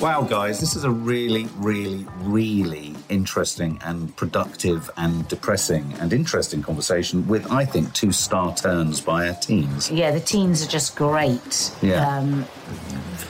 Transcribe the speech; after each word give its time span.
Wow, 0.00 0.22
guys, 0.22 0.60
this 0.60 0.76
is 0.76 0.84
a 0.84 0.90
really, 0.90 1.48
really, 1.56 2.06
really 2.20 2.94
interesting 3.08 3.80
and 3.84 4.14
productive 4.14 4.88
and 4.96 5.26
depressing 5.26 5.92
and 5.94 6.12
interesting 6.12 6.62
conversation 6.62 7.26
with, 7.26 7.50
I 7.50 7.64
think, 7.64 7.92
two 7.94 8.12
star 8.12 8.54
turns 8.54 9.00
by 9.00 9.26
our 9.28 9.34
teens. 9.34 9.90
Yeah, 9.90 10.12
the 10.12 10.20
teens 10.20 10.64
are 10.64 10.68
just 10.68 10.94
great. 10.94 11.72
Yeah. 11.82 12.06
Um, 12.16 12.46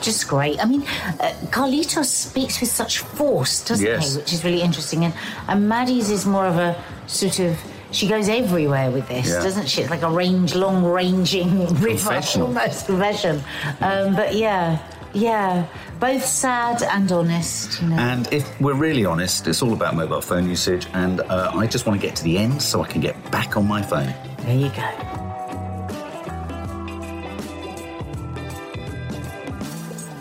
just 0.03 0.29
great. 0.29 0.63
I 0.63 0.67
mean, 0.67 0.83
uh, 0.83 1.33
Carlitos 1.47 2.05
speaks 2.05 2.61
with 2.61 2.71
such 2.71 2.99
force, 2.99 3.65
doesn't 3.65 3.87
Yes. 3.87 4.13
he? 4.13 4.19
Which 4.21 4.33
is 4.35 4.45
really 4.45 4.61
interesting. 4.61 5.07
And, 5.07 5.15
and 5.49 5.67
Maddie's 5.71 6.11
is 6.11 6.27
more 6.27 6.45
of 6.47 6.57
a 6.59 6.77
sort 7.07 7.39
of. 7.41 7.57
She 7.93 8.07
goes 8.07 8.29
everywhere 8.29 8.91
with 8.91 9.09
this, 9.09 9.29
Yeah. 9.29 9.43
doesn't 9.43 9.67
she? 9.71 9.81
It's 9.81 9.91
like 9.91 10.03
a 10.03 10.11
range, 10.11 10.55
long 10.55 10.85
ranging 10.85 11.67
river, 11.81 12.21
almost 12.37 12.85
confession. 12.85 13.43
Um, 13.81 14.15
but 14.15 14.35
yeah, 14.35 14.79
yeah, 15.15 15.65
both 15.99 16.25
sad 16.25 16.83
and 16.83 17.11
honest. 17.11 17.81
You 17.83 17.89
know. 17.89 17.97
And 17.97 18.33
if 18.33 18.61
we're 18.61 18.75
really 18.75 19.05
honest, 19.05 19.47
it's 19.47 19.63
all 19.63 19.73
about 19.73 19.95
mobile 19.95 20.21
phone 20.21 20.49
usage, 20.49 20.87
and 20.95 21.21
uh, 21.21 21.53
I 21.55 21.67
just 21.67 21.87
want 21.87 22.01
to 22.01 22.07
get 22.07 22.17
to 22.17 22.25
the 22.25 22.39
end 22.39 22.63
so 22.63 22.83
I 22.83 22.87
can 22.87 23.01
get 23.01 23.31
back 23.31 23.57
on 23.57 23.67
my 23.67 23.83
phone. 23.83 24.15
there 24.39 24.57
you 24.57 24.69
go. 24.71 25.19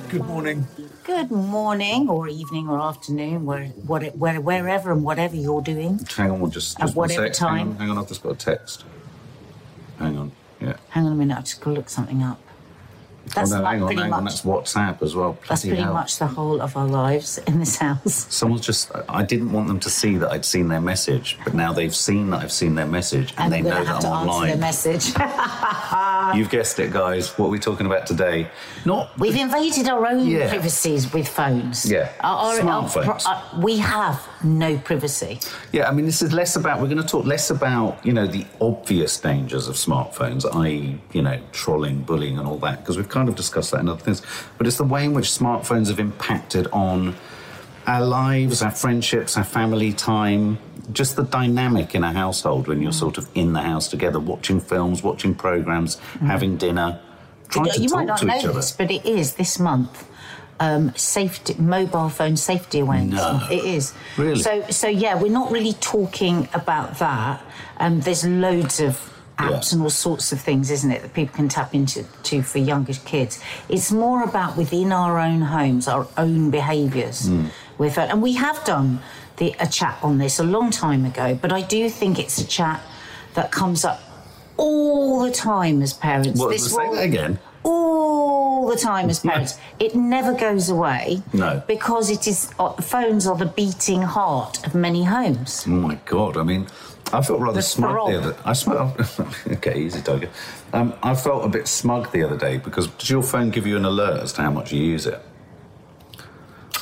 Good 0.09 0.25
morning. 0.25 0.67
Good 1.03 1.31
morning, 1.31 2.09
or 2.09 2.27
evening, 2.27 2.69
or 2.69 2.79
afternoon, 2.79 3.45
where, 3.45 3.67
what, 3.67 4.03
where, 4.15 4.41
wherever 4.41 4.91
and 4.91 5.03
whatever 5.03 5.35
you're 5.35 5.61
doing. 5.61 5.99
Hang 6.15 6.31
on, 6.31 6.51
just, 6.51 6.77
At 6.79 6.87
just 6.87 6.95
one 6.95 7.09
whatever 7.09 7.33
sec. 7.33 7.49
Hang 7.49 7.67
on, 7.69 7.75
hang 7.77 7.89
on, 7.89 7.97
I've 7.97 8.07
just 8.07 8.23
got 8.23 8.33
a 8.33 8.35
text. 8.35 8.83
Hang 9.99 10.17
on, 10.17 10.31
yeah. 10.59 10.75
Hang 10.89 11.05
on 11.05 11.13
a 11.13 11.15
minute, 11.15 11.37
I've 11.37 11.45
just 11.45 11.61
got 11.61 11.71
to 11.71 11.77
look 11.77 11.89
something 11.89 12.23
up. 12.23 12.39
That's 13.35 13.51
oh, 13.51 13.59
no, 13.59 13.65
hang 13.65 13.81
on, 13.81 13.87
pretty 13.87 14.01
hang 14.01 14.09
much. 14.11 14.17
on, 14.17 14.23
that's 14.25 14.41
WhatsApp 14.41 15.01
as 15.01 15.15
well. 15.15 15.37
That's 15.47 15.61
pretty 15.65 15.81
hell. 15.81 15.93
much 15.93 16.17
the 16.17 16.27
whole 16.27 16.61
of 16.61 16.75
our 16.77 16.87
lives 16.87 17.37
in 17.39 17.59
this 17.59 17.77
house. 17.77 18.25
Someone's 18.33 18.65
just, 18.65 18.91
I 19.09 19.23
didn't 19.23 19.51
want 19.51 19.67
them 19.67 19.79
to 19.81 19.89
see 19.89 20.17
that 20.17 20.31
I'd 20.31 20.45
seen 20.45 20.67
their 20.67 20.81
message, 20.81 21.37
but 21.43 21.53
now 21.53 21.73
they've 21.73 21.95
seen 21.95 22.29
that 22.31 22.41
I've 22.41 22.51
seen 22.51 22.75
their 22.75 22.87
message 22.87 23.33
and, 23.37 23.53
And 23.53 23.53
they 23.53 23.61
know 23.61 23.75
going 23.75 23.85
to 23.85 23.91
have 23.93 24.01
that 24.01 24.07
to 24.07 24.13
I'm 24.13 24.29
answer 24.29 24.47
their 24.47 24.57
message. 24.57 25.13
You've 26.35 26.49
guessed 26.49 26.79
it, 26.79 26.91
guys. 26.91 27.37
What 27.37 27.47
are 27.47 27.49
we 27.49 27.59
talking 27.59 27.85
about 27.85 28.05
today? 28.05 28.49
Not 28.85 29.17
We've 29.19 29.35
invaded 29.35 29.87
our 29.87 30.05
own 30.07 30.27
Yeah. 30.27 30.49
privacies 30.49 31.11
with 31.13 31.27
phones. 31.27 31.89
Yeah. 31.89 32.09
Our- 32.21 32.37
our- 32.37 32.59
Smartphones. 32.59 33.25
our- 33.27 33.35
uh, 33.35 33.41
we 33.61 33.77
have 33.77 34.21
no 34.43 34.77
privacy. 34.77 35.39
Yeah, 35.71 35.87
I 35.87 35.91
mean, 35.91 36.05
this 36.05 36.21
is 36.21 36.33
less 36.33 36.55
about, 36.55 36.79
we're 36.81 36.87
going 36.87 36.97
to 37.01 37.07
talk 37.07 37.25
less 37.25 37.49
about, 37.49 37.97
you 38.05 38.13
know, 38.13 38.27
the 38.27 38.45
obvious 38.61 39.17
dangers 39.19 39.67
of 39.67 39.75
smartphones, 39.75 40.45
i.e., 40.63 40.99
you 41.13 41.21
know, 41.21 41.39
trolling, 41.51 42.01
bullying, 42.01 42.37
and 42.37 42.47
all 42.47 42.57
that, 42.59 42.79
because 42.81 42.97
we've 42.97 43.09
kind 43.09 43.29
of 43.29 43.35
discussed 43.35 43.71
that 43.71 43.79
in 43.81 43.89
other 43.89 44.01
things. 44.01 44.21
But 44.57 44.67
it's 44.67 44.77
the 44.77 44.83
way 44.83 45.05
in 45.05 45.13
which 45.13 45.29
smartphones 45.29 45.87
have 45.87 45.99
impacted 45.99 46.67
on 46.73 47.15
our 47.87 48.01
lives, 48.05 48.61
our 48.61 48.71
friendships, 48.71 49.37
our 49.37 49.43
family 49.45 49.93
time, 49.93 50.57
just 50.91 51.15
the 51.15 51.23
dynamic 51.23 51.95
in 51.95 52.03
a 52.03 52.11
household 52.13 52.67
when 52.67 52.81
you're 52.81 52.91
sort 52.93 53.17
of 53.17 53.27
in 53.35 53.53
the 53.53 53.61
house 53.61 53.87
together, 53.89 54.19
watching 54.19 54.59
films, 54.59 55.03
watching 55.03 55.35
programs, 55.35 55.95
having 56.21 56.57
dinner, 56.57 56.99
trying 57.49 57.71
to 57.71 57.81
you 57.81 57.89
talk 57.89 57.97
might 57.97 58.05
not 58.05 58.17
to 58.19 58.25
know 58.25 58.37
each 58.37 58.43
other. 58.45 58.53
this, 58.53 58.71
but 58.71 58.89
it 58.91 59.05
is 59.05 59.33
this 59.35 59.59
month. 59.59 60.05
Um, 60.59 60.91
safety, 60.95 61.53
mobile 61.59 62.09
phone 62.09 62.35
safety 62.35 62.79
awareness. 62.79 63.19
No. 63.21 63.47
It 63.51 63.63
is. 63.63 63.93
Really? 64.17 64.41
So, 64.41 64.63
so 64.71 64.87
yeah, 64.87 65.21
we're 65.21 65.31
not 65.31 65.51
really 65.51 65.73
talking 65.73 66.47
about 66.53 66.97
that. 66.97 67.43
Um, 67.79 67.99
there's 67.99 68.25
loads 68.25 68.79
of 68.79 68.93
apps 69.37 69.71
Yeah. 69.71 69.75
and 69.75 69.81
all 69.83 69.91
sorts 69.91 70.31
of 70.31 70.41
things, 70.41 70.71
isn't 70.71 70.89
it, 70.89 71.03
that 71.03 71.13
people 71.13 71.35
can 71.35 71.47
tap 71.47 71.75
into 71.75 72.03
to 72.23 72.41
for 72.41 72.57
younger 72.57 72.93
kids. 73.05 73.39
It's 73.69 73.91
more 73.91 74.23
about 74.23 74.57
within 74.57 74.91
our 74.91 75.19
own 75.19 75.41
homes, 75.41 75.87
our 75.87 76.07
own 76.17 76.49
behaviours 76.49 77.27
Hmm. 77.27 77.45
with 77.77 77.99
it. 77.99 78.09
And 78.09 78.19
we 78.23 78.33
have 78.33 78.63
done 78.65 78.99
the, 79.37 79.55
a 79.59 79.67
chat 79.67 79.97
on 80.01 80.17
this 80.17 80.39
a 80.39 80.43
long 80.43 80.71
time 80.71 81.05
ago, 81.05 81.37
but 81.41 81.51
I 81.51 81.61
do 81.61 81.89
think 81.89 82.19
it's 82.19 82.37
a 82.39 82.45
chat 82.47 82.81
that 83.35 83.51
comes 83.51 83.85
up 83.85 84.01
all 84.57 85.21
the 85.21 85.31
time 85.31 85.81
as 85.81 85.93
parents. 85.93 86.39
What, 86.39 86.49
This 86.49 86.71
say 86.71 86.89
that 86.95 87.03
again? 87.03 87.39
all 87.63 88.67
the 88.67 88.75
time 88.77 89.09
as 89.09 89.19
parents. 89.19 89.57
It 89.79 89.93
never 89.95 90.33
goes 90.33 90.69
away. 90.69 91.21
No. 91.33 91.61
Because 91.67 92.09
it 92.09 92.27
is 92.27 92.51
uh, 92.59 92.73
phones 92.73 93.27
are 93.27 93.35
the 93.35 93.45
beating 93.45 94.01
heart 94.01 94.65
of 94.65 94.73
many 94.73 95.03
homes. 95.03 95.65
Oh 95.67 95.71
my 95.71 95.95
god! 96.05 96.37
I 96.37 96.43
mean, 96.43 96.67
I 97.13 97.21
felt 97.21 97.39
rather 97.39 97.57
The 97.57 97.61
smug 97.61 98.09
the 98.09 98.17
other. 98.17 98.35
I 98.45 98.53
smelled. 98.53 98.99
okay, 99.47 99.79
easy, 99.79 100.01
Tiger. 100.01 100.29
Um, 100.73 100.93
I 101.03 101.15
felt 101.15 101.45
a 101.45 101.49
bit 101.49 101.67
smug 101.67 102.11
the 102.11 102.23
other 102.23 102.37
day 102.37 102.57
because 102.57 102.87
does 102.87 103.09
your 103.09 103.23
phone 103.23 103.49
give 103.49 103.67
you 103.67 103.77
an 103.77 103.85
alert 103.85 104.23
as 104.23 104.33
to 104.33 104.41
how 104.41 104.51
much 104.51 104.71
you 104.71 104.81
use 104.81 105.05
it? 105.05 105.21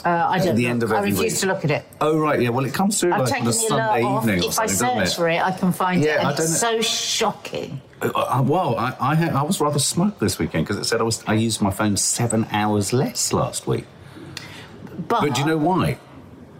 Uh, 0.05 0.27
I 0.29 0.38
don't. 0.38 0.55
the 0.55 0.61
look. 0.63 0.69
end 0.69 0.83
of 0.83 0.91
I 0.91 0.99
refuse 1.01 1.19
week. 1.19 1.38
to 1.39 1.47
look 1.47 1.66
at 1.66 1.71
it. 1.71 1.85
Oh 1.99 2.19
right, 2.19 2.39
yeah. 2.39 2.49
Well, 2.49 2.63
it 2.66 2.73
comes 2.75 2.99
through 2.99 3.13
I've 3.13 3.21
like 3.21 3.33
on 3.33 3.41
a 3.41 3.45
the 3.45 3.53
Sunday 3.53 4.03
off. 4.03 4.23
evening 4.23 4.43
or 4.43 4.49
If 4.49 4.59
I 4.59 4.66
something, 4.67 4.97
doesn't 4.99 5.07
search 5.07 5.16
for 5.17 5.29
it, 5.29 5.41
I 5.41 5.51
can 5.51 5.71
find 5.71 6.03
Yeah, 6.03 6.11
it, 6.11 6.17
and 6.19 6.27
I 6.27 6.31
don't 6.35 6.41
it's 6.45 6.61
know- 6.61 6.79
so 6.79 6.81
shocking. 6.81 7.81
Uh, 8.01 8.09
uh, 8.13 8.43
well, 8.45 8.77
I, 8.77 8.95
I, 8.99 9.16
had, 9.16 9.33
I 9.33 9.41
was 9.41 9.59
rather 9.59 9.79
smug 9.79 10.19
this 10.19 10.38
weekend 10.38 10.66
because 10.66 10.77
it 10.77 10.83
said 10.85 10.99
I 10.99 11.03
was 11.03 11.23
I 11.25 11.33
used 11.33 11.59
my 11.61 11.71
phone 11.71 11.97
seven 11.97 12.45
hours 12.51 12.93
less 12.93 13.33
last 13.33 13.66
week. 13.66 13.85
But, 15.07 15.21
But 15.21 15.33
do 15.33 15.41
you 15.41 15.47
know 15.47 15.57
why? 15.57 15.97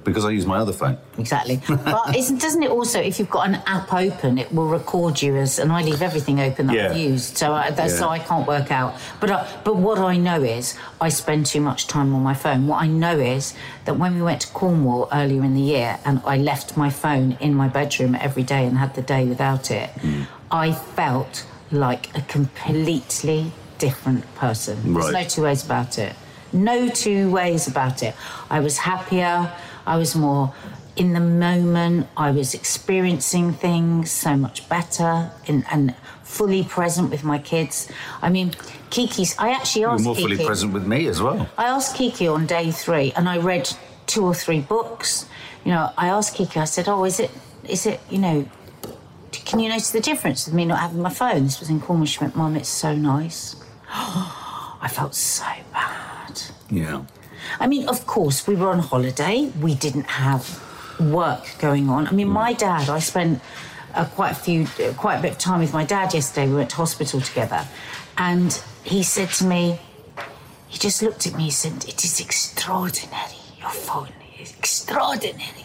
Because 0.06 0.24
I 0.24 0.30
use 0.30 0.46
my 0.46 0.58
other 0.58 0.72
phone. 0.72 0.98
exactly. 1.18 1.60
but 1.68 2.16
isn't, 2.16 2.40
doesn't 2.40 2.64
it 2.64 2.70
also, 2.70 3.02
if 3.02 3.20
you've 3.20 3.30
got 3.30 3.50
an 3.50 3.56
app 3.66 3.92
open, 3.94 4.38
it 4.38 4.54
will 4.54 4.68
record 4.70 5.22
you 5.22 5.36
as, 5.36 5.60
and 5.60 5.72
I 5.72 5.82
leave 5.82 6.02
everything 6.02 6.40
open 6.40 6.68
that 6.68 6.78
I've 6.92 6.98
used, 6.98 7.38
so 7.38 7.54
I, 7.54 7.72
that's, 7.72 7.98
so 7.98 8.08
I 8.08 8.20
can't 8.20 8.48
work 8.48 8.72
out. 8.72 8.96
But 9.20 9.32
I, 9.32 9.62
but 9.66 9.76
what 9.76 9.98
I 9.98 10.16
know 10.16 10.42
is 10.44 10.78
I 11.02 11.10
spend 11.10 11.48
too 11.48 11.60
much 11.60 11.88
time 11.88 12.16
on 12.16 12.22
my 12.22 12.36
phone. 12.36 12.68
What 12.68 12.82
I 12.82 12.88
know 12.88 13.20
is 13.20 13.54
that 13.86 13.98
when 13.98 14.16
we 14.16 14.22
went 14.22 14.42
to 14.42 14.48
Cornwall 14.50 15.10
earlier 15.12 15.44
in 15.44 15.54
the 15.56 15.62
year, 15.62 16.00
and 16.06 16.22
I 16.26 16.38
left 16.38 16.78
my 16.78 16.90
phone 16.90 17.38
in 17.42 17.54
my 17.56 17.68
bedroom 17.68 18.16
every 18.16 18.44
day 18.44 18.66
and 18.66 18.78
had 18.78 18.96
the 18.96 19.02
day 19.02 19.26
without 19.26 19.72
it, 19.72 19.90
Hmm. 19.90 20.24
I 20.52 20.72
felt 20.72 21.46
like 21.72 22.16
a 22.16 22.22
completely 22.22 23.52
different 23.80 24.24
person. 24.36 24.94
There's 24.94 25.12
no 25.12 25.24
two 25.24 25.42
ways 25.44 25.66
about 25.66 25.98
it. 25.98 26.16
No 26.54 26.88
two 26.90 27.32
ways 27.32 27.68
about 27.68 28.04
it. 28.04 28.16
I 28.50 28.60
was 28.60 28.78
happier. 28.78 29.52
I 29.86 29.98
was 29.98 30.16
more 30.16 30.54
in 30.96 31.14
the 31.14 31.20
moment. 31.20 32.08
I 32.18 32.32
was 32.32 32.54
experiencing 32.54 33.54
things 33.54 34.12
so 34.12 34.36
much 34.36 34.68
better 34.70 35.32
and, 35.48 35.66
and 35.72 35.96
fully 36.24 36.64
present 36.64 37.12
with 37.12 37.24
my 37.24 37.38
kids. 37.38 37.90
I 38.22 38.30
mean, 38.30 38.52
Kiki's. 38.90 39.36
I 39.38 39.50
actually 39.52 39.60
asked. 39.60 39.74
Kiki 39.76 39.80
You're 39.82 39.92
asked 39.92 40.04
more 40.04 40.16
Kiki. 40.16 40.36
fully 40.36 40.46
present 40.46 40.74
with 40.74 40.86
me 40.88 41.08
as 41.08 41.22
well. 41.22 41.50
I 41.58 41.66
asked 41.66 41.96
Kiki 41.96 42.28
on 42.28 42.46
day 42.46 42.72
three, 42.72 43.12
and 43.16 43.28
I 43.30 43.38
read 43.38 43.70
two 44.08 44.24
or 44.26 44.34
three 44.34 44.62
books. 44.62 45.28
You 45.64 45.72
know, 45.72 45.92
I 45.98 46.08
asked 46.08 46.36
Kiki. 46.36 46.60
I 46.60 46.66
said, 46.66 46.88
"Oh, 46.88 47.04
is 47.06 47.20
it? 47.20 47.32
Is 47.68 47.86
it? 47.86 48.00
You 48.10 48.20
know, 48.20 48.50
can 49.32 49.60
you 49.60 49.70
notice 49.70 49.92
the 49.92 50.00
difference 50.02 50.46
with 50.46 50.56
me 50.56 50.66
not 50.66 50.80
having 50.80 51.02
my 51.02 51.10
phone?" 51.10 51.44
This 51.44 51.60
was 51.60 51.70
in 51.70 51.80
Cornwall. 51.82 52.06
She 52.06 52.20
went, 52.20 52.36
"Mum, 52.36 52.56
it's 52.56 52.70
so 52.70 52.96
nice." 52.96 53.56
I 53.90 54.88
felt 54.92 55.16
so 55.16 55.46
bad. 55.74 56.42
Yeah. 56.70 57.04
I 57.60 57.68
mean, 57.68 57.88
of 57.88 58.06
course, 58.06 58.48
we 58.48 58.56
were 58.56 58.70
on 58.70 58.80
holiday. 58.80 59.52
We 59.60 59.76
didn't 59.76 60.08
have 60.08 60.62
work 61.00 61.56
going 61.60 61.90
on. 61.90 62.08
I 62.08 62.12
mean, 62.12 62.30
my 62.30 62.54
dad, 62.54 62.90
I 62.90 63.00
spent 63.00 63.42
uh, 63.94 64.06
quite 64.06 64.32
a 64.32 64.36
few, 64.36 64.64
uh, 64.64 64.94
quite 64.94 65.18
a 65.18 65.22
bit 65.22 65.32
of 65.34 65.38
time 65.38 65.60
with 65.60 65.74
my 65.74 65.86
dad 65.86 66.14
yesterday. 66.14 66.48
We 66.48 66.56
went 66.56 66.70
to 66.72 66.78
hospital 66.78 67.22
together, 67.22 67.68
and 68.18 68.62
he 68.84 69.04
said 69.04 69.30
to 69.32 69.46
me, 69.46 69.80
he 70.68 70.78
just 70.78 71.02
looked 71.02 71.26
at 71.28 71.36
me. 71.36 71.44
He 71.46 71.52
said, 71.52 71.86
"It 71.88 72.04
is 72.04 72.20
extraordinary. 72.20 73.40
Your 73.60 73.70
phone 73.70 74.10
is 74.40 74.52
extraordinary." 74.52 75.65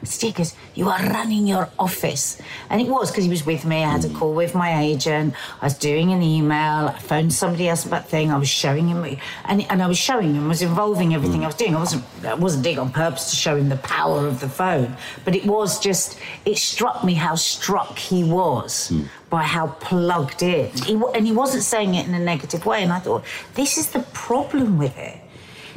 Goes, 0.00 0.54
"You 0.74 0.88
are 0.88 0.98
running 0.98 1.46
your 1.46 1.68
office," 1.78 2.40
and 2.70 2.80
it 2.80 2.88
was 2.88 3.10
because 3.10 3.24
he 3.24 3.30
was 3.30 3.44
with 3.44 3.66
me. 3.66 3.84
I 3.84 3.90
had 3.90 4.04
a 4.04 4.08
call 4.08 4.32
with 4.32 4.54
my 4.54 4.80
agent. 4.80 5.34
I 5.60 5.66
was 5.66 5.74
doing 5.74 6.10
an 6.12 6.22
email. 6.22 6.88
I 6.88 6.98
phoned 6.98 7.34
somebody 7.34 7.68
else 7.68 7.84
about 7.84 8.08
thing. 8.08 8.32
I 8.32 8.38
was 8.38 8.48
showing 8.48 8.88
him, 8.88 9.04
and, 9.44 9.66
and 9.70 9.82
I 9.82 9.86
was 9.86 9.98
showing 9.98 10.34
him. 10.34 10.48
Was 10.48 10.62
involving 10.62 11.14
everything 11.14 11.44
I 11.44 11.48
was 11.48 11.56
doing. 11.56 11.76
I 11.76 11.78
wasn't. 11.78 12.04
I 12.24 12.34
wasn't 12.34 12.64
doing 12.64 12.78
on 12.78 12.92
purpose 12.92 13.28
to 13.30 13.36
show 13.36 13.56
him 13.56 13.68
the 13.68 13.76
power 13.76 14.26
of 14.26 14.40
the 14.40 14.48
phone, 14.48 14.96
but 15.24 15.34
it 15.34 15.44
was 15.44 15.78
just. 15.78 16.18
It 16.46 16.56
struck 16.56 17.04
me 17.04 17.14
how 17.14 17.34
struck 17.34 17.98
he 17.98 18.24
was 18.24 18.92
by 19.28 19.42
how 19.42 19.68
plugged 19.80 20.42
in. 20.42 20.70
He, 20.70 20.94
and 21.14 21.26
he 21.26 21.32
wasn't 21.32 21.62
saying 21.62 21.94
it 21.94 22.08
in 22.08 22.14
a 22.14 22.18
negative 22.18 22.64
way. 22.64 22.82
And 22.82 22.92
I 22.92 23.00
thought, 23.00 23.22
this 23.54 23.76
is 23.76 23.90
the 23.90 24.00
problem 24.12 24.78
with 24.78 24.96
it 24.98 25.20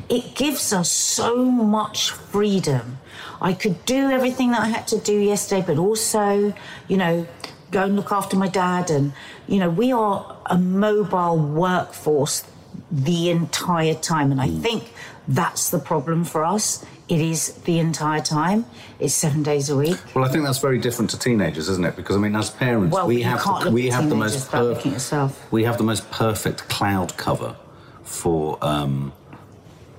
it 0.10 0.36
gives 0.36 0.74
us 0.74 0.92
so 0.92 1.46
much 1.46 2.12
freedom. 2.12 3.00
I 3.44 3.54
could 3.54 3.84
do 3.86 4.10
everything 4.10 4.52
that 4.52 4.62
I 4.62 4.68
had 4.68 4.88
to 4.88 4.98
do 4.98 5.20
yesterday, 5.20 5.64
but 5.68 5.78
also, 5.78 6.54
you 6.88 6.98
know, 6.98 7.28
go 7.72 7.84
and 7.84 7.96
look 7.98 8.12
after 8.12 8.38
my 8.38 8.48
dad. 8.48 8.90
And, 8.90 9.12
you 9.48 9.60
know, 9.60 9.70
we 9.70 9.92
are 9.92 10.38
a 10.46 10.58
mobile 10.58 11.38
workforce 11.38 12.46
the 12.90 13.30
entire 13.30 13.96
time. 13.96 14.32
And 14.32 14.40
I 14.42 14.48
think 14.48 14.94
that's 15.28 15.70
the 15.70 15.80
problem 15.80 16.24
for 16.24 16.46
us. 16.46 16.86
It 17.10 17.20
is 17.20 17.52
the 17.66 17.80
entire 17.80 18.22
time. 18.22 18.66
It's 18.98 19.14
seven 19.14 19.44
days 19.44 19.70
a 19.70 19.76
week. 19.76 19.98
Well, 20.16 20.24
I 20.24 20.30
think 20.30 20.46
that's 20.46 20.60
very 20.60 20.80
different 20.80 21.12
to 21.12 21.20
teenagers, 21.20 21.68
isn't 21.68 21.84
it? 21.84 21.98
Because 21.98 22.16
I 22.16 22.20
mean, 22.20 22.36
as 22.36 22.50
parents, 22.50 22.94
Well, 22.94 23.08
we 23.08 23.22
have 23.24 23.44
the, 23.64 23.72
we 23.72 23.90
have 23.90 24.08
the 24.10 24.16
most 24.16 24.46
without 24.46 24.66
looking 24.68 24.92
at 24.92 24.96
yourself. 24.96 25.52
we 25.52 25.66
have 25.66 25.78
the 25.78 25.84
most 25.84 26.10
perfect 26.12 26.70
cloud 26.70 27.18
cover 27.18 27.58
for 28.04 28.58
um, 28.62 29.12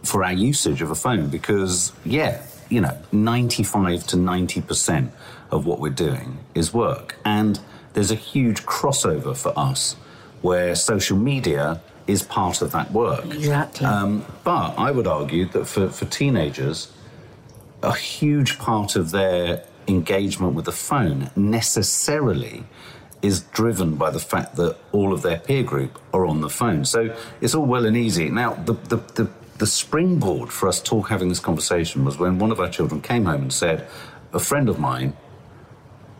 for 0.02 0.25
our 0.25 0.32
usage 0.32 0.81
of 0.81 0.91
a 0.91 0.94
phone 0.94 1.29
because 1.29 1.93
yeah, 2.06 2.43
you 2.69 2.81
know, 2.81 2.97
ninety 3.13 3.63
five 3.63 4.07
to 4.09 4.17
ninety 4.17 4.61
percent 4.61 5.13
of 5.51 5.67
what 5.67 5.81
we're 5.81 5.91
doing 5.91 6.39
is 6.55 6.73
work, 6.75 7.17
and 7.25 7.61
there's 7.93 8.11
a 8.11 8.17
huge 8.17 8.65
crossover 8.67 9.37
for 9.37 9.53
us 9.57 9.95
where 10.43 10.75
social 10.75 11.17
media 11.17 11.81
is 12.07 12.23
part 12.23 12.61
of 12.61 12.73
that 12.73 12.91
work. 12.93 13.25
Exactly. 13.27 13.87
Um, 13.87 14.27
but 14.43 14.75
I 14.77 14.91
would 14.91 15.07
argue 15.07 15.47
that 15.47 15.67
for, 15.67 15.89
for 15.89 16.05
teenagers, 16.05 16.93
a 17.83 17.95
huge 17.95 18.59
part 18.59 18.97
of 18.97 19.11
their 19.11 19.65
engagement 19.89 20.55
with 20.55 20.67
the 20.67 20.73
phone 20.73 21.31
necessarily 21.37 22.65
is 23.23 23.41
driven 23.41 23.97
by 23.97 24.11
the 24.11 24.19
fact 24.19 24.57
that 24.57 24.77
all 24.93 25.15
of 25.15 25.23
their 25.23 25.39
peer 25.39 25.63
group 25.63 25.99
are 26.13 26.27
on 26.27 26.43
the 26.43 26.51
phone. 26.51 26.85
So 26.85 27.17
it's 27.41 27.55
all 27.55 27.65
well 27.65 27.87
and 27.87 27.97
easy. 27.97 28.29
Now, 28.29 28.53
the, 28.55 28.75
the, 28.75 28.97
the, 28.97 29.31
the 29.65 29.71
springboard 29.71 30.53
for 30.53 30.69
us 30.69 30.79
talk 30.79 31.09
having 31.09 31.31
this 31.31 31.41
conversation 31.41 32.05
was 32.05 32.19
when 32.19 32.39
one 32.39 32.51
of 32.53 32.61
our 32.61 32.69
children 32.69 33.01
came 33.01 33.25
home 33.25 33.41
and 33.41 33.51
said, 33.51 33.89
a 34.35 34.39
friend 34.39 34.69
of 34.69 34.79
mine 34.79 35.17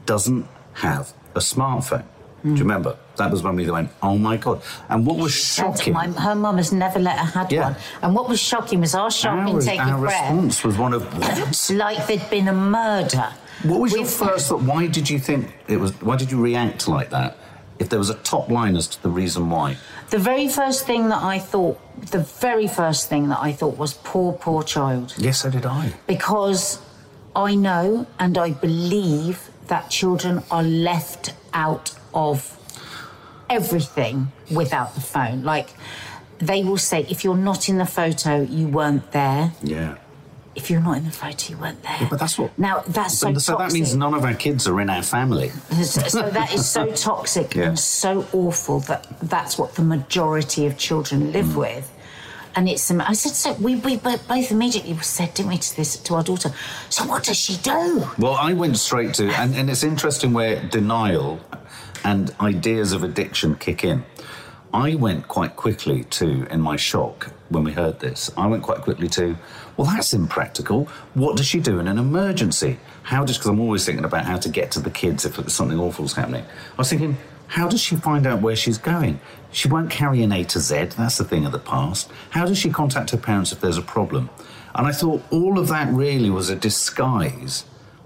doesn't 0.07 0.47
have 0.73 1.13
a 1.35 1.41
smartphone. 1.41 2.05
Do 2.43 2.49
you 2.49 2.57
remember? 2.57 2.97
That 3.17 3.31
was 3.31 3.43
when 3.43 3.57
we 3.57 3.71
went, 3.71 3.91
oh 4.03 4.17
my 4.17 4.39
God. 4.39 4.63
And 4.89 5.07
what 5.07 5.19
was 5.19 5.35
shocking... 5.35 5.93
My, 5.93 6.07
her 6.09 6.35
mum 6.35 6.57
has 6.57 6.73
never 6.73 6.99
let 6.99 7.19
her 7.19 7.27
had 7.39 7.53
Yeah. 7.53 7.65
one. 7.73 7.77
And 8.01 8.15
what 8.15 8.31
was 8.31 8.41
shocking 8.41 8.81
was 8.81 8.95
our 8.95 9.11
shock 9.11 9.35
our, 9.47 9.47
intake 9.61 9.79
our 9.79 10.01
response 10.01 10.65
was 10.65 10.79
one 10.79 10.95
of 10.95 11.03
what? 11.19 11.71
Like 11.71 12.07
there'd 12.07 12.31
been 12.31 12.49
a 12.49 12.55
murder. 12.55 13.31
What 13.65 13.79
was 13.83 13.93
your 13.93 14.05
We've- 14.05 14.11
first 14.15 14.49
thought? 14.49 14.63
Why 14.63 14.87
did 14.87 15.11
you 15.11 15.19
think 15.19 15.53
it 15.69 15.77
was? 15.77 15.93
Why 16.01 16.17
did 16.17 16.31
you 16.33 16.41
react 16.41 16.89
like 16.89 17.11
that? 17.11 17.37
If 17.79 17.89
there 17.89 17.99
was 17.99 18.11
a 18.11 18.15
top 18.15 18.49
line 18.51 18.77
as 18.77 18.87
to 18.89 19.03
the 19.03 19.09
reason 19.11 19.51
why, 19.51 19.77
The 20.11 20.19
very 20.19 20.49
first 20.49 20.87
thing 20.87 21.09
that 21.09 21.23
I 21.23 21.39
thought, 21.41 21.79
the 22.11 22.21
very 22.41 22.69
first 22.69 23.09
thing 23.09 23.29
that 23.31 23.41
I 23.41 23.53
thought 23.53 23.77
was 23.77 23.95
poor, 23.95 24.33
poor 24.33 24.63
child. 24.63 25.15
yes, 25.19 25.41
so 25.43 25.51
did 25.51 25.67
I. 25.67 25.93
Because 26.07 26.81
I 27.35 27.55
know 27.57 28.07
and 28.19 28.39
I 28.39 28.51
believe 28.51 29.51
that 29.67 29.91
children 29.91 30.43
are 30.51 30.63
left 30.63 31.35
out 31.53 31.95
of 32.13 32.57
everything 33.51 34.31
without 34.51 34.95
the 34.95 35.01
phone. 35.01 35.43
Like 35.43 35.71
they 36.39 36.63
will 36.65 36.79
say, 36.79 37.07
if 37.11 37.25
you're 37.25 37.37
not 37.37 37.69
in 37.69 37.79
the 37.79 37.87
photo, 37.87 38.43
you 38.43 38.69
weren't 38.69 39.11
there. 39.13 39.53
Yeah, 39.63 39.97
If 40.55 40.71
you're 40.71 40.81
not 40.81 40.97
in 40.99 41.05
the 41.05 41.11
photo, 41.11 41.53
you 41.53 41.59
weren't 41.59 41.83
there. 41.83 42.07
but 42.09 42.19
that's 42.21 42.39
what. 42.39 42.57
Now 42.59 42.83
that's 42.87 43.19
so, 43.19 43.33
so, 43.35 43.39
so 43.39 43.57
that 43.59 43.73
means 43.73 43.95
none 43.97 44.15
of 44.15 44.25
our 44.25 44.35
kids 44.35 44.67
are 44.69 44.81
in 44.81 44.89
our 44.91 45.03
family. 45.03 45.49
so 45.83 46.23
that 46.31 46.53
is 46.55 46.69
so 46.69 46.91
toxic 47.11 47.55
Yeah. 47.55 47.69
and 47.69 47.79
so 47.79 48.27
awful 48.33 48.81
that 48.81 49.07
that's 49.21 49.59
what 49.59 49.75
the 49.75 49.83
majority 49.83 50.67
of 50.67 50.77
children 50.79 51.33
live 51.33 51.47
Mm. 51.47 51.57
with. 51.57 51.91
And 52.57 52.69
it's, 52.69 52.89
I 52.89 53.15
said, 53.15 53.33
so 53.33 53.55
we, 53.55 53.75
we 53.75 53.97
both 53.97 54.53
immediately 54.53 54.97
said, 54.99 55.35
didn't 55.35 55.51
we, 55.51 55.59
to 55.59 55.77
this, 55.77 55.97
to 55.97 56.15
our 56.15 56.23
daughter, 56.23 56.53
so 56.89 57.05
what 57.05 57.25
does 57.25 57.37
she 57.37 57.57
do? 57.57 58.07
Well, 58.17 58.35
I 58.35 58.53
went 58.53 58.79
straight 58.79 59.15
to, 59.15 59.29
and, 59.31 59.57
and 59.57 59.69
it's 59.69 59.83
interesting 59.83 60.33
where 60.33 60.63
denial 60.69 61.41
and 62.05 62.33
ideas 62.41 62.93
of 62.93 63.03
addiction 63.03 63.57
kick 63.57 63.83
in. 63.83 64.05
I 64.75 64.97
went 64.97 65.29
quite 65.29 65.55
quickly 65.55 66.03
to, 66.03 66.47
in 66.53 66.61
my 66.61 66.75
shock 66.75 67.31
when 67.49 67.63
we 67.63 67.71
heard 67.71 68.01
this, 68.01 68.33
I 68.37 68.49
went 68.49 68.65
quite 68.65 68.81
quickly 68.81 69.07
to, 69.11 69.37
well, 69.77 69.87
that's 69.87 70.13
impractical. 70.13 70.87
What 71.15 71.37
does 71.37 71.47
she 71.47 71.61
do 71.61 71.79
in 71.79 71.87
an 71.87 71.97
emergency? 71.97 72.81
How 73.05 73.25
does, 73.25 73.39
because 73.39 73.51
I'm 73.51 73.61
always 73.61 73.87
thinking 73.87 74.05
about 74.05 74.25
how 74.25 74.37
to 74.37 74.49
get 74.49 74.73
to 74.73 74.81
the 74.81 74.91
kids 74.91 75.25
if 75.25 75.49
something 75.49 75.79
awful's 75.79 76.15
happening. 76.15 76.45
I 76.45 76.77
was 76.77 76.91
thinking, 76.91 77.17
how 77.47 77.69
does 77.69 77.81
she 77.81 77.95
find 77.95 78.27
out 78.27 78.43
where 78.43 78.57
she's 78.57 78.79
going? 78.79 79.21
She 79.53 79.69
won't 79.69 79.91
carry 79.91 80.25
an 80.25 80.33
A 80.33 80.43
to 80.43 80.59
Z, 80.59 80.87
that's 80.97 81.19
the 81.19 81.25
thing 81.25 81.47
of 81.47 81.53
the 81.53 81.61
past. 81.61 82.11
How 82.31 82.45
does 82.45 82.59
she 82.59 82.71
contact 82.71 83.11
her 83.11 83.17
parents 83.17 83.53
if 83.53 83.61
there's 83.61 83.79
a 83.79 83.83
problem? 83.83 84.29
And 84.75 84.89
I 84.89 84.93
thought 84.93 85.23
all 85.31 85.57
of 85.57 85.69
that 85.69 85.93
really 85.93 86.31
was 86.31 86.51
a 86.51 86.57
disguise 86.57 87.65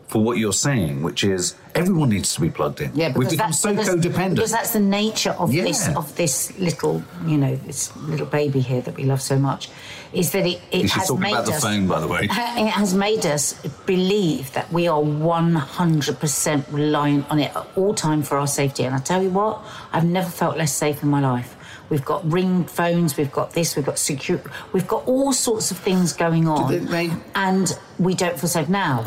for 0.08 0.22
what 0.22 0.38
you're 0.38 0.52
saying, 0.54 1.02
which 1.02 1.22
is 1.22 1.54
everyone 1.74 2.08
needs 2.08 2.34
to 2.34 2.40
be 2.40 2.48
plugged 2.50 2.80
in. 2.80 2.90
Yeah, 2.94 3.12
We've 3.14 3.28
become 3.30 3.52
so 3.52 3.70
because, 3.74 3.88
codependent. 3.90 4.34
Because 4.36 4.50
that's 4.50 4.72
the 4.72 4.80
nature 4.80 5.32
of 5.38 5.52
this 5.52 5.86
of 5.88 6.16
this 6.16 6.58
little, 6.58 7.02
you 7.26 7.36
know, 7.38 7.54
this 7.56 7.94
little 7.96 8.26
baby 8.26 8.60
here 8.60 8.80
that 8.80 8.96
we 8.96 9.04
love 9.04 9.20
so 9.22 9.38
much, 9.38 9.68
is 10.12 10.32
that 10.32 10.46
it, 10.46 10.60
it 10.72 10.82
you 10.82 10.88
should 10.88 10.98
has 11.00 11.08
talk 11.08 11.18
made 11.20 11.32
about 11.32 11.46
the 11.46 11.52
us. 11.52 11.62
phone, 11.62 11.86
by 11.86 12.00
the 12.00 12.08
way. 12.08 12.22
It 12.30 12.70
has 12.70 12.94
made 12.94 13.24
us 13.26 13.52
believe 13.86 14.50
that 14.54 14.72
we 14.72 14.88
are 14.88 15.00
100% 15.02 16.64
reliant 16.72 17.30
on 17.30 17.38
it 17.38 17.54
at 17.54 17.66
all 17.76 17.94
time 17.94 18.22
for 18.22 18.38
our 18.38 18.46
safety. 18.46 18.84
And 18.84 18.94
I 18.94 18.98
tell 18.98 19.22
you 19.22 19.30
what, 19.30 19.62
I've 19.92 20.04
never 20.04 20.28
felt 20.30 20.56
less 20.56 20.72
safe 20.72 21.02
in 21.02 21.08
my 21.10 21.20
life. 21.20 21.54
We've 21.90 22.04
got 22.04 22.30
ring 22.30 22.64
phones, 22.64 23.16
we've 23.16 23.32
got 23.32 23.52
this, 23.52 23.74
we've 23.76 23.84
got 23.86 23.98
secure, 23.98 24.40
we've 24.72 24.86
got 24.86 25.06
all 25.06 25.32
sorts 25.32 25.70
of 25.70 25.78
things 25.78 26.12
going 26.12 26.46
on, 26.46 26.70
they- 26.70 26.78
they- 26.80 27.10
and 27.34 27.78
we 27.98 28.14
don't 28.14 28.38
feel 28.38 28.48
safe 28.50 28.68
now. 28.68 29.04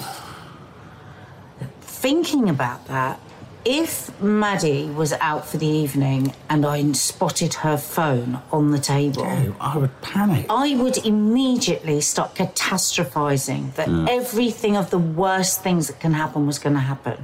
Thinking 2.01 2.49
about 2.49 2.87
that, 2.87 3.19
if 3.63 4.19
Maddie 4.19 4.85
was 4.89 5.13
out 5.13 5.47
for 5.47 5.57
the 5.57 5.67
evening 5.67 6.33
and 6.49 6.65
I 6.65 6.91
spotted 6.93 7.53
her 7.53 7.77
phone 7.77 8.41
on 8.51 8.71
the 8.71 8.79
table, 8.79 9.21
oh, 9.23 9.55
I 9.61 9.77
would 9.77 10.01
panic. 10.01 10.47
I 10.49 10.73
would 10.73 10.97
immediately 11.05 12.01
start 12.01 12.33
catastrophizing 12.33 13.75
that 13.75 13.87
mm. 13.87 14.09
everything 14.09 14.75
of 14.77 14.89
the 14.89 14.97
worst 14.97 15.61
things 15.61 15.89
that 15.89 15.99
can 15.99 16.13
happen 16.13 16.47
was 16.47 16.57
going 16.57 16.73
to 16.73 16.81
happen. 16.81 17.23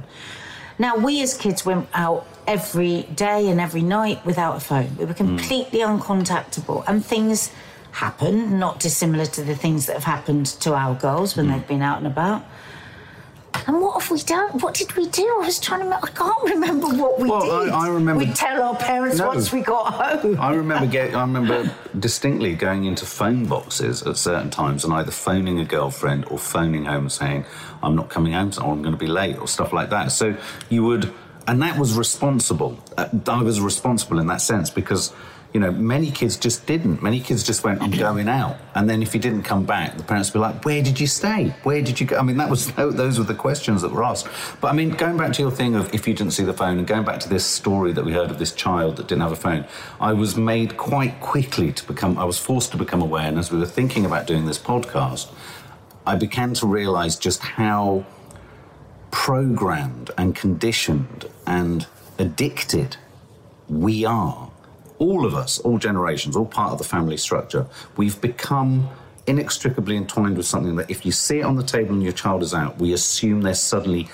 Now, 0.78 0.96
we 0.96 1.22
as 1.22 1.36
kids 1.36 1.66
went 1.66 1.88
out 1.92 2.24
every 2.46 3.02
day 3.16 3.48
and 3.48 3.60
every 3.60 3.82
night 3.82 4.24
without 4.24 4.58
a 4.58 4.60
phone. 4.60 4.96
We 4.96 5.06
were 5.06 5.14
mm. 5.14 5.16
completely 5.16 5.80
uncontactable, 5.80 6.84
and 6.86 7.04
things 7.04 7.50
happen, 7.90 8.60
not 8.60 8.78
dissimilar 8.78 9.26
to 9.26 9.42
the 9.42 9.56
things 9.56 9.86
that 9.86 9.94
have 9.94 10.04
happened 10.04 10.46
to 10.46 10.74
our 10.74 10.94
girls 10.94 11.36
when 11.36 11.46
mm. 11.46 11.54
they've 11.54 11.66
been 11.66 11.82
out 11.82 11.98
and 11.98 12.06
about. 12.06 12.44
And 13.68 13.82
what 13.82 14.00
have 14.02 14.10
we 14.10 14.20
done? 14.22 14.48
What 14.60 14.72
did 14.74 14.96
we 14.96 15.08
do? 15.08 15.22
I 15.42 15.44
was 15.44 15.60
trying 15.60 15.80
to. 15.90 15.94
I 15.94 16.08
can't 16.08 16.42
remember 16.44 16.86
what 16.88 17.20
we 17.20 17.28
Well, 17.28 17.64
did. 17.66 17.70
I- 17.70 17.84
I 17.84 17.88
remember- 17.88 18.24
We'd 18.24 18.34
tell 18.34 18.62
our 18.62 18.74
parents 18.74 19.18
No. 19.18 19.28
once 19.28 19.52
we 19.52 19.60
got 19.60 19.92
home. 19.92 20.38
I 20.40 20.54
remember 20.54 20.86
get, 20.86 21.14
I 21.14 21.20
remember 21.20 21.70
distinctly 21.98 22.54
going 22.54 22.86
into 22.86 23.04
phone 23.04 23.44
boxes 23.44 24.02
at 24.02 24.16
certain 24.16 24.48
times 24.48 24.84
and 24.84 24.94
either 24.94 25.10
phoning 25.10 25.60
a 25.60 25.66
girlfriend 25.66 26.24
or 26.30 26.38
phoning 26.38 26.86
home 26.86 27.02
and 27.02 27.12
saying, 27.12 27.44
I'm 27.82 27.94
not 27.94 28.08
coming 28.08 28.32
home 28.32 28.52
or 28.64 28.72
I'm 28.72 28.80
going 28.80 28.94
to 28.94 28.98
be 28.98 29.06
late 29.06 29.38
or 29.38 29.46
stuff 29.46 29.74
like 29.74 29.90
that. 29.90 30.12
So 30.12 30.34
you 30.70 30.82
would, 30.84 31.12
and 31.46 31.60
that 31.60 31.78
was 31.78 31.92
responsible. 31.92 32.78
Uh, 32.96 33.08
I 33.28 33.42
was 33.42 33.60
responsible 33.60 34.18
in 34.18 34.28
that 34.28 34.40
sense 34.40 34.70
because, 34.70 35.12
you 35.52 35.60
know, 35.60 35.70
many 35.70 36.10
kids 36.10 36.36
just 36.36 36.66
didn't. 36.66 37.02
Many 37.02 37.20
kids 37.20 37.42
just 37.42 37.64
went, 37.64 37.80
I'm 37.80 37.90
going 37.90 38.28
out. 38.28 38.58
And 38.74 38.88
then 38.88 39.02
if 39.02 39.14
you 39.14 39.20
didn't 39.20 39.44
come 39.44 39.64
back, 39.64 39.96
the 39.96 40.02
parents 40.02 40.32
would 40.32 40.40
be 40.40 40.42
like, 40.42 40.64
Where 40.64 40.82
did 40.82 41.00
you 41.00 41.06
stay? 41.06 41.54
Where 41.62 41.80
did 41.80 41.98
you 41.98 42.06
go? 42.06 42.18
I 42.18 42.22
mean, 42.22 42.36
that 42.36 42.50
was 42.50 42.70
those 42.72 43.18
were 43.18 43.24
the 43.24 43.34
questions 43.34 43.80
that 43.82 43.90
were 43.90 44.04
asked. 44.04 44.28
But 44.60 44.68
I 44.68 44.72
mean, 44.74 44.90
going 44.90 45.16
back 45.16 45.32
to 45.34 45.42
your 45.42 45.50
thing 45.50 45.74
of 45.74 45.92
if 45.94 46.06
you 46.06 46.14
didn't 46.14 46.32
see 46.32 46.44
the 46.44 46.52
phone 46.52 46.78
and 46.78 46.86
going 46.86 47.04
back 47.04 47.20
to 47.20 47.28
this 47.28 47.46
story 47.46 47.92
that 47.92 48.04
we 48.04 48.12
heard 48.12 48.30
of 48.30 48.38
this 48.38 48.52
child 48.52 48.96
that 48.96 49.08
didn't 49.08 49.22
have 49.22 49.32
a 49.32 49.36
phone, 49.36 49.64
I 50.00 50.12
was 50.12 50.36
made 50.36 50.76
quite 50.76 51.20
quickly 51.20 51.72
to 51.72 51.86
become, 51.86 52.18
I 52.18 52.24
was 52.24 52.38
forced 52.38 52.70
to 52.72 52.76
become 52.76 53.00
aware. 53.00 53.26
And 53.26 53.38
as 53.38 53.50
we 53.50 53.58
were 53.58 53.66
thinking 53.66 54.04
about 54.04 54.26
doing 54.26 54.44
this 54.44 54.58
podcast, 54.58 55.32
I 56.06 56.16
began 56.16 56.54
to 56.54 56.66
realize 56.66 57.16
just 57.16 57.40
how 57.40 58.04
programmed 59.10 60.10
and 60.18 60.34
conditioned 60.34 61.26
and 61.46 61.86
addicted 62.18 62.96
we 63.68 64.04
are. 64.04 64.47
All 64.98 65.24
of 65.24 65.34
us, 65.34 65.58
all 65.60 65.78
generations, 65.78 66.36
all 66.36 66.46
part 66.46 66.72
of 66.72 66.78
the 66.78 66.84
family 66.84 67.16
structure. 67.16 67.66
We've 67.96 68.20
become 68.20 68.88
inextricably 69.26 69.96
entwined 69.96 70.36
with 70.36 70.46
something 70.46 70.76
that 70.76 70.90
if 70.90 71.04
you 71.04 71.12
see 71.12 71.40
it 71.40 71.42
on 71.42 71.56
the 71.56 71.62
table 71.62 71.94
and 71.94 72.02
your 72.02 72.12
child 72.12 72.42
is 72.42 72.54
out, 72.54 72.78
we 72.78 72.92
assume 72.92 73.42
they're 73.42 73.54
suddenly 73.54 74.08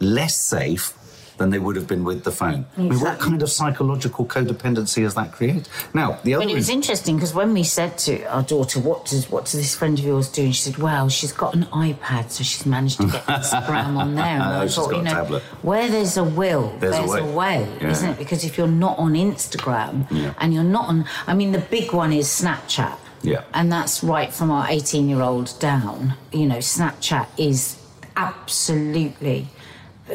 less 0.00 0.36
safe 0.36 0.92
than 1.38 1.50
they 1.50 1.58
would 1.58 1.76
have 1.76 1.86
been 1.86 2.04
with 2.04 2.24
the 2.24 2.30
phone. 2.30 2.66
I 2.76 2.80
mean, 2.82 3.00
what 3.00 3.18
kind 3.18 3.42
of 3.42 3.50
psychological 3.50 4.24
codependency 4.24 5.02
does 5.02 5.14
that 5.14 5.32
create? 5.32 5.68
Now, 5.92 6.18
the 6.22 6.34
other 6.34 6.44
But 6.44 6.52
it 6.52 6.54
was 6.54 6.64
is- 6.68 6.74
interesting 6.74 7.16
because 7.16 7.34
when 7.34 7.52
we 7.52 7.64
said 7.64 7.98
to 8.06 8.22
our 8.26 8.42
daughter, 8.42 8.78
"What 8.80 9.06
does 9.06 9.30
what 9.30 9.44
does 9.44 9.54
this 9.54 9.74
friend 9.74 9.98
of 9.98 10.04
yours 10.04 10.28
do?" 10.28 10.44
and 10.44 10.54
she 10.54 10.62
said, 10.62 10.78
"Well, 10.78 11.08
she's 11.08 11.32
got 11.32 11.54
an 11.54 11.64
iPad, 11.72 12.30
so 12.30 12.44
she's 12.44 12.64
managed 12.66 13.00
to 13.00 13.06
get 13.08 13.24
Instagram 13.40 13.96
on 13.96 14.14
there." 14.14 14.24
And 14.24 14.42
Oh, 14.42 14.60
I 14.62 14.68
thought, 14.68 14.94
you 14.96 15.02
know, 15.02 15.10
tablet. 15.10 15.42
where 15.62 15.88
there's 15.90 16.16
a 16.16 16.24
will, 16.24 16.72
There's 16.80 16.94
a 16.96 16.98
there's, 16.98 17.10
a 17.10 17.24
way. 17.24 17.60
way, 17.62 17.68
Yeah. 17.80 17.90
isn't 17.90 18.10
it? 18.10 18.18
Because 18.18 18.44
if 18.44 18.56
you're 18.58 18.66
not 18.68 18.98
on 18.98 19.14
Instagram 19.14 20.06
and 20.38 20.54
you're 20.54 20.62
not 20.78 20.88
on, 20.88 21.04
I 21.26 21.34
mean, 21.34 21.52
the 21.52 21.58
big 21.58 21.92
one 21.92 22.12
is 22.12 22.26
Snapchat. 22.28 22.96
Yeah. 23.22 23.40
And 23.54 23.72
that's 23.72 24.04
right 24.04 24.32
from 24.32 24.50
our 24.50 24.66
18 24.68 25.08
year 25.08 25.22
old 25.22 25.52
down. 25.58 26.14
You 26.32 26.46
know, 26.46 26.58
Snapchat 26.58 27.26
is 27.38 27.76
absolutely 28.16 29.48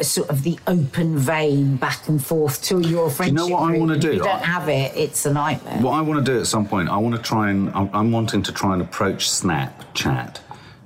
sort 0.02 0.30
of 0.30 0.44
the 0.44 0.58
open 0.68 1.18
vein 1.18 1.76
back 1.78 2.08
and 2.08 2.24
forth 2.24 2.62
to 2.64 2.80
your 2.80 3.10
friendship. 3.10 3.40
You 3.40 3.50
know 3.50 3.56
what 3.56 3.74
I 3.74 3.78
wanna 3.78 3.96
If 3.96 4.02
do? 4.02 4.14
you 4.14 4.20
don't 4.20 4.44
have 4.44 4.70
it, 4.70 4.96
it's 4.96 5.26
a 5.26 5.34
nightmare. 5.34 5.80
What 5.82 5.94
I 5.94 6.02
want 6.02 6.24
to 6.26 6.32
do 6.32 6.40
at 6.40 6.48
some 6.48 6.68
point, 6.68 6.90
I 6.90 6.98
want 6.98 7.16
to 7.16 7.22
try 7.22 7.50
and 7.50 7.70
I'm, 7.72 7.90
I'm 7.94 8.12
wanting 8.12 8.44
to 8.44 8.52
try 8.52 8.74
and 8.74 8.82
approach 8.82 9.30
Snapchat 9.30 10.38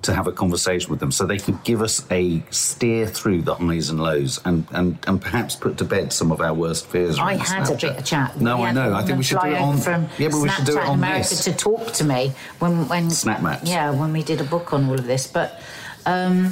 to 0.03 0.13
have 0.13 0.27
a 0.27 0.31
conversation 0.33 0.89
with 0.89 0.99
them, 0.99 1.11
so 1.11 1.25
they 1.25 1.37
could 1.37 1.63
give 1.63 1.81
us 1.81 2.05
a 2.11 2.43
steer 2.49 3.07
through 3.07 3.41
the 3.41 3.55
highs 3.55 3.89
and 3.89 4.01
lows, 4.01 4.39
and 4.43 4.65
and, 4.71 4.97
and 5.07 5.21
perhaps 5.21 5.55
put 5.55 5.77
to 5.77 5.85
bed 5.85 6.11
some 6.11 6.29
of 6.31 6.41
our 6.41 6.53
worst 6.53 6.87
fears. 6.87 7.17
I 7.19 7.35
had 7.35 7.69
a 7.69 7.75
bit 7.75 7.97
of 7.97 8.03
chat. 8.05 8.39
No, 8.39 8.63
I 8.63 8.71
know. 8.73 8.93
I 8.93 9.03
think 9.03 9.17
we 9.17 9.23
should 9.23 9.39
do 9.39 9.47
it 9.47 9.57
on. 9.57 9.77
From 9.77 10.07
yeah, 10.17 10.27
but 10.29 10.41
we 10.41 10.49
should 10.49 10.65
do 10.65 10.73
it 10.73 10.81
Snapchat 10.81 10.87
on 10.89 10.97
America 10.97 11.29
this. 11.29 11.43
to 11.45 11.53
talk 11.53 11.93
to 11.93 12.03
me 12.03 12.33
when 12.59 12.87
when 12.89 13.09
Snap 13.09 13.41
maps. 13.41 13.69
Yeah, 13.69 13.91
when 13.91 14.11
we 14.11 14.23
did 14.23 14.41
a 14.41 14.43
book 14.43 14.73
on 14.73 14.89
all 14.89 14.95
of 14.95 15.05
this, 15.05 15.25
but 15.25 15.61
um, 16.05 16.51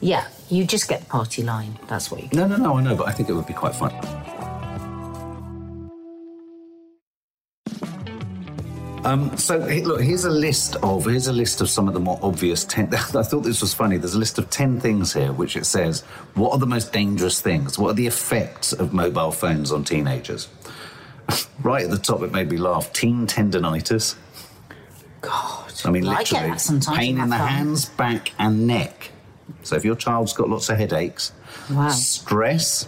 yeah, 0.00 0.26
you 0.50 0.64
just 0.64 0.88
get 0.88 1.00
the 1.00 1.06
party 1.06 1.42
line. 1.42 1.78
That's 1.88 2.10
what 2.10 2.22
you. 2.22 2.28
No, 2.32 2.46
no, 2.46 2.56
no. 2.56 2.76
I 2.76 2.82
know, 2.82 2.96
but 2.96 3.08
I 3.08 3.12
think 3.12 3.28
it 3.28 3.34
would 3.34 3.46
be 3.46 3.54
quite 3.54 3.74
fun. 3.74 3.92
Um, 9.04 9.34
so 9.38 9.56
look, 9.56 10.02
here's 10.02 10.24
a 10.24 10.30
list 10.30 10.76
of 10.76 11.06
here's 11.06 11.28
a 11.28 11.32
list 11.32 11.60
of 11.60 11.70
some 11.70 11.88
of 11.88 11.94
the 11.94 12.00
more 12.00 12.18
obvious 12.22 12.64
ten. 12.64 12.92
I 12.94 13.22
thought 13.22 13.40
this 13.40 13.60
was 13.60 13.72
funny. 13.72 13.96
There's 13.96 14.14
a 14.14 14.18
list 14.18 14.38
of 14.38 14.50
ten 14.50 14.80
things 14.80 15.14
here, 15.14 15.32
which 15.32 15.56
it 15.56 15.64
says 15.64 16.02
what 16.34 16.52
are 16.52 16.58
the 16.58 16.66
most 16.66 16.92
dangerous 16.92 17.40
things? 17.40 17.78
What 17.78 17.90
are 17.90 17.94
the 17.94 18.06
effects 18.06 18.72
of 18.72 18.92
mobile 18.92 19.32
phones 19.32 19.72
on 19.72 19.84
teenagers? 19.84 20.48
right 21.62 21.84
at 21.84 21.90
the 21.90 21.98
top, 21.98 22.22
it 22.22 22.32
made 22.32 22.50
me 22.50 22.56
laugh. 22.56 22.92
Teen 22.92 23.26
tendonitis. 23.26 24.16
God, 25.20 25.72
I 25.84 25.90
mean, 25.90 26.06
I 26.06 26.22
get 26.22 26.32
literally, 26.32 26.50
that 26.50 26.60
sometimes 26.60 26.98
pain 26.98 27.18
in 27.18 27.30
the 27.30 27.36
hands, 27.36 27.86
back, 27.86 28.32
and 28.38 28.66
neck. 28.66 29.10
So 29.62 29.76
if 29.76 29.84
your 29.84 29.96
child's 29.96 30.32
got 30.32 30.48
lots 30.48 30.68
of 30.68 30.76
headaches, 30.78 31.32
Wow. 31.70 31.88
stress, 31.90 32.86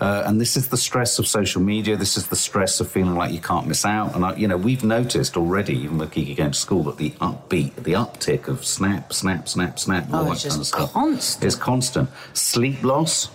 uh, 0.00 0.22
and 0.26 0.40
this 0.40 0.56
is 0.56 0.68
the 0.68 0.76
stress 0.76 1.18
of 1.18 1.26
social 1.26 1.60
media. 1.60 1.96
This 1.96 2.16
is 2.16 2.28
the 2.28 2.36
stress 2.36 2.80
of 2.80 2.90
feeling 2.90 3.16
like 3.16 3.32
you 3.32 3.40
can't 3.40 3.66
miss 3.66 3.84
out. 3.84 4.14
And 4.14 4.24
I, 4.24 4.34
you 4.34 4.48
know, 4.48 4.56
we've 4.56 4.82
noticed 4.84 5.36
already, 5.36 5.76
even 5.78 5.98
with 5.98 6.12
Kiki 6.12 6.34
going 6.34 6.52
to 6.52 6.58
school, 6.58 6.84
that 6.84 6.96
the 6.96 7.10
upbeat, 7.20 7.74
the 7.76 7.92
uptick 7.92 8.48
of 8.48 8.64
snap, 8.64 9.12
snap, 9.12 9.48
snap, 9.48 9.78
snap, 9.78 10.06
Oh, 10.10 10.18
all 10.18 10.24
that 10.24 10.32
it's 10.32 10.44
kind 10.48 10.60
of 10.60 10.66
stuff 10.66 10.92
constant. 10.94 11.44
is 11.44 11.54
constant. 11.56 12.08
Sleep 12.32 12.82
loss, 12.82 13.28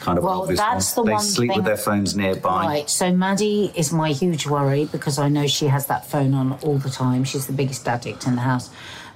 kind 0.00 0.18
of 0.18 0.24
Well, 0.24 0.46
that's 0.46 0.96
one. 0.96 1.04
the 1.06 1.10
they 1.10 1.14
one 1.14 1.22
sleep 1.24 1.50
thing- 1.50 1.56
with 1.58 1.64
their 1.64 1.76
phones 1.76 2.16
nearby. 2.16 2.64
Right, 2.66 2.90
so 2.90 3.12
Maddie 3.12 3.70
is 3.76 3.92
my 3.92 4.10
huge 4.10 4.46
worry 4.48 4.86
because 4.90 5.16
I 5.20 5.28
know 5.28 5.46
she 5.46 5.66
has 5.68 5.86
that 5.86 6.06
phone 6.10 6.34
on 6.34 6.54
all 6.62 6.78
the 6.78 6.90
time. 6.90 7.22
She's 7.22 7.46
the 7.46 7.52
biggest 7.52 7.86
addict 7.86 8.26
in 8.26 8.34
the 8.34 8.40
house. 8.42 8.68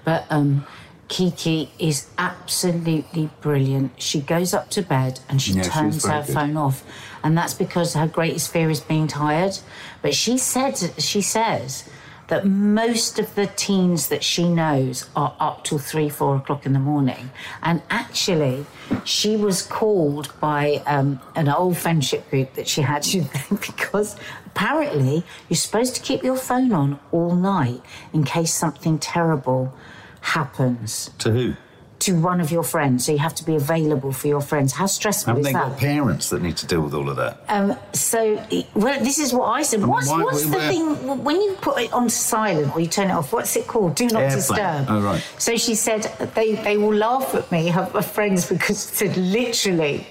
But 0.04 0.26
um, 0.30 0.64
Kiki 1.08 1.70
is 1.78 2.08
absolutely 2.18 3.30
brilliant. 3.40 3.92
She 4.02 4.20
goes 4.20 4.52
up 4.52 4.70
to 4.70 4.82
bed 4.82 5.20
and 5.28 5.40
she 5.40 5.52
Yeah, 5.52 5.62
turns 5.62 6.04
her 6.04 6.22
good. 6.26 6.34
phone 6.34 6.56
off. 6.56 6.82
And 7.22 7.36
that's 7.36 7.54
because 7.54 7.94
her 7.94 8.06
greatest 8.06 8.52
fear 8.52 8.70
is 8.70 8.80
being 8.80 9.06
tired. 9.06 9.58
But 10.02 10.14
she 10.14 10.36
said 10.38 10.76
she 10.98 11.20
says 11.22 11.88
that 12.28 12.44
most 12.44 13.20
of 13.20 13.32
the 13.36 13.46
teens 13.46 14.08
that 14.08 14.24
she 14.24 14.48
knows 14.48 15.08
are 15.14 15.36
up 15.38 15.62
till 15.62 15.78
three, 15.78 16.08
four 16.08 16.34
o'clock 16.36 16.66
in 16.66 16.72
the 16.72 16.80
morning. 16.80 17.30
And 17.62 17.82
actually, 17.88 18.66
she 19.04 19.36
was 19.36 19.62
called 19.62 20.32
by 20.40 20.82
um, 20.86 21.20
an 21.36 21.48
old 21.48 21.76
friendship 21.76 22.28
group 22.30 22.54
that 22.54 22.66
she 22.66 22.82
had 22.82 23.06
because 23.50 24.16
apparently 24.46 25.22
you're 25.48 25.56
supposed 25.56 25.94
to 25.94 26.00
keep 26.00 26.24
your 26.24 26.36
phone 26.36 26.72
on 26.72 26.98
all 27.12 27.36
night 27.36 27.80
in 28.12 28.24
case 28.24 28.52
something 28.52 28.98
terrible 28.98 29.72
happens 30.26 31.10
To 31.18 31.30
who? 31.30 31.54
to 31.98 32.12
one 32.20 32.42
of 32.42 32.50
your 32.50 32.62
friends. 32.62 33.06
So 33.06 33.12
you 33.12 33.18
have 33.18 33.34
to 33.36 33.44
be 33.44 33.56
available 33.56 34.12
for 34.12 34.26
your 34.28 34.42
friends. 34.42 34.70
How 34.74 34.84
stressful 34.84 35.30
Haven't 35.30 35.40
is 35.40 35.46
they 35.46 35.52
that? 35.54 35.70
got 35.70 35.78
parents 35.78 36.28
that 36.28 36.42
need 36.42 36.56
to 36.58 36.66
deal 36.66 36.82
with 36.82 36.92
all 36.92 37.08
of 37.08 37.16
that? 37.16 37.40
Um, 37.48 37.74
so, 37.94 38.34
well, 38.74 39.02
this 39.02 39.18
is 39.18 39.32
what 39.32 39.46
I 39.46 39.62
said. 39.62 39.82
What's, 39.82 40.10
why- 40.10 40.22
what's 40.22 40.42
the 40.44 40.58
where- 40.58 40.68
thing 40.68 41.24
when 41.24 41.40
you 41.40 41.54
put 41.62 41.80
it 41.80 41.90
on 41.94 42.10
silent 42.10 42.74
or 42.76 42.80
you 42.80 42.86
turn 42.86 43.08
it 43.08 43.14
off? 43.14 43.32
What's 43.32 43.56
it 43.56 43.66
called? 43.66 43.94
Do 43.94 44.04
not 44.08 44.22
Airplane. 44.24 44.36
disturb. 44.36 44.86
Oh, 44.90 45.00
right. 45.00 45.22
So 45.38 45.56
she 45.56 45.74
said 45.74 46.02
they, 46.34 46.56
they 46.56 46.76
will 46.76 46.94
laugh 46.94 47.34
at 47.34 47.50
me, 47.50 47.68
her, 47.68 47.84
her 47.84 48.02
friends, 48.02 48.46
because 48.46 48.78
she 48.90 48.94
said 49.06 49.16
literally, 49.16 50.06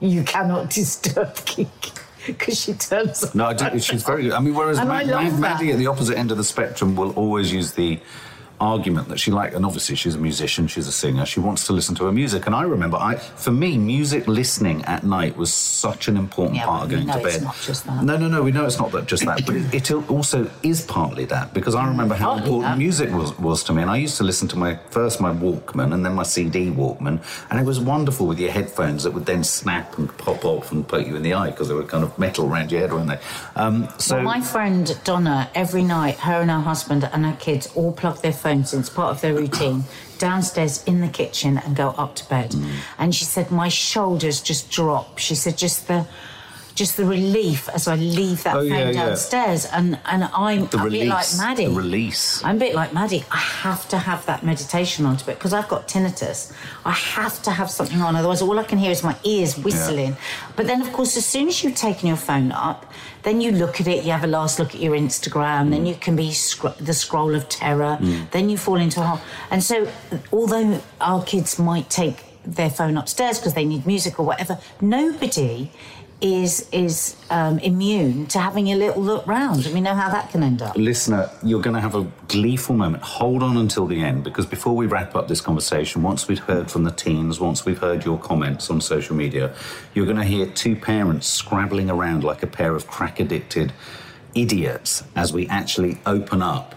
you 0.00 0.24
cannot 0.24 0.70
disturb 0.80 1.36
Kiki 1.44 1.92
because 2.26 2.60
she 2.60 2.72
turns 2.74 3.22
on. 3.22 3.30
No, 3.34 3.44
I 3.46 3.52
do, 3.54 3.78
she's 3.78 4.02
very 4.02 4.24
good. 4.24 4.32
I 4.32 4.40
mean, 4.40 4.54
whereas 4.56 4.78
And 4.78 4.88
Ma- 4.88 5.02
love 5.02 5.08
Ma- 5.08 5.30
that. 5.30 5.38
Maddie 5.40 5.70
at 5.70 5.78
the 5.78 5.86
opposite 5.86 6.18
end 6.18 6.32
of 6.32 6.36
the 6.36 6.44
spectrum 6.44 6.96
will 6.96 7.12
always 7.12 7.52
use 7.52 7.72
the 7.72 8.00
argument 8.60 9.08
that 9.08 9.18
she 9.20 9.30
like, 9.30 9.54
and 9.54 9.64
obviously 9.64 9.94
she's 9.96 10.14
a 10.14 10.18
musician, 10.18 10.66
she's 10.66 10.88
a 10.88 10.92
singer, 10.92 11.24
she 11.26 11.40
wants 11.40 11.66
to 11.66 11.72
listen 11.72 11.94
to 11.96 12.04
her 12.06 12.12
music. 12.12 12.46
And 12.46 12.54
I 12.54 12.62
remember, 12.62 12.96
I 12.96 13.16
for 13.16 13.50
me, 13.52 13.78
music 13.78 14.26
listening 14.26 14.84
at 14.84 15.04
night 15.04 15.36
was 15.36 15.52
such 15.52 16.08
an 16.08 16.16
important 16.16 16.56
Yeah, 16.56 16.66
part 16.66 16.84
of 16.84 16.90
going 16.90 17.06
to 17.06 17.18
bed. 17.22 17.42
not 17.42 17.56
just 17.62 17.86
that. 17.86 18.02
No, 18.04 18.16
no, 18.16 18.28
no, 18.28 18.42
we 18.42 18.50
know 18.52 18.64
it's 18.66 18.78
not 18.78 18.90
that 18.92 19.06
just 19.06 19.24
that, 19.26 19.46
but 19.46 19.54
it, 19.56 19.90
it 19.90 20.10
also 20.10 20.50
is 20.62 20.82
partly 20.86 21.24
that 21.26 21.54
because 21.54 21.74
I 21.74 21.86
remember 21.86 22.14
how 22.14 22.30
Partly 22.34 22.44
important 22.44 22.72
that. 22.74 22.78
music 22.78 23.10
was, 23.12 23.38
was 23.38 23.62
to 23.64 23.72
me. 23.72 23.82
And 23.82 23.90
I 23.90 23.96
used 23.96 24.16
to 24.18 24.24
listen 24.24 24.48
to 24.48 24.56
my 24.56 24.76
first 24.90 25.20
my 25.20 25.32
Walkman 25.32 25.94
and 25.94 26.04
then 26.04 26.14
my 26.14 26.24
CD 26.24 26.70
Walkman, 26.70 27.22
and 27.50 27.60
it 27.60 27.64
was 27.64 27.78
wonderful 27.78 28.26
with 28.26 28.40
your 28.40 28.50
headphones 28.50 29.04
that 29.04 29.12
would 29.12 29.26
then 29.26 29.44
snap 29.44 29.96
and 29.98 30.08
pop 30.18 30.44
off 30.44 30.72
and 30.72 30.86
poke 30.86 31.06
you 31.06 31.14
in 31.16 31.22
the 31.22 31.34
eye 31.34 31.50
because 31.50 31.68
they 31.68 31.74
were 31.74 31.84
kind 31.84 32.02
of 32.02 32.18
metal 32.18 32.50
around 32.52 32.72
your 32.72 32.80
head, 32.80 32.92
weren't 32.92 33.08
they? 33.08 33.18
Um, 33.56 33.88
so 33.98 34.16
Well, 34.16 34.24
my 34.24 34.40
friend 34.40 34.98
Donna, 35.04 35.48
every 35.54 35.82
night, 35.84 36.16
her 36.18 36.40
and 36.40 36.50
her 36.50 36.60
husband 36.60 37.08
and 37.12 37.24
her 37.24 37.36
kids 37.38 37.68
all 37.76 37.92
plug 37.92 38.18
their 38.22 38.32
phones 38.32 38.47
in. 38.48 38.60
It's 38.60 38.90
part 38.90 39.10
of 39.14 39.20
their 39.20 39.34
routine. 39.34 39.84
Downstairs 40.18 40.82
in 40.84 41.00
the 41.00 41.08
kitchen 41.08 41.58
and 41.58 41.76
go 41.76 41.90
up 41.90 42.16
to 42.16 42.28
bed. 42.28 42.50
Mm. 42.50 42.70
And 42.98 43.14
she 43.14 43.24
said 43.24 43.50
my 43.50 43.68
shoulders 43.68 44.40
just 44.40 44.70
drop. 44.70 45.18
She 45.18 45.34
said 45.36 45.56
just 45.56 45.86
the, 45.86 46.06
just 46.74 46.96
the 46.96 47.04
relief 47.04 47.68
as 47.68 47.86
I 47.88 47.94
leave 47.96 48.42
that 48.44 48.54
Oh, 48.56 48.60
phone 48.60 48.68
yeah, 48.68 48.90
yeah. 48.90 49.06
downstairs. 49.06 49.66
And 49.66 49.98
and 50.06 50.24
I'm 50.34 50.66
the 50.66 50.78
a 50.78 50.82
release, 50.84 51.02
bit 51.02 51.08
like 51.08 51.26
Maddie. 51.36 51.66
the 51.66 51.74
release. 51.74 52.42
I'm 52.44 52.56
a 52.56 52.58
bit 52.58 52.74
like 52.74 52.92
Maddie. 52.92 53.24
I 53.30 53.36
have 53.36 53.88
to 53.90 53.98
have 53.98 54.26
that 54.26 54.44
meditation 54.44 55.06
on 55.06 55.16
to 55.18 55.30
it 55.30 55.34
because 55.34 55.52
I've 55.52 55.68
got 55.68 55.86
tinnitus. 55.88 56.52
I 56.84 56.92
have 56.92 57.40
to 57.42 57.50
have 57.52 57.70
something 57.70 58.00
on, 58.00 58.16
otherwise 58.16 58.42
all 58.42 58.58
I 58.58 58.64
can 58.64 58.78
hear 58.78 58.90
is 58.90 59.02
my 59.04 59.16
ears 59.24 59.56
whistling. 59.58 60.16
But 60.56 60.66
then, 60.66 60.80
of 60.82 60.92
course, 60.92 61.16
as 61.16 61.26
soon 61.26 61.48
as 61.48 61.62
you've 61.62 61.74
taken 61.76 62.08
your 62.08 62.16
phone 62.16 62.50
up, 62.52 62.86
then 63.22 63.40
you 63.40 63.52
look 63.52 63.80
at 63.80 63.86
it. 63.86 64.04
You 64.04 64.12
have 64.12 64.24
a 64.24 64.28
last 64.28 64.58
look 64.58 64.74
at 64.74 64.80
your 64.80 64.94
Instagram. 64.94 65.70
Then 65.70 65.86
you 65.86 65.94
can 65.94 66.16
be 66.16 66.32
scr- 66.32 66.68
the 66.80 66.94
scroll 66.94 67.34
of 67.34 67.48
terror. 67.48 67.98
Mm. 68.00 68.30
Then 68.30 68.48
you 68.48 68.56
fall 68.56 68.76
into 68.76 69.00
a 69.00 69.04
hole. 69.04 69.20
And 69.50 69.62
so, 69.62 69.90
although 70.32 70.80
our 71.00 71.22
kids 71.24 71.58
might 71.58 71.90
take 71.90 72.24
their 72.44 72.70
phone 72.70 72.96
upstairs 72.96 73.38
because 73.38 73.54
they 73.54 73.64
need 73.64 73.86
music 73.86 74.18
or 74.18 74.24
whatever, 74.24 74.58
nobody 74.80 75.70
is 76.20 76.68
is 76.72 77.16
um, 77.30 77.58
immune 77.60 78.26
to 78.26 78.40
having 78.40 78.68
a 78.68 78.76
little 78.76 79.02
look 79.02 79.26
round, 79.26 79.64
and 79.66 79.74
we 79.74 79.80
know 79.80 79.94
how 79.94 80.10
that 80.10 80.30
can 80.30 80.42
end 80.42 80.62
up. 80.62 80.76
Listener, 80.76 81.30
you're 81.42 81.62
going 81.62 81.74
to 81.74 81.80
have 81.80 81.94
a 81.94 82.06
gleeful 82.26 82.74
moment. 82.74 83.02
Hold 83.02 83.42
on 83.42 83.56
until 83.56 83.86
the 83.86 84.00
end 84.02 84.24
because 84.24 84.46
before 84.46 84.74
we 84.74 84.86
wrap 84.86 85.14
up 85.14 85.28
this 85.28 85.40
conversation, 85.40 86.02
once 86.02 86.26
we've 86.26 86.40
heard 86.40 86.70
from 86.70 86.84
the 86.84 86.90
teens, 86.90 87.38
once 87.38 87.64
we've 87.64 87.78
heard 87.78 88.04
your 88.04 88.18
comments 88.18 88.68
on 88.70 88.80
social 88.80 89.14
media, 89.14 89.54
you're 89.94 90.06
going 90.06 90.16
to 90.16 90.24
hear 90.24 90.46
two 90.46 90.74
parents 90.74 91.26
scrabbling 91.26 91.88
around 91.88 92.24
like 92.24 92.42
a 92.42 92.48
pair 92.48 92.74
of 92.74 92.86
crack 92.88 93.20
addicted 93.20 93.72
idiots 94.34 95.04
as 95.14 95.32
we 95.32 95.46
actually 95.48 95.98
open 96.04 96.42
up 96.42 96.74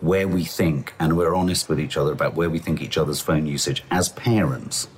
where 0.00 0.26
we 0.26 0.44
think 0.44 0.94
and 0.98 1.16
we're 1.16 1.34
honest 1.34 1.68
with 1.68 1.78
each 1.78 1.96
other 1.96 2.12
about 2.12 2.34
where 2.34 2.48
we 2.48 2.58
think 2.58 2.80
each 2.80 2.96
other's 2.96 3.20
phone 3.20 3.46
usage 3.46 3.84
as 3.90 4.08
parents 4.10 4.88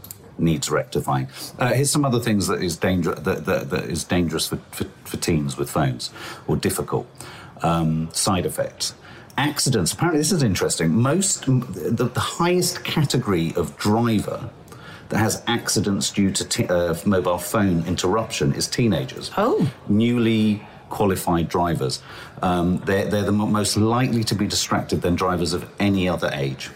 needs 0.43 0.71
rectifying. 0.71 1.29
Uh, 1.59 1.73
here's 1.73 1.91
some 1.91 2.05
other 2.05 2.21
things 2.21 2.47
that 2.49 2.63
is 2.63 2.77
dangerous 2.77 3.21
that, 3.21 3.47
that, 3.47 3.71
that 3.71 3.85
is 3.85 4.05
dangerous 4.05 4.49
for, 4.49 4.57
for, 4.71 4.85
for 5.05 5.17
teens 5.17 5.57
with 5.57 5.71
phones 5.71 6.11
or 6.47 6.57
difficult 6.57 7.07
um, 7.63 8.13
side 8.13 8.45
effects. 8.45 8.95
Accidents. 9.39 9.93
Apparently, 9.93 10.21
this 10.21 10.33
is 10.33 10.43
interesting. 10.43 10.91
Most 10.91 11.47
the, 11.47 12.11
the 12.13 12.21
highest 12.21 12.85
category 12.85 13.55
of 13.57 13.77
driver 13.79 14.51
that 15.09 15.19
has 15.19 15.43
accidents 15.47 16.11
due 16.11 16.31
to 16.31 16.45
t- 16.45 16.67
uh, 16.67 16.95
mobile 17.07 17.39
phone 17.39 17.85
interruption 17.87 18.53
is 18.55 18.67
teenagers. 18.67 19.31
Oh. 19.37 19.71
Newly 19.89 20.63
qualified 20.89 21.49
drivers. 21.49 22.03
Um, 22.43 22.79
they're, 22.85 23.07
they're 23.07 23.23
the 23.23 23.33
most 23.33 23.77
likely 23.77 24.25
to 24.25 24.35
be 24.35 24.47
distracted 24.47 25.01
than 25.01 25.15
drivers 25.15 25.55
of 25.55 25.69
any 25.79 26.09
other 26.09 26.31
age. 26.35 26.71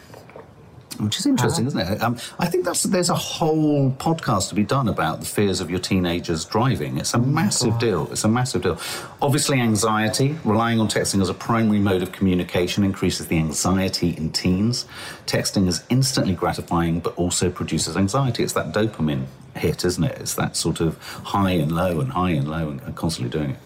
Which 0.99 1.19
is 1.19 1.27
interesting, 1.27 1.67
isn't 1.67 1.79
it? 1.79 2.03
Um, 2.03 2.17
I 2.39 2.47
think 2.47 2.65
that's 2.65 2.83
there's 2.85 3.11
a 3.11 3.15
whole 3.15 3.91
podcast 3.93 4.49
to 4.51 4.55
be 4.55 4.65
done 4.65 4.89
about 4.89 5.21
the 5.21 5.27
fears 5.27 5.61
of 5.61 5.71
your 5.71 5.79
teenagers 5.79 6.45
driving. 6.45 6.99
It's 6.99 7.15
a 7.15 7.19
massive 7.19 7.79
deal. 7.79 8.09
It's 8.11 8.25
a 8.25 8.29
massive 8.29 8.63
deal. 8.63 8.79
Obviously, 9.21 9.61
anxiety, 9.61 10.39
relying 10.45 10.81
on 10.81 10.89
texting 10.89 11.21
as 11.21 11.29
a 11.29 11.35
primary 11.35 11.79
mode 11.79 12.03
of 12.03 12.13
communication, 12.13 12.85
increases 12.85 13.27
the 13.29 13.39
anxiety 13.39 14.11
in 14.17 14.31
teens. 14.33 14.87
Texting 15.27 15.67
is 15.67 15.85
instantly 15.91 16.35
gratifying, 16.35 17.01
but 17.01 17.15
also 17.17 17.51
produces 17.51 17.97
anxiety. 17.97 18.43
It's 18.43 18.55
that 18.55 18.73
dopamine 18.73 19.27
hit, 19.55 19.85
isn't 19.85 20.05
it? 20.05 20.19
It's 20.19 20.35
that 20.35 20.57
sort 20.57 20.81
of 20.81 20.99
high 21.25 21.53
and 21.53 21.73
low 21.73 22.01
and 22.01 22.13
high 22.13 22.31
and 22.31 22.49
low 22.49 22.71
and, 22.71 22.81
and 22.83 22.95
constantly 22.97 23.31
doing 23.31 23.51
it. 23.51 23.59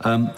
Um, 0.00 0.30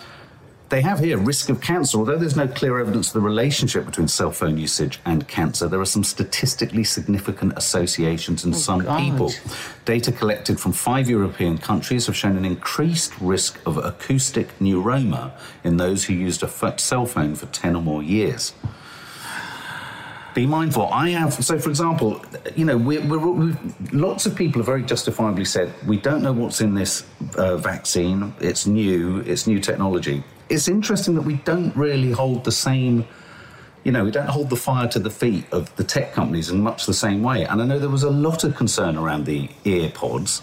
They 0.69 0.83
have 0.83 0.99
here 0.99 1.17
risk 1.17 1.49
of 1.49 1.63
cancer. 1.63 1.97
Although 1.97 2.19
there's 2.19 2.37
no 2.37 2.47
clear 2.47 2.79
evidence 2.79 3.09
of 3.09 3.15
the 3.15 3.21
relationship 3.21 3.87
between 3.87 4.07
cell 4.07 4.31
phone 4.31 4.59
usage 4.59 5.01
and 5.07 5.27
cancer, 5.27 5.67
there 5.67 5.81
are 5.81 5.87
some 5.87 6.05
statistically 6.05 6.85
significant 6.85 7.55
associations 7.57 8.45
in 8.45 8.53
oh, 8.53 8.57
some 8.57 8.81
God. 8.81 8.99
people. 8.99 9.33
Data 9.87 10.13
collected 10.13 10.61
from 10.61 10.73
five 10.73 11.09
European 11.09 11.57
countries 11.57 12.07
have 12.07 12.17
shown 12.17 12.37
an 12.37 12.45
increased 12.45 13.19
risk 13.19 13.59
of 13.65 13.79
acoustic 13.79 14.59
neuroma 14.59 15.33
in 15.65 15.79
those 15.79 16.05
who 16.05 16.13
used 16.13 16.43
a 16.43 16.79
cell 16.79 17.07
phone 17.07 17.35
for 17.35 17.47
10 17.47 17.75
or 17.75 17.83
more 17.83 18.03
years 18.03 18.53
be 20.39 20.47
mindful. 20.47 20.87
I 20.87 21.09
have, 21.11 21.33
so 21.33 21.59
for 21.59 21.69
example, 21.69 22.23
you 22.55 22.65
know, 22.65 22.79
we're, 22.79 23.05
we're, 23.09 23.19
we've, 23.19 23.93
lots 23.93 24.25
of 24.25 24.37
people 24.37 24.61
have 24.61 24.67
very 24.67 24.85
justifiably 24.85 25.45
said, 25.45 25.75
we 25.85 25.97
don't 25.97 26.23
know 26.23 26.33
what's 26.33 26.61
in 26.61 26.75
this 26.75 27.05
uh, 27.37 27.57
vaccine, 27.57 28.33
it's 28.39 28.65
new, 28.65 29.19
it's 29.27 29.49
new 29.49 29.59
technology. 29.59 30.23
It's 30.49 30.69
interesting 30.69 31.15
that 31.17 31.23
we 31.23 31.35
don't 31.51 31.75
really 31.75 32.13
hold 32.13 32.45
the 32.45 32.53
same, 32.53 33.05
you 33.83 33.91
know, 33.91 34.05
we 34.05 34.13
don't 34.13 34.29
hold 34.29 34.49
the 34.49 34.57
fire 34.57 34.87
to 34.89 35.01
the 35.01 35.11
feet 35.11 35.45
of 35.51 35.75
the 35.75 35.83
tech 35.83 36.13
companies 36.13 36.51
in 36.51 36.61
much 36.61 36.87
the 36.87 36.95
same 36.95 37.21
way. 37.21 37.45
And 37.45 37.61
I 37.61 37.65
know 37.67 37.81
there 37.81 37.89
was 37.89 38.05
a 38.05 38.11
lot 38.29 38.45
of 38.45 38.55
concern 38.55 38.97
around 38.97 39.27
the 39.27 39.49
ear 39.65 39.91
pods. 39.91 40.41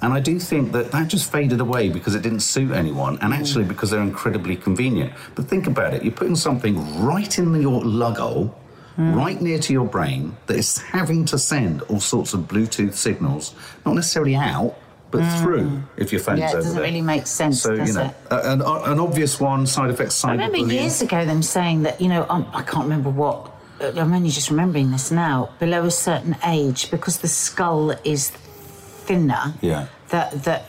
And 0.00 0.14
I 0.18 0.20
do 0.20 0.38
think 0.38 0.72
that 0.72 0.92
that 0.92 1.08
just 1.08 1.30
faded 1.30 1.60
away 1.60 1.90
because 1.90 2.14
it 2.14 2.22
didn't 2.22 2.40
suit 2.40 2.72
anyone 2.72 3.18
and 3.20 3.34
actually 3.34 3.64
because 3.64 3.90
they're 3.90 4.00
incredibly 4.00 4.56
convenient. 4.56 5.12
But 5.34 5.46
think 5.46 5.66
about 5.66 5.92
it 5.92 6.02
you're 6.04 6.20
putting 6.22 6.36
something 6.36 6.74
right 7.04 7.38
in 7.38 7.54
your 7.60 7.84
lug 7.84 8.16
hole 8.16 8.54
right 8.98 9.40
near 9.40 9.58
to 9.58 9.72
your 9.72 9.86
brain 9.86 10.36
that 10.46 10.56
is 10.56 10.78
having 10.78 11.24
to 11.26 11.38
send 11.38 11.82
all 11.82 12.00
sorts 12.00 12.32
of 12.34 12.40
Bluetooth 12.40 12.94
signals, 12.94 13.54
not 13.84 13.94
necessarily 13.94 14.34
out, 14.36 14.74
but 15.10 15.22
through 15.40 15.82
if 15.96 16.12
your 16.12 16.20
phone's 16.20 16.40
Yeah, 16.40 16.46
it 16.46 16.50
over 16.54 16.58
doesn't 16.62 16.74
there. 16.76 16.84
really 16.84 17.02
make 17.02 17.26
sense, 17.26 17.62
So, 17.62 17.76
does 17.76 17.88
you 17.88 17.94
know, 17.94 18.12
an, 18.30 18.62
an 18.62 18.98
obvious 18.98 19.38
one 19.38 19.66
side 19.66 19.90
effect 19.90 20.12
Side. 20.12 20.30
I 20.40 20.46
remember 20.46 20.58
cyberbullying. 20.58 20.72
years 20.72 21.02
ago 21.02 21.24
them 21.24 21.42
saying 21.42 21.82
that, 21.82 22.00
you 22.00 22.08
know, 22.08 22.26
um, 22.28 22.46
I 22.52 22.62
can't 22.62 22.84
remember 22.84 23.10
what, 23.10 23.52
uh, 23.80 23.92
I'm 23.96 24.12
only 24.12 24.30
just 24.30 24.50
remembering 24.50 24.90
this 24.90 25.10
now, 25.10 25.50
below 25.58 25.84
a 25.84 25.90
certain 25.90 26.36
age, 26.46 26.90
because 26.90 27.18
the 27.18 27.28
skull 27.28 27.90
is 28.04 28.30
thinner, 28.30 29.54
Yeah. 29.60 29.86
That, 30.08 30.44
that 30.44 30.64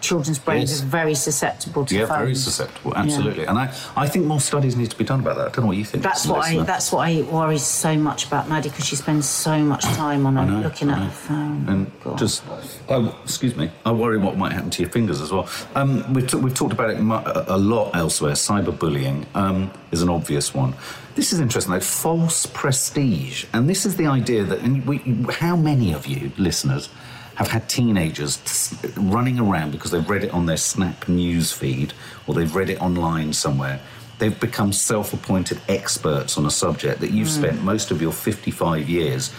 children's 0.00 0.38
brains 0.38 0.70
Yes. 0.70 0.82
are 0.82 0.86
very 0.86 1.14
susceptible 1.14 1.84
to 1.84 1.94
Yeah, 1.94 2.06
phones. 2.06 2.18
very 2.20 2.34
susceptible, 2.34 2.94
absolutely. 2.96 3.44
And 3.44 3.58
I, 3.58 3.74
I 3.94 4.08
think 4.08 4.24
more 4.24 4.40
studies 4.40 4.74
need 4.74 4.90
to 4.90 4.96
be 4.96 5.04
done 5.04 5.20
about 5.20 5.36
that. 5.36 5.48
I 5.48 5.50
don't 5.50 5.64
know 5.64 5.66
what 5.68 5.76
you 5.76 5.84
think. 5.84 6.02
That's 6.02 6.26
what 6.26 6.44
I. 6.44 6.62
That's 6.62 6.90
what 6.90 7.06
I 7.08 7.22
worry 7.22 7.58
so 7.58 7.94
much 7.96 8.26
about 8.26 8.48
Maddie 8.48 8.70
because 8.70 8.86
she 8.86 8.96
spends 8.96 9.28
so 9.28 9.58
much 9.58 9.84
time 9.84 10.26
on 10.26 10.36
her 10.36 10.60
looking 10.62 10.88
at 10.88 10.98
her 10.98 11.10
phone. 11.10 11.66
And 11.68 11.90
God. 12.02 12.16
just, 12.18 12.42
oh, 12.88 13.14
excuse 13.22 13.54
me, 13.54 13.70
I 13.84 13.92
worry 13.92 14.16
what 14.18 14.38
might 14.38 14.52
happen 14.52 14.70
to 14.70 14.82
your 14.82 14.90
fingers 14.90 15.20
as 15.20 15.30
well. 15.30 15.48
Um, 15.74 16.12
we've, 16.14 16.26
t- 16.26 16.38
we've 16.38 16.54
talked 16.54 16.72
about 16.72 16.90
it 16.90 16.98
a 16.98 17.58
lot 17.58 17.94
elsewhere. 17.94 18.32
Cyberbullying 18.32 19.26
um, 19.34 19.70
is 19.92 20.00
an 20.00 20.08
obvious 20.08 20.54
one. 20.54 20.74
This 21.16 21.32
is 21.32 21.38
interesting 21.40 21.72
though. 21.74 21.80
False 21.80 22.46
prestige, 22.46 23.44
and 23.52 23.68
this 23.68 23.84
is 23.86 23.96
the 23.96 24.06
idea 24.06 24.42
that. 24.44 24.60
And 24.60 24.84
we, 24.86 24.98
how 25.34 25.54
many 25.54 25.92
of 25.92 26.06
you 26.06 26.32
listeners 26.38 26.88
have 27.36 27.48
had 27.48 27.68
teenagers 27.68 28.74
running 28.96 29.38
around 29.38 29.72
because 29.72 29.90
they've 29.90 30.08
read 30.08 30.24
it 30.24 30.30
on 30.30 30.46
their 30.46 30.56
Snap 30.56 31.08
news 31.08 31.52
feed 31.52 31.92
or 32.26 32.34
they've 32.34 32.54
read 32.54 32.70
it 32.70 32.80
online 32.80 33.32
somewhere? 33.32 33.80
They've 34.18 34.38
become 34.38 34.72
self-appointed 34.72 35.60
experts 35.68 36.38
on 36.38 36.46
a 36.46 36.50
subject 36.50 37.00
that 37.00 37.10
you've 37.10 37.28
hmm. 37.28 37.42
spent 37.42 37.62
most 37.62 37.90
of 37.90 38.00
your 38.00 38.12
55 38.12 38.88
years 38.88 39.32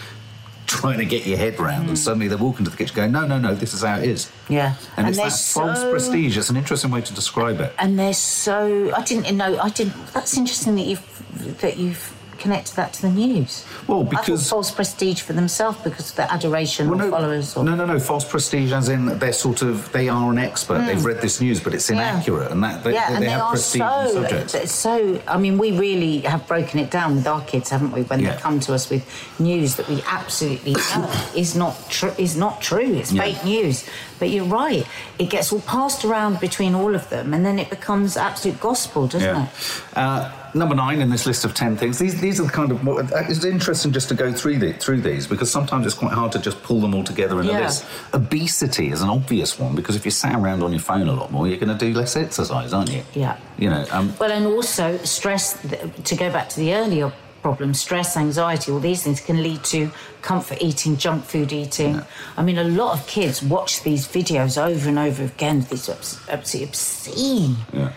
trying 0.66 0.98
to 0.98 1.04
get 1.04 1.24
your 1.24 1.38
head 1.38 1.58
round, 1.58 1.82
and 1.82 1.90
hmm. 1.90 1.94
suddenly 1.94 2.28
they 2.28 2.34
walk 2.36 2.58
into 2.58 2.70
the 2.70 2.76
kitchen 2.76 2.94
going, 2.94 3.12
no, 3.12 3.26
no, 3.26 3.38
no, 3.38 3.54
this 3.54 3.72
is 3.72 3.82
how 3.82 3.98
it 3.98 4.04
is. 4.04 4.30
Yeah. 4.48 4.74
And, 4.96 5.06
And 5.06 5.08
it's 5.08 5.16
they're 5.16 5.30
that 5.30 5.76
false 5.76 5.90
prestige. 5.90 6.36
It's 6.36 6.50
an 6.50 6.56
interesting 6.56 6.90
way 6.90 7.00
to 7.00 7.14
describe 7.14 7.60
it. 7.60 7.72
and 7.78 7.98
they're 7.98 8.12
so. 8.12 8.92
I 8.94 9.02
didn't 9.02 9.36
know. 9.36 9.58
I 9.58 9.70
didn't. 9.70 9.94
That's 10.12 10.36
interesting 10.36 10.74
that 10.76 10.86
you've 10.86 11.58
that 11.60 11.76
you've 11.76 12.12
connected 12.38 12.76
that 12.76 12.92
to 12.94 13.02
the 13.02 13.08
news. 13.10 13.64
Well, 13.86 14.04
because- 14.04 14.48
false 14.48 14.70
prestige 14.70 15.20
for 15.22 15.32
themselves 15.32 15.78
because 15.82 16.10
of 16.10 16.16
their 16.16 16.28
adoration 16.30 16.88
Well, 16.90 17.00
or 17.00 17.04
no, 17.04 17.10
followers. 17.10 17.56
Or, 17.56 17.64
no, 17.64 17.74
no, 17.74 17.86
no. 17.86 17.98
False 17.98 18.24
prestige, 18.24 18.72
as 18.72 18.88
in 18.88 19.18
they're 19.18 19.32
sort 19.32 19.62
of 19.62 19.90
they 19.92 20.08
are 20.08 20.30
an 20.30 20.38
expert. 20.38 20.86
They've 20.86 21.04
read 21.04 21.20
this 21.20 21.40
news, 21.40 21.60
but 21.60 21.74
it's 21.74 21.88
Hmm. 21.88 21.94
Yeah. 21.94 22.12
inaccurate, 22.14 22.50
and 22.52 22.62
that 22.64 22.84
they, 22.84 22.92
yeah, 22.94 23.08
they, 23.08 23.14
and 23.14 23.22
they 23.22 23.26
they 23.26 23.32
have 23.32 23.42
are 23.42 23.50
prestige 23.50 23.80
so, 23.82 24.10
subjects. 24.12 24.72
so. 24.72 25.20
I 25.26 25.36
mean, 25.38 25.58
we 25.58 25.72
really 25.78 26.20
have 26.20 26.46
broken 26.46 26.78
it 26.80 26.90
down 26.90 27.16
with 27.16 27.26
our 27.26 27.40
kids, 27.42 27.70
haven't 27.70 27.92
we? 27.92 28.02
When 28.02 28.20
Yeah. 28.20 28.34
they 28.34 28.40
come 28.40 28.60
to 28.60 28.74
us 28.74 28.88
with 28.90 29.04
news 29.38 29.76
that 29.76 29.88
we 29.88 30.02
absolutely 30.08 30.72
know 30.74 31.08
is 31.34 31.54
not 31.54 31.88
true. 31.90 32.12
Is 32.18 32.36
not 32.36 32.60
true. 32.60 32.80
It's 33.00 33.12
Yeah. 33.12 33.22
fake 33.22 33.44
news. 33.44 33.84
But 34.18 34.30
you're 34.30 34.44
right. 34.44 34.86
It 35.18 35.30
gets 35.30 35.52
all 35.52 35.60
passed 35.60 36.04
around 36.04 36.40
between 36.40 36.74
all 36.74 36.94
of 36.94 37.08
them, 37.10 37.34
and 37.34 37.44
then 37.44 37.58
it 37.58 37.70
becomes 37.70 38.16
absolute 38.16 38.60
gospel, 38.60 39.06
doesn't 39.06 39.28
Yeah. 39.28 39.44
it? 39.46 39.50
Uh, 39.96 40.30
number 40.54 40.74
nine 40.74 41.00
in 41.02 41.10
this 41.10 41.26
list 41.26 41.44
of 41.44 41.52
ten 41.54 41.76
things. 41.76 41.98
These 41.98 42.20
these 42.20 42.40
are 42.40 42.44
the 42.44 42.50
kind 42.52 42.72
of 42.72 42.82
more, 42.82 43.00
uh, 43.02 43.24
it's 43.28 43.44
interesting 43.44 43.92
just 43.92 44.08
to 44.08 44.14
go 44.14 44.32
through 44.32 44.58
the, 44.58 44.72
through 44.72 45.02
these 45.02 45.26
because 45.26 45.50
sometimes 45.50 45.84
it's 45.86 45.94
quite 45.94 46.12
hard 46.12 46.32
to 46.32 46.38
just 46.38 46.62
pull 46.62 46.80
them 46.80 46.94
all 46.94 47.04
together 47.04 47.40
in 47.40 47.48
a 47.48 47.52
list. 47.52 47.84
Obesity 48.14 48.90
is 48.90 49.02
an 49.02 49.08
obvious 49.10 49.58
one 49.58 49.74
because 49.74 49.96
if 49.96 50.04
you 50.04 50.10
sat 50.10 50.34
around 50.34 50.62
on 50.62 50.72
your 50.72 50.80
phone 50.80 51.08
a 51.08 51.12
lot 51.12 51.30
more, 51.30 51.46
you're 51.46 51.58
going 51.58 51.76
to 51.76 51.84
do 51.86 51.92
less 51.92 52.16
exercise, 52.16 52.72
aren't 52.72 52.90
you? 52.90 53.02
Yeah. 53.12 53.36
You 53.58 53.70
know. 53.70 53.84
Um, 53.90 54.14
Well, 54.18 54.32
and 54.32 54.46
also 54.46 54.96
stress, 55.04 55.58
to 56.04 56.16
go 56.16 56.30
back 56.30 56.48
to 56.50 56.56
the 56.60 56.74
earlier 56.74 57.12
problem, 57.42 57.74
stress, 57.74 58.16
anxiety, 58.16 58.72
all 58.72 58.80
these 58.80 59.02
things 59.02 59.20
can 59.20 59.42
lead 59.42 59.62
to 59.64 59.90
comfort 60.22 60.58
eating, 60.60 60.96
junk 60.96 61.24
food 61.24 61.52
eating. 61.52 62.02
I 62.36 62.42
mean, 62.42 62.58
a 62.58 62.64
lot 62.64 62.98
of 62.98 63.06
kids 63.06 63.42
watch 63.42 63.82
these 63.82 64.06
videos 64.06 64.60
over 64.60 64.88
and 64.88 64.98
over 64.98 65.24
again, 65.24 65.66
these 65.70 65.88
absolutely 66.28 66.68
obscene, 66.68 67.56
yeah. 67.72 67.92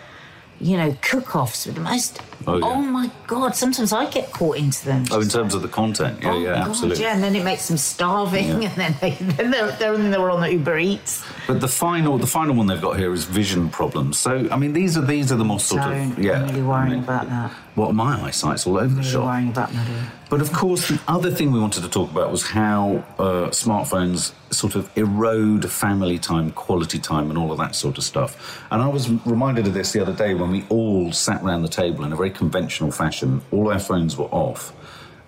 you 0.60 0.76
know, 0.76 0.96
cook 1.02 1.34
offs 1.34 1.66
with 1.66 1.74
the 1.74 1.80
most. 1.80 2.20
Oh, 2.46 2.58
yeah. 2.58 2.80
my 2.80 3.10
God, 3.26 3.54
sometimes 3.54 3.92
I 3.92 4.08
get 4.10 4.32
caught 4.32 4.56
into 4.56 4.84
them. 4.86 5.04
Oh, 5.10 5.20
in 5.20 5.28
terms 5.28 5.54
of 5.54 5.62
the 5.62 5.68
content, 5.68 6.20
yeah, 6.22 6.30
Oh, 6.32 6.38
yeah, 6.38 6.54
God, 6.54 6.68
absolutely. 6.68 7.02
yeah, 7.04 7.14
and 7.14 7.22
then 7.22 7.36
it 7.36 7.44
makes 7.44 7.68
them 7.68 7.76
starving, 7.76 8.62
Yeah. 8.62 8.68
and 8.70 8.76
then, 8.76 8.96
they, 9.00 9.10
then 9.36 9.50
they're, 9.50 9.70
they're, 9.72 9.96
then 9.96 10.10
they're 10.10 10.30
on 10.30 10.40
the 10.40 10.50
Uber 10.52 10.78
Eats. 10.78 11.22
But 11.46 11.60
the 11.60 11.68
final, 11.68 12.16
the 12.18 12.26
final 12.26 12.54
one 12.54 12.66
they've 12.66 12.80
got 12.80 12.98
here 12.98 13.12
is 13.12 13.24
vision 13.24 13.68
problems. 13.68 14.18
So, 14.18 14.48
I 14.50 14.56
mean, 14.56 14.72
these 14.72 14.96
are 14.96 15.04
these 15.04 15.30
are 15.32 15.36
the 15.36 15.44
more 15.44 15.60
sort 15.60 15.82
of 15.82 16.18
yeah. 16.18 16.42
I'm 16.42 16.48
really 16.48 16.62
worrying 16.62 16.86
I 16.92 16.94
mean, 16.94 17.04
about 17.04 17.28
that. 17.28 17.50
What 17.74 17.94
my 17.94 18.20
eyesight's 18.22 18.66
all 18.66 18.76
over 18.78 18.88
the 18.88 18.96
Really 18.96 19.08
shop. 19.10 19.24
worrying 19.26 19.48
about 19.48 19.72
Maddie. 19.74 19.92
But 20.28 20.40
of 20.40 20.52
course, 20.52 20.88
the 20.88 21.00
other 21.08 21.30
thing 21.30 21.50
we 21.50 21.58
wanted 21.60 21.82
to 21.82 21.88
talk 21.88 22.10
about 22.10 22.30
was 22.30 22.42
how 22.44 23.04
uh, 23.18 23.48
smartphones 23.50 24.32
sort 24.50 24.74
of 24.74 24.88
erode 24.96 25.68
family 25.70 26.18
time, 26.18 26.50
quality 26.52 26.98
time, 26.98 27.30
and 27.30 27.38
all 27.38 27.50
of 27.52 27.58
that 27.58 27.74
sort 27.74 27.98
of 27.98 28.04
stuff. 28.04 28.62
And 28.70 28.82
I 28.82 28.88
was 28.88 29.08
reminded 29.24 29.66
of 29.66 29.74
this 29.74 29.92
the 29.92 30.00
other 30.00 30.12
day 30.12 30.34
when 30.34 30.50
we 30.50 30.64
all 30.68 31.12
sat 31.12 31.42
around 31.42 31.62
the 31.62 31.68
table 31.68 32.04
in 32.04 32.12
a 32.12 32.16
very 32.16 32.29
conventional 32.30 32.90
fashion. 32.90 33.42
All 33.50 33.70
our 33.70 33.78
phones 33.78 34.16
were 34.16 34.26
off, 34.26 34.70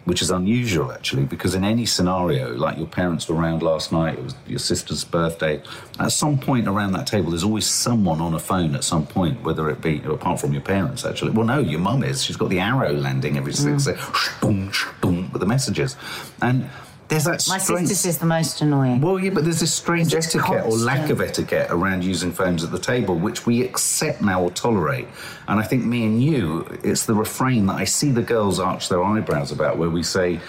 which 0.05 0.21
is 0.21 0.31
unusual 0.31 0.91
actually, 0.91 1.25
because 1.25 1.55
in 1.55 1.65
any 1.65 1.87
scenario, 1.87 2.55
like 2.55 2.77
your 2.77 2.87
parents 2.87 3.29
were 3.29 3.37
around 3.37 3.63
last 3.63 3.93
night, 3.93 4.19
it 4.19 4.25
was 4.25 4.35
your 4.47 4.59
sister's 4.59 5.05
birthday, 5.05 5.63
at 6.01 6.13
some 6.13 6.39
point 6.39 6.67
around 6.67 6.93
that 6.93 7.07
table, 7.07 7.31
there's 7.31 7.45
always 7.45 7.67
someone 7.67 8.21
on 8.21 8.35
a 8.35 8.39
phone 8.39 8.75
at 8.75 8.85
some 8.85 9.07
point, 9.07 9.43
whether 9.43 9.71
it 9.71 9.81
be 9.81 10.03
apart 10.05 10.41
from 10.41 10.53
your 10.53 10.63
parents 10.63 11.05
actually. 11.05 11.31
Well, 11.31 11.47
no, 11.47 11.61
your 11.61 11.81
mum 11.81 12.03
is. 12.03 12.25
She's 12.25 12.37
got 12.37 12.49
the 12.49 12.61
arrow 12.61 12.93
landing 12.93 13.37
every 13.37 13.53
six 13.53 13.87
mm. 13.87 13.99
seconds 14.41 15.33
with 15.33 15.41
the 15.41 15.47
messages, 15.47 15.97
and 16.41 16.69
there's 17.13 17.25
that 17.25 17.47
My 17.49 17.59
strange. 17.59 17.89
sister 17.89 17.95
says 18.09 18.19
the 18.19 18.27
most 18.27 18.61
annoying. 18.61 19.01
Well, 19.01 19.19
yeah, 19.19 19.31
but 19.31 19.45
there's 19.45 19.61
this 19.61 19.73
strange 19.75 20.13
It's 20.15 20.27
etiquette 20.35 20.65
or 20.65 20.73
lack 20.77 21.11
of 21.11 21.21
etiquette 21.21 21.69
around 21.71 22.05
using 22.05 22.33
phones 22.33 22.65
at 22.65 22.71
the 22.71 22.79
table, 22.79 23.15
which 23.17 23.47
we 23.47 23.63
accept 23.63 24.23
now 24.23 24.43
or 24.43 24.51
tolerate. 24.51 25.07
And 25.49 25.61
I 25.61 25.63
think 25.63 25.85
me 25.85 26.05
and 26.07 26.23
you, 26.23 26.67
it's 26.83 27.05
the 27.07 27.15
refrain 27.15 27.67
that 27.67 27.77
I 27.77 27.85
see 27.85 28.11
the 28.11 28.23
girls 28.23 28.59
arch 28.59 28.89
their 28.89 29.03
eyebrows 29.05 29.53
about, 29.53 29.77
where 29.79 29.91
we 29.91 30.03
say, 30.03 30.41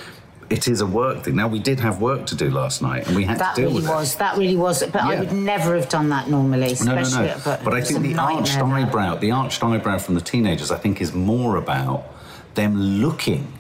it 0.50 0.68
is 0.68 0.82
a 0.82 0.86
work 0.86 1.24
thing. 1.24 1.36
Now, 1.36 1.48
we 1.48 1.58
did 1.60 1.80
have 1.80 2.00
work 2.02 2.26
to 2.28 2.36
do 2.36 2.52
last 2.52 2.82
night, 2.82 3.08
and 3.08 3.16
we 3.16 3.24
had 3.24 3.40
That 3.40 3.56
to 3.56 3.62
deal 3.62 3.70
really 3.72 3.82
with 3.82 3.90
was. 3.90 4.14
it. 4.16 4.20
That 4.20 4.38
really 4.38 4.56
was. 4.58 4.84
But 4.84 5.02
I 5.02 5.20
would 5.20 5.32
never 5.32 5.76
have 5.76 5.90
done 5.90 6.10
that 6.10 6.30
normally. 6.30 6.76
No, 6.84 6.94
no, 6.96 7.02
Especially, 7.02 7.28
no. 7.28 7.42
But, 7.44 7.64
But, 7.64 7.74
I 7.74 7.82
think 7.82 8.02
the 8.02 8.16
arched 8.16 8.56
nightmare, 8.58 8.82
that. 8.82 8.88
eyebrow, 8.88 9.16
the 9.16 9.32
arched 9.32 9.64
eyebrow 9.64 9.98
from 9.98 10.16
the 10.16 10.22
teenagers, 10.22 10.70
I 10.70 10.78
think, 10.78 11.02
is 11.02 11.14
more 11.14 11.56
about 11.58 12.06
them 12.54 12.76
looking, 12.80 13.52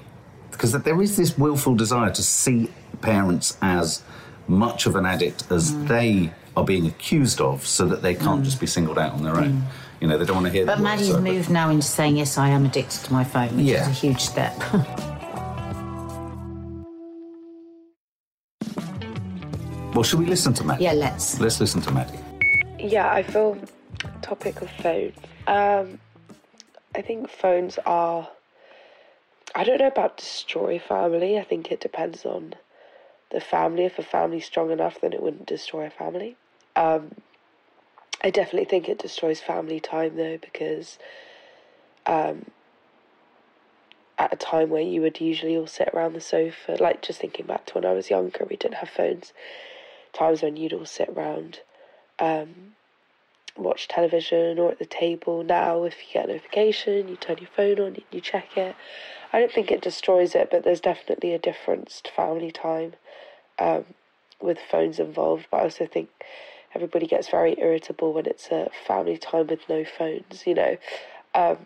because 0.53 0.71
there 0.71 1.01
is 1.01 1.17
this 1.17 1.37
willful 1.37 1.75
desire 1.75 2.09
to 2.11 2.23
see 2.23 2.69
parents 3.01 3.57
as 3.61 4.01
much 4.47 4.85
of 4.85 4.95
an 4.95 5.05
addict 5.05 5.43
as 5.51 5.71
Mm. 5.71 5.87
they 5.87 6.31
are 6.55 6.63
being 6.63 6.85
accused 6.87 7.41
of, 7.41 7.65
so 7.65 7.85
that 7.87 8.01
they 8.01 8.13
can't 8.15 8.43
just 8.43 8.59
be 8.59 8.67
singled 8.67 8.97
out 8.99 9.13
on 9.13 9.23
their 9.23 9.37
own. 9.37 9.63
You 9.99 10.07
know, 10.07 10.17
they 10.17 10.25
don't 10.25 10.35
want 10.35 10.47
to 10.47 10.51
hear. 10.51 10.63
Mm. 10.63 10.67
But 10.67 10.77
the 10.77 10.83
words 10.83 10.91
Maddie's 11.01 11.09
over. 11.11 11.21
moved 11.21 11.49
now 11.49 11.69
into 11.69 11.87
saying, 11.87 12.17
yes, 12.17 12.37
I 12.37 12.49
am 12.49 12.65
addicted 12.65 13.03
to 13.05 13.13
my 13.13 13.23
phone, 13.23 13.55
which 13.57 13.65
Yeah. 13.65 13.81
is 13.83 13.87
a 13.87 13.91
huge 13.91 14.21
step. 14.21 14.53
Well, 19.93 20.03
should 20.03 20.19
we 20.19 20.25
listen 20.25 20.53
to 20.55 20.63
Maddie? 20.63 20.85
yeah, 20.85 20.93
let's. 20.93 21.39
Let's 21.39 21.59
listen 21.59 21.81
to 21.81 21.91
Maddie. 21.91 22.17
Yeah, 22.79 23.11
I 23.11 23.21
feel 23.23 23.57
topic 24.21 24.61
of 24.61 24.69
phones. 24.71 25.15
Um, 25.47 25.99
I 26.95 27.01
think 27.01 27.29
phones 27.29 27.77
are. 27.85 28.27
I 29.55 29.63
don't 29.63 29.79
know 29.79 29.87
about 29.87 30.17
destroy 30.17 30.79
family. 30.79 31.37
I 31.37 31.43
think 31.43 31.71
it 31.71 31.79
depends 31.79 32.25
on 32.25 32.55
the 33.29 33.39
family. 33.39 33.85
If 33.85 33.99
a 33.99 34.03
family's 34.03 34.45
strong 34.45 34.71
enough, 34.71 34.99
then 35.01 35.13
it 35.13 35.21
wouldn't 35.21 35.45
destroy 35.45 35.85
a 35.85 35.89
family. 35.89 36.35
Um, 36.75 37.15
I 38.23 38.29
definitely 38.29 38.65
think 38.65 38.89
it 38.89 38.99
destroys 38.99 39.41
family 39.41 39.79
time 39.79 40.15
though, 40.15 40.37
because 40.37 40.97
um, 42.05 42.45
at 44.17 44.33
a 44.33 44.37
time 44.37 44.69
where 44.69 44.81
you 44.81 45.01
would 45.01 45.19
usually 45.19 45.57
all 45.57 45.67
sit 45.67 45.89
around 45.93 46.13
the 46.13 46.21
sofa. 46.21 46.77
Like 46.79 47.01
just 47.01 47.19
thinking 47.19 47.45
back 47.45 47.65
to 47.67 47.73
when 47.75 47.85
I 47.85 47.93
was 47.93 48.09
younger, 48.09 48.45
we 48.49 48.55
didn't 48.55 48.75
have 48.75 48.89
phones. 48.89 49.33
Times 50.13 50.41
when 50.41 50.57
you'd 50.57 50.73
all 50.73 50.85
sit 50.85 51.09
around, 51.09 51.59
um, 52.19 52.75
watch 53.57 53.87
television 53.87 54.59
or 54.59 54.71
at 54.71 54.79
the 54.79 54.85
table. 54.85 55.43
Now, 55.43 55.83
if 55.83 55.95
you 55.99 56.13
get 56.13 56.25
a 56.25 56.33
notification, 56.33 57.07
you 57.07 57.15
turn 57.15 57.37
your 57.39 57.49
phone 57.55 57.79
on, 57.79 57.97
you 58.11 58.21
check 58.21 58.57
it. 58.57 58.75
I 59.31 59.39
don't 59.39 59.51
think 59.51 59.71
it 59.71 59.81
destroys 59.81 60.35
it, 60.35 60.49
but 60.51 60.63
there's 60.63 60.81
definitely 60.81 61.33
a 61.33 61.39
difference 61.39 62.01
to 62.01 62.11
family 62.11 62.51
time 62.51 62.93
um, 63.59 63.85
with 64.41 64.59
phones 64.59 64.99
involved. 64.99 65.47
But 65.49 65.57
I 65.57 65.63
also 65.63 65.85
think 65.85 66.09
everybody 66.75 67.07
gets 67.07 67.29
very 67.29 67.55
irritable 67.59 68.13
when 68.13 68.25
it's 68.25 68.49
a 68.49 68.69
family 68.87 69.17
time 69.17 69.47
with 69.47 69.67
no 69.69 69.85
phones, 69.85 70.43
you 70.45 70.55
know. 70.55 70.77
Um, 71.35 71.65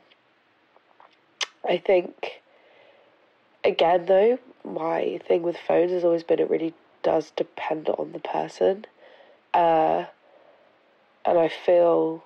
I 1.68 1.78
think, 1.78 2.42
again, 3.64 4.06
though, 4.06 4.40
my 4.64 5.20
thing 5.28 5.44
with 5.44 5.58
phones 5.58 5.92
has 5.92 6.04
always 6.04 6.24
been 6.24 6.40
it 6.40 6.50
really 6.50 6.74
does 7.04 7.32
depend 7.32 7.90
on 7.90 8.12
the 8.12 8.20
person. 8.20 8.86
Uh, 9.54 10.06
and 11.28 11.38
I 11.38 11.50
feel 11.50 12.24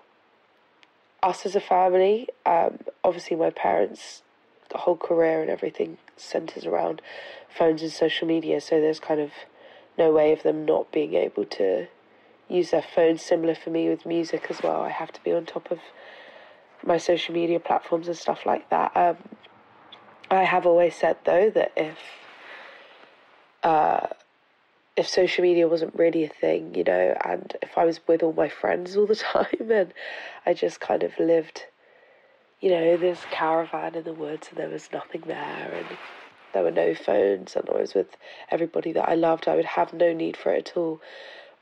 us 1.23 1.45
as 1.45 1.55
a 1.55 1.59
family, 1.59 2.27
um, 2.45 2.79
obviously, 3.03 3.35
my 3.35 3.49
parents, 3.49 4.21
the 4.69 4.77
whole 4.77 4.95
career 4.95 5.41
and 5.41 5.49
everything 5.49 5.97
centers 6.15 6.65
around 6.65 7.01
phones 7.49 7.81
and 7.81 7.91
social 7.91 8.27
media, 8.27 8.61
so 8.61 8.79
there's 8.79 8.99
kind 8.99 9.19
of 9.19 9.31
no 9.97 10.11
way 10.11 10.31
of 10.31 10.43
them 10.43 10.65
not 10.65 10.91
being 10.91 11.15
able 11.15 11.45
to 11.45 11.87
use 12.47 12.71
their 12.71 12.83
phones. 12.83 13.21
Similar 13.23 13.55
for 13.55 13.71
me 13.71 13.89
with 13.89 14.05
music 14.05 14.47
as 14.49 14.61
well. 14.61 14.81
I 14.81 14.89
have 14.89 15.11
to 15.13 15.23
be 15.23 15.31
on 15.31 15.45
top 15.45 15.71
of 15.71 15.79
my 16.85 16.97
social 16.97 17.33
media 17.33 17.59
platforms 17.59 18.07
and 18.07 18.17
stuff 18.17 18.45
like 18.45 18.69
that. 18.69 18.95
Um, 18.95 19.17
I 20.29 20.43
have 20.43 20.65
always 20.65 20.95
said 20.95 21.17
though 21.25 21.49
that 21.49 21.71
if 21.75 21.97
uh, 23.63 24.07
if 24.97 25.07
social 25.07 25.43
media 25.43 25.67
wasn't 25.67 25.95
really 25.95 26.23
a 26.23 26.29
thing, 26.29 26.75
you 26.75 26.83
know, 26.83 27.15
and 27.23 27.55
if 27.61 27.77
I 27.77 27.85
was 27.85 27.99
with 28.07 28.23
all 28.23 28.33
my 28.33 28.49
friends 28.49 28.95
all 28.95 29.07
the 29.07 29.15
time 29.33 29.71
and 29.71 29.93
I 30.45 30.53
just 30.53 30.79
kind 30.79 31.03
of 31.03 31.17
lived, 31.19 31.65
you 32.59 32.69
know, 32.69 32.97
this 32.97 33.21
caravan 33.31 33.95
in 33.95 34.03
the 34.03 34.13
woods 34.13 34.49
and 34.49 34.57
there 34.57 34.69
was 34.69 34.89
nothing 34.91 35.21
there 35.25 35.73
and 35.73 35.97
there 36.53 36.63
were 36.63 36.71
no 36.71 36.93
phones 36.93 37.55
and 37.55 37.69
I 37.69 37.79
was 37.79 37.93
with 37.93 38.17
everybody 38.49 38.91
that 38.91 39.07
I 39.07 39.15
loved, 39.15 39.47
I 39.47 39.55
would 39.55 39.65
have 39.65 39.93
no 39.93 40.13
need 40.13 40.35
for 40.35 40.53
it 40.53 40.69
at 40.69 40.77
all. 40.77 41.01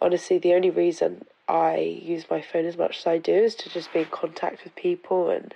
Honestly, 0.01 0.37
the 0.39 0.53
only 0.53 0.69
reason 0.69 1.25
I 1.47 1.77
use 1.77 2.25
my 2.29 2.41
phone 2.41 2.65
as 2.65 2.77
much 2.77 2.99
as 2.99 3.07
I 3.07 3.17
do 3.17 3.33
is 3.33 3.55
to 3.55 3.69
just 3.69 3.93
be 3.93 3.99
in 3.99 4.05
contact 4.05 4.63
with 4.63 4.75
people 4.75 5.29
and 5.29 5.53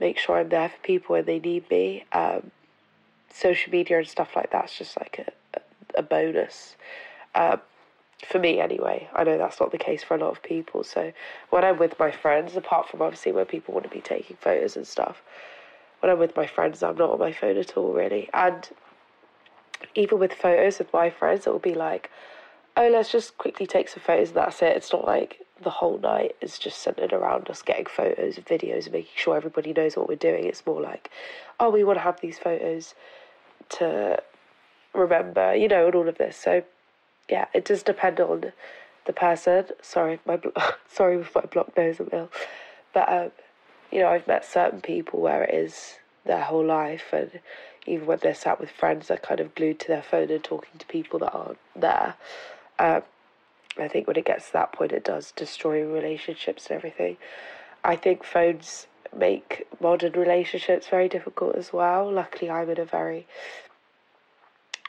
make 0.00 0.18
sure 0.18 0.38
I'm 0.38 0.48
there 0.48 0.70
for 0.70 0.78
people 0.82 1.14
when 1.14 1.26
they 1.26 1.38
need 1.38 1.70
me. 1.70 2.04
Um, 2.12 2.50
social 3.32 3.70
media 3.70 3.98
and 3.98 4.08
stuff 4.08 4.34
like 4.34 4.50
that's 4.50 4.76
just 4.76 4.98
like 4.98 5.18
a, 5.18 5.32
a 5.96 6.02
bonus. 6.02 6.76
Um, 7.34 7.60
for 8.26 8.38
me, 8.38 8.60
anyway. 8.60 9.08
I 9.14 9.24
know 9.24 9.38
that's 9.38 9.60
not 9.60 9.72
the 9.72 9.78
case 9.78 10.02
for 10.02 10.14
a 10.14 10.18
lot 10.18 10.30
of 10.30 10.42
people. 10.42 10.84
So 10.84 11.12
when 11.50 11.64
I'm 11.64 11.78
with 11.78 11.98
my 11.98 12.10
friends, 12.10 12.56
apart 12.56 12.88
from 12.88 13.02
obviously 13.02 13.32
when 13.32 13.46
people 13.46 13.74
want 13.74 13.84
to 13.84 13.90
be 13.90 14.00
taking 14.00 14.36
photos 14.36 14.76
and 14.76 14.86
stuff, 14.86 15.22
when 16.00 16.10
I'm 16.10 16.18
with 16.18 16.36
my 16.36 16.46
friends, 16.46 16.82
I'm 16.82 16.96
not 16.96 17.10
on 17.10 17.18
my 17.18 17.32
phone 17.32 17.56
at 17.56 17.76
all, 17.76 17.92
really. 17.92 18.28
And 18.34 18.68
even 19.94 20.18
with 20.18 20.32
photos 20.32 20.78
with 20.78 20.92
my 20.92 21.10
friends, 21.10 21.46
it 21.46 21.50
will 21.50 21.58
be 21.58 21.74
like, 21.74 22.10
oh, 22.76 22.88
let's 22.88 23.10
just 23.10 23.38
quickly 23.38 23.66
take 23.66 23.88
some 23.88 24.02
photos 24.02 24.28
and 24.28 24.36
that's 24.36 24.62
it. 24.62 24.76
It's 24.76 24.92
not 24.92 25.06
like 25.06 25.40
the 25.62 25.70
whole 25.70 25.98
night 25.98 26.36
is 26.40 26.58
just 26.58 26.78
centered 26.78 27.12
around 27.12 27.50
us 27.50 27.62
getting 27.62 27.86
photos 27.86 28.36
and 28.36 28.46
videos 28.46 28.84
and 28.84 28.92
making 28.92 29.10
sure 29.14 29.36
everybody 29.36 29.72
knows 29.72 29.96
what 29.96 30.08
we're 30.08 30.16
doing. 30.16 30.44
It's 30.44 30.64
more 30.64 30.80
like, 30.80 31.10
oh, 31.58 31.70
we 31.70 31.84
want 31.84 31.98
to 31.98 32.02
have 32.02 32.20
these 32.20 32.38
photos 32.38 32.94
to 33.70 34.22
remember, 34.92 35.54
you 35.54 35.68
know, 35.68 35.86
and 35.86 35.94
all 35.94 36.08
of 36.08 36.18
this. 36.18 36.36
So, 36.36 36.62
yeah, 37.28 37.46
it 37.54 37.64
does 37.64 37.82
depend 37.82 38.20
on 38.20 38.52
the 39.06 39.12
person. 39.12 39.66
Sorry, 39.82 40.20
my 40.26 40.40
sorry 40.90 41.16
with 41.16 41.34
my 41.34 41.42
blocked 41.42 41.76
nose, 41.76 42.00
I'm 42.00 42.08
ill, 42.12 42.30
but 42.92 43.10
um, 43.10 43.30
you 43.90 44.00
know, 44.00 44.08
I've 44.08 44.26
met 44.26 44.44
certain 44.44 44.80
people 44.80 45.20
where 45.20 45.44
it 45.44 45.54
is 45.54 45.98
their 46.24 46.42
whole 46.42 46.64
life, 46.64 47.12
and 47.12 47.40
even 47.86 48.06
when 48.06 48.18
they're 48.22 48.34
sat 48.34 48.60
with 48.60 48.70
friends, 48.70 49.08
they're 49.08 49.16
kind 49.16 49.40
of 49.40 49.54
glued 49.54 49.80
to 49.80 49.88
their 49.88 50.02
phone 50.02 50.30
and 50.30 50.44
talking 50.44 50.78
to 50.78 50.86
people 50.86 51.18
that 51.20 51.34
aren't 51.34 51.58
there. 51.74 52.14
Um, 52.78 53.02
I 53.78 53.88
think 53.88 54.06
when 54.06 54.16
it 54.16 54.24
gets 54.24 54.48
to 54.48 54.52
that 54.54 54.72
point, 54.72 54.92
it 54.92 55.04
does 55.04 55.32
destroy 55.32 55.84
relationships 55.84 56.66
and 56.66 56.76
everything. 56.76 57.16
I 57.82 57.96
think 57.96 58.24
phones 58.24 58.86
make 59.16 59.66
modern 59.80 60.12
relationships 60.12 60.88
very 60.88 61.08
difficult 61.08 61.56
as 61.56 61.72
well. 61.72 62.10
Luckily, 62.10 62.50
I'm 62.50 62.68
in 62.70 62.78
a 62.78 62.84
very 62.84 63.26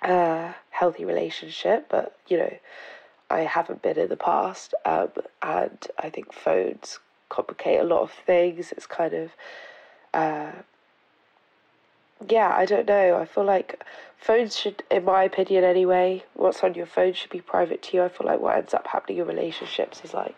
uh, 0.02 0.54
healthy 0.70 1.06
relationship, 1.06 1.88
but 1.90 2.18
you 2.28 2.38
know, 2.38 2.54
I 3.30 3.42
haven't 3.42 3.82
been 3.82 3.98
in 3.98 4.10
the 4.10 4.18
past, 4.18 4.74
um, 4.86 5.10
and 5.42 5.88
I 6.00 6.10
think 6.10 6.34
phones 6.34 7.00
complicate 7.30 7.80
a 7.80 7.84
lot 7.84 8.02
of 8.02 8.12
things. 8.12 8.72
It's 8.74 8.86
kind 8.86 9.14
of, 9.14 9.32
uh, 10.14 10.52
yeah, 12.28 12.54
I 12.56 12.66
don't 12.66 12.88
know. 12.88 13.18
I 13.18 13.26
feel 13.26 13.46
like 13.46 13.84
phones 14.18 14.58
should, 14.58 14.84
in 14.92 15.06
my 15.06 15.24
opinion 15.24 15.64
anyway, 15.64 16.24
what's 16.34 16.64
on 16.64 16.74
your 16.74 16.86
phone 16.86 17.14
should 17.14 17.30
be 17.30 17.42
private 17.42 17.82
to 17.84 17.98
you. 17.98 18.04
I 18.04 18.10
feel 18.10 18.28
like 18.28 18.42
what 18.42 18.58
ends 18.58 18.74
up 18.74 18.88
happening 18.88 19.20
in 19.20 19.28
relationships 19.28 20.02
is 20.04 20.14
like 20.14 20.36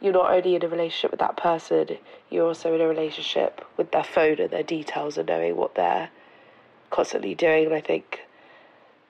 you're 0.00 0.12
not 0.12 0.30
only 0.30 0.54
in 0.54 0.64
a 0.64 0.68
relationship 0.68 1.10
with 1.10 1.20
that 1.20 1.36
person, 1.36 1.98
you're 2.30 2.46
also 2.46 2.74
in 2.74 2.80
a 2.80 2.86
relationship 2.86 3.64
with 3.76 3.90
their 3.90 4.04
phone 4.04 4.38
and 4.38 4.50
their 4.50 4.62
details 4.62 5.16
and 5.16 5.28
knowing 5.28 5.56
what 5.56 5.74
they're 5.74 6.10
constantly 6.90 7.34
doing. 7.34 7.66
And 7.66 7.74
I 7.74 7.80
think, 7.80 8.20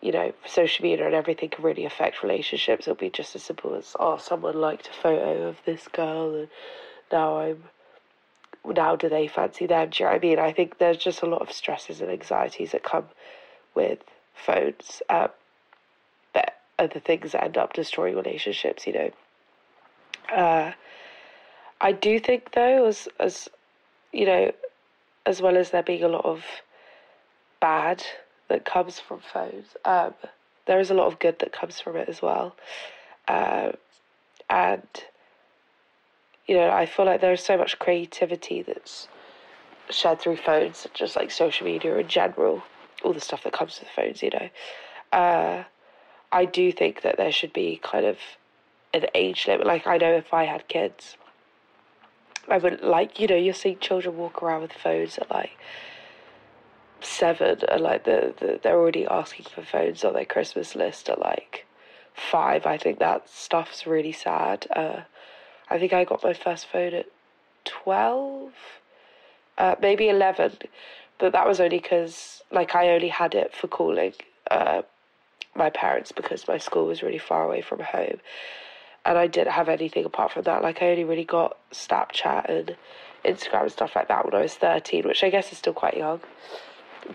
you 0.05 0.12
know, 0.12 0.35
social 0.45 0.83
media 0.83 1.07
and 1.07 1.14
everything 1.14 1.49
can 1.49 1.64
really 1.64 1.87
affect 1.87 2.23
relationships. 2.23 2.87
It'll 2.87 2.95
be 2.95 3.09
just 3.09 3.35
as 3.35 3.43
simple 3.43 3.75
as, 3.75 3.97
oh, 3.99 4.19
someone 4.19 4.61
liked 4.61 4.87
a 4.88 4.93
photo 4.93 5.49
of 5.49 5.57
this 5.64 5.88
girl 5.88 6.37
and 6.37 6.49
now 7.11 7.38
I'm 7.38 7.64
now 8.67 8.97
do 8.97 9.09
they 9.09 9.27
fancy 9.27 9.67
them? 9.67 9.88
Do 9.88 10.03
you 10.03 10.07
know 10.07 10.12
what 10.12 10.25
I 10.25 10.27
mean? 10.27 10.38
I 10.38 10.53
think 10.53 10.77
there's 10.77 10.99
just 10.99 11.23
a 11.23 11.27
lot 11.27 11.40
of 11.40 11.51
stresses 11.51 12.03
and 12.03 12.11
anxieties 12.11 12.73
that 12.73 12.83
come 12.83 13.07
with 13.75 13.99
phones 14.35 15.01
um, 15.09 15.29
that 16.35 16.61
are 16.79 16.87
the 16.87 17.01
things 17.01 17.33
that 17.33 17.43
end 17.43 17.57
up 17.57 17.73
destroying 17.73 18.14
relationships, 18.14 18.87
you 18.87 18.93
know. 18.93 19.11
Uh, 20.35 20.73
I 21.81 21.93
do 21.93 22.19
think 22.19 22.53
though, 22.53 22.87
as 22.87 23.09
as 23.19 23.49
you 24.12 24.27
know, 24.27 24.53
as 25.25 25.40
well 25.40 25.57
as 25.57 25.71
there 25.71 25.83
being 25.83 26.05
a 26.05 26.09
lot 26.09 26.27
of 26.27 26.45
bad 27.61 28.05
that 28.55 28.64
comes 28.64 29.01
from 29.01 29.19
phones, 29.21 29.77
um, 29.85 30.14
there 30.67 30.79
is 30.79 30.90
a 30.90 30.95
lot 30.95 31.09
of 31.09 31.19
good 31.19 31.40
that 31.40 31.53
comes 31.53 31.81
from 31.81 31.97
it 31.97 32.09
as 32.09 32.23
well. 32.23 32.55
Uh, 33.27 33.73
and 34.49 34.87
you 36.47 36.55
know, 36.55 36.71
I 36.71 36.87
feel 36.87 37.05
like 37.05 37.21
there's 37.21 37.45
so 37.45 37.57
much 37.57 37.79
creativity 37.79 38.62
that's 38.62 39.09
shared 39.90 40.21
through 40.21 40.37
phones, 40.37 40.87
just 40.95 41.17
like 41.17 41.31
social 41.31 41.67
media 41.67 41.97
in 41.97 42.07
general, 42.07 42.62
all 43.03 43.12
the 43.12 43.21
stuff 43.21 43.43
that 43.43 43.53
comes 43.53 43.81
with 43.81 43.88
phones, 43.88 44.23
you 44.23 44.31
know. 44.31 44.49
Uh, 45.12 45.64
I 46.31 46.45
do 46.45 46.71
think 46.71 47.03
that 47.03 47.17
there 47.17 47.33
should 47.33 47.53
be 47.53 47.81
kind 47.83 48.07
of 48.07 48.19
an 48.93 49.07
age 49.14 49.49
limit. 49.49 49.67
Like, 49.67 49.87
I 49.87 49.97
know 49.97 50.12
if 50.12 50.33
I 50.33 50.45
had 50.45 50.69
kids, 50.69 51.17
I 52.47 52.59
would 52.59 52.83
like, 52.83 53.19
you 53.19 53.27
know, 53.27 53.37
you're 53.37 53.55
seeing 53.55 53.79
children 53.79 54.17
walk 54.17 54.43
around 54.43 54.62
with 54.62 54.73
phones 54.75 55.19
at 55.19 55.31
like 55.31 55.59
seven, 57.05 57.61
and 57.69 57.81
like 57.81 58.05
the, 58.05 58.35
the 58.38 58.61
they're 58.62 58.79
already 58.79 59.07
asking 59.07 59.47
for 59.47 59.62
phones 59.62 60.05
on 60.05 60.14
their 60.14 60.25
Christmas 60.25 60.75
list 60.75 61.09
at 61.09 61.21
like 61.21 61.67
five. 62.14 62.67
I 62.67 62.79
think 62.79 62.99
that 62.99 63.29
stuff's 63.29 63.87
really 63.87 64.12
sad. 64.12 64.67
Uh, 64.75 65.01
I 65.69 65.79
think 65.79 65.93
I 65.93 66.05
got 66.05 66.23
my 66.23 66.35
first 66.35 66.67
phone 66.67 66.95
at 66.95 67.07
12, 67.64 68.53
uh, 69.59 69.75
maybe 69.81 70.09
11, 70.09 70.59
but 71.19 71.33
that 71.33 71.47
was 71.47 71.61
only 71.61 71.79
because, 71.79 72.43
like, 72.51 72.75
I 72.75 72.90
only 72.90 73.09
had 73.09 73.35
it 73.35 73.55
for 73.55 73.67
calling 73.67 74.12
uh, 74.51 74.83
my 75.55 75.71
parents 75.71 76.12
because 76.12 76.47
my 76.47 76.59
school 76.59 76.87
was 76.87 77.03
really 77.03 77.19
far 77.19 77.45
away 77.45 77.62
from 77.62 77.81
home. 77.81 78.21
And 79.07 79.19
I 79.19 79.27
didn't 79.27 79.53
have 79.53 79.69
anything 79.69 80.05
apart 80.05 80.33
from 80.33 80.43
that. 80.43 80.62
Like, 80.62 80.83
I 80.83 80.90
only 80.90 81.05
really 81.05 81.25
got 81.25 81.57
Snapchat 81.73 82.49
and 82.49 82.77
Instagram 83.25 83.62
and 83.62 83.73
stuff 83.73 83.97
like 83.97 84.09
that 84.09 84.25
when 84.25 84.35
I 84.35 84.43
was 84.43 84.55
13, 84.55 85.05
which 85.05 85.23
I 85.23 85.31
guess 85.31 85.53
is 85.53 85.59
still 85.59 85.73
quite 85.73 85.97
young. 85.97 86.21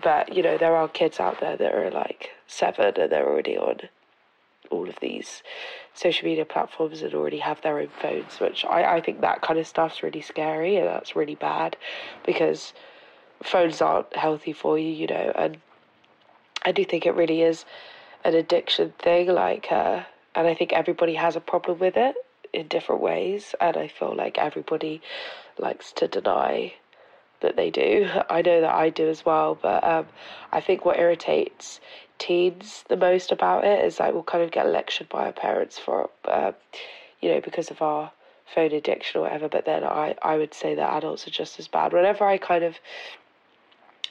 But, 0.02 0.34
you 0.34 0.42
know, 0.42 0.56
there 0.56 0.76
are 0.76 0.88
kids 0.88 1.20
out 1.20 1.40
there 1.40 1.56
that 1.56 1.74
are 1.74 1.90
like 1.90 2.30
seven 2.46 2.94
and 2.96 3.10
they're 3.10 3.28
already 3.28 3.56
on 3.56 3.80
all 4.70 4.88
of 4.88 4.96
these 5.00 5.42
social 5.94 6.28
media 6.28 6.44
platforms 6.44 7.02
and 7.02 7.14
already 7.14 7.38
have 7.38 7.60
their 7.62 7.78
own 7.78 7.88
phones, 7.88 8.38
which 8.38 8.64
I, 8.64 8.96
I 8.96 9.00
think 9.00 9.20
that 9.20 9.42
kind 9.42 9.58
of 9.58 9.66
stuff's 9.66 10.02
really 10.02 10.20
scary 10.20 10.76
and 10.76 10.86
that's 10.86 11.16
really 11.16 11.34
bad 11.34 11.76
because 12.24 12.72
phones 13.42 13.80
aren't 13.80 14.14
healthy 14.14 14.52
for 14.52 14.78
you, 14.78 14.88
you 14.88 15.06
know, 15.06 15.32
and 15.34 15.58
I 16.64 16.72
do 16.72 16.84
think 16.84 17.06
it 17.06 17.14
really 17.14 17.42
is 17.42 17.64
an 18.22 18.34
addiction 18.34 18.92
thing, 18.98 19.28
like, 19.28 19.72
uh, 19.72 20.02
and 20.34 20.46
I 20.46 20.54
think 20.54 20.72
everybody 20.72 21.14
has 21.14 21.36
a 21.36 21.40
problem 21.40 21.78
with 21.78 21.96
it 21.96 22.14
in 22.52 22.68
different 22.68 23.00
ways, 23.00 23.54
and 23.60 23.76
I 23.76 23.88
feel 23.88 24.14
like 24.14 24.38
everybody 24.38 25.00
likes 25.58 25.92
to 25.92 26.08
deny 26.08 26.74
that 27.40 27.56
they 27.56 27.70
do. 27.70 28.08
I 28.28 28.42
know 28.42 28.60
that 28.60 28.74
I 28.74 28.90
do 28.90 29.08
as 29.08 29.24
well, 29.24 29.58
but 29.60 29.82
um, 29.84 30.06
I 30.52 30.60
think 30.60 30.84
what 30.84 30.98
irritates 30.98 31.80
teens 32.18 32.84
the 32.88 32.96
most 32.96 33.32
about 33.32 33.64
it 33.64 33.84
is 33.84 33.98
like 33.98 34.12
we'll 34.12 34.22
kind 34.22 34.44
of 34.44 34.50
get 34.50 34.68
lectured 34.68 35.08
by 35.08 35.26
our 35.26 35.32
parents 35.32 35.78
for, 35.78 36.10
uh, 36.26 36.52
you 37.20 37.30
know, 37.30 37.40
because 37.40 37.70
of 37.70 37.80
our 37.82 38.12
phone 38.54 38.72
addiction 38.72 39.20
or 39.20 39.24
whatever. 39.24 39.48
But 39.48 39.64
then 39.64 39.84
I, 39.84 40.14
I 40.22 40.36
would 40.36 40.54
say 40.54 40.74
that 40.74 40.92
adults 40.94 41.26
are 41.26 41.30
just 41.30 41.58
as 41.58 41.68
bad. 41.68 41.92
Whenever 41.92 42.24
I 42.24 42.38
kind 42.38 42.64
of 42.64 42.76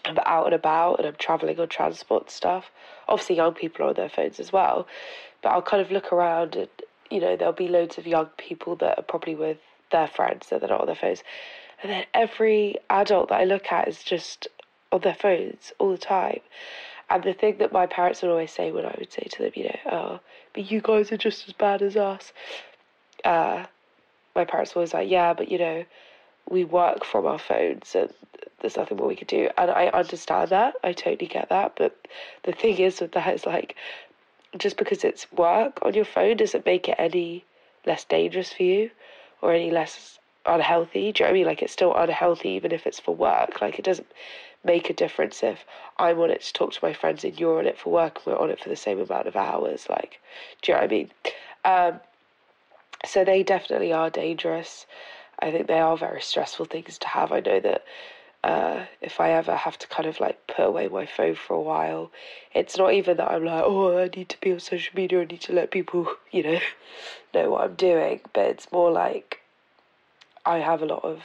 am 0.05 0.17
out 0.25 0.45
and 0.45 0.55
about 0.55 0.95
and 0.95 1.07
I'm 1.07 1.15
traveling 1.15 1.59
on 1.59 1.67
transport 1.67 2.31
stuff, 2.31 2.71
obviously 3.07 3.35
young 3.35 3.53
people 3.53 3.85
are 3.85 3.89
on 3.89 3.95
their 3.95 4.09
phones 4.09 4.39
as 4.39 4.51
well, 4.51 4.87
but 5.41 5.49
I'll 5.49 5.61
kind 5.61 5.81
of 5.81 5.91
look 5.91 6.11
around 6.11 6.55
and, 6.55 6.69
you 7.11 7.19
know, 7.19 7.35
there'll 7.35 7.53
be 7.53 7.67
loads 7.67 7.97
of 7.97 8.07
young 8.07 8.27
people 8.37 8.75
that 8.77 8.97
are 8.97 9.03
probably 9.03 9.35
with 9.35 9.57
their 9.91 10.07
friends 10.07 10.49
that 10.49 10.61
they're 10.61 10.69
not 10.69 10.81
on 10.81 10.87
their 10.87 10.95
phones. 10.95 11.23
And 11.81 11.91
then 11.91 12.05
every 12.13 12.75
adult 12.89 13.29
that 13.29 13.41
I 13.41 13.45
look 13.45 13.71
at 13.71 13.87
is 13.87 14.03
just 14.03 14.47
on 14.91 15.01
their 15.01 15.13
phones 15.13 15.71
all 15.79 15.91
the 15.91 15.97
time. 15.97 16.39
And 17.09 17.23
the 17.23 17.33
thing 17.33 17.57
that 17.57 17.71
my 17.71 17.87
parents 17.87 18.21
would 18.21 18.31
always 18.31 18.51
say 18.51 18.71
when 18.71 18.85
I 18.85 18.95
would 18.99 19.11
say 19.11 19.27
to 19.31 19.43
them, 19.43 19.51
you 19.55 19.63
know, 19.65 19.79
oh, 19.91 20.19
but 20.53 20.69
you 20.69 20.81
guys 20.81 21.11
are 21.11 21.17
just 21.17 21.47
as 21.47 21.53
bad 21.53 21.81
as 21.81 21.95
us. 21.95 22.33
Uh, 23.23 23.65
my 24.35 24.45
parents 24.45 24.75
were 24.75 24.79
always 24.79 24.93
like, 24.93 25.09
yeah, 25.09 25.33
but 25.33 25.49
you 25.49 25.57
know, 25.57 25.85
we 26.49 26.63
work 26.63 27.03
from 27.03 27.25
our 27.25 27.39
phones 27.39 27.95
and 27.95 28.13
there's 28.61 28.77
nothing 28.77 28.97
more 28.97 29.07
we 29.07 29.15
could 29.15 29.27
do. 29.27 29.49
And 29.57 29.71
I 29.71 29.87
understand 29.87 30.49
that. 30.49 30.75
I 30.83 30.93
totally 30.93 31.27
get 31.27 31.49
that. 31.49 31.73
But 31.77 32.07
the 32.43 32.51
thing 32.51 32.77
is 32.77 33.01
with 33.01 33.13
that 33.13 33.33
is 33.33 33.45
like, 33.45 33.75
just 34.57 34.77
because 34.77 35.03
it's 35.03 35.31
work 35.31 35.79
on 35.81 35.93
your 35.93 36.05
phone 36.05 36.37
doesn't 36.37 36.65
make 36.65 36.89
it 36.89 36.95
any 36.97 37.45
less 37.85 38.03
dangerous 38.03 38.53
for 38.53 38.63
you 38.63 38.91
or 39.41 39.53
any 39.53 39.71
less 39.71 40.18
unhealthy. 40.49 41.11
Do 41.11 41.23
you 41.23 41.25
know 41.25 41.25
what 41.25 41.29
I 41.29 41.33
mean? 41.33 41.45
Like 41.45 41.61
it's 41.61 41.73
still 41.73 41.95
unhealthy 41.95 42.49
even 42.49 42.71
if 42.71 42.85
it's 42.87 42.99
for 42.99 43.15
work. 43.15 43.61
Like 43.61 43.79
it 43.79 43.85
doesn't 43.85 44.07
make 44.63 44.89
a 44.89 44.93
difference 44.93 45.41
if 45.43 45.65
I'm 45.97 46.19
on 46.19 46.31
it 46.31 46.41
to 46.41 46.53
talk 46.53 46.73
to 46.73 46.79
my 46.81 46.93
friends 46.93 47.23
and 47.23 47.39
you're 47.39 47.59
on 47.59 47.65
it 47.65 47.77
for 47.77 47.91
work 47.91 48.17
and 48.17 48.25
we're 48.25 48.41
on 48.41 48.49
it 48.49 48.61
for 48.61 48.69
the 48.69 48.75
same 48.75 48.99
amount 48.99 49.27
of 49.27 49.35
hours. 49.35 49.87
Like, 49.89 50.19
do 50.61 50.71
you 50.71 50.75
know 50.75 50.81
what 50.81 50.91
I 50.91 50.93
mean? 50.93 51.11
Um, 51.65 51.99
so 53.05 53.23
they 53.23 53.43
definitely 53.43 53.93
are 53.93 54.09
dangerous. 54.09 54.85
I 55.39 55.51
think 55.51 55.67
they 55.67 55.79
are 55.79 55.97
very 55.97 56.21
stressful 56.21 56.65
things 56.65 56.97
to 56.97 57.07
have. 57.07 57.31
I 57.31 57.39
know 57.39 57.59
that 57.61 57.85
uh, 58.43 58.85
if 59.01 59.19
I 59.19 59.31
ever 59.31 59.55
have 59.55 59.77
to 59.79 59.87
kind 59.87 60.07
of 60.07 60.19
like 60.19 60.47
put 60.47 60.65
away 60.65 60.87
my 60.87 61.05
phone 61.05 61.35
for 61.35 61.55
a 61.55 61.61
while, 61.61 62.11
it's 62.53 62.77
not 62.77 62.93
even 62.93 63.17
that 63.17 63.31
I'm 63.31 63.45
like, 63.45 63.63
oh, 63.65 63.97
I 63.97 64.09
need 64.15 64.29
to 64.29 64.39
be 64.39 64.51
on 64.51 64.59
social 64.59 64.95
media, 64.95 65.21
I 65.21 65.25
need 65.25 65.41
to 65.41 65.53
let 65.53 65.71
people, 65.71 66.07
you 66.31 66.43
know, 66.43 66.59
know 67.33 67.51
what 67.51 67.63
I'm 67.63 67.75
doing, 67.75 68.21
but 68.33 68.45
it's 68.45 68.71
more 68.71 68.91
like 68.91 69.38
I 70.45 70.59
have 70.59 70.81
a 70.81 70.85
lot 70.85 71.03
of 71.03 71.21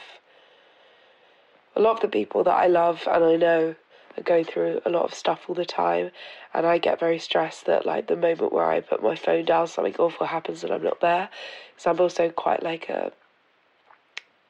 a 1.75 1.81
lot 1.81 1.95
of 1.95 2.01
the 2.01 2.07
people 2.07 2.43
that 2.43 2.55
I 2.55 2.67
love 2.67 3.07
and 3.11 3.23
I 3.23 3.35
know 3.35 3.75
are 4.17 4.23
going 4.23 4.45
through 4.45 4.81
a 4.85 4.89
lot 4.89 5.03
of 5.03 5.13
stuff 5.13 5.41
all 5.47 5.55
the 5.55 5.65
time 5.65 6.11
and 6.53 6.65
I 6.65 6.77
get 6.77 6.99
very 6.99 7.19
stressed 7.19 7.65
that 7.65 7.85
like 7.85 8.07
the 8.07 8.15
moment 8.15 8.53
where 8.53 8.65
I 8.65 8.79
put 8.79 9.03
my 9.03 9.15
phone 9.15 9.45
down 9.45 9.67
something 9.67 9.95
awful 9.97 10.25
happens 10.25 10.63
and 10.63 10.71
I'm 10.71 10.83
not 10.83 11.01
there. 11.01 11.29
So 11.77 11.91
I'm 11.91 11.99
also 11.99 12.29
quite 12.29 12.63
like 12.63 12.89
a 12.89 13.11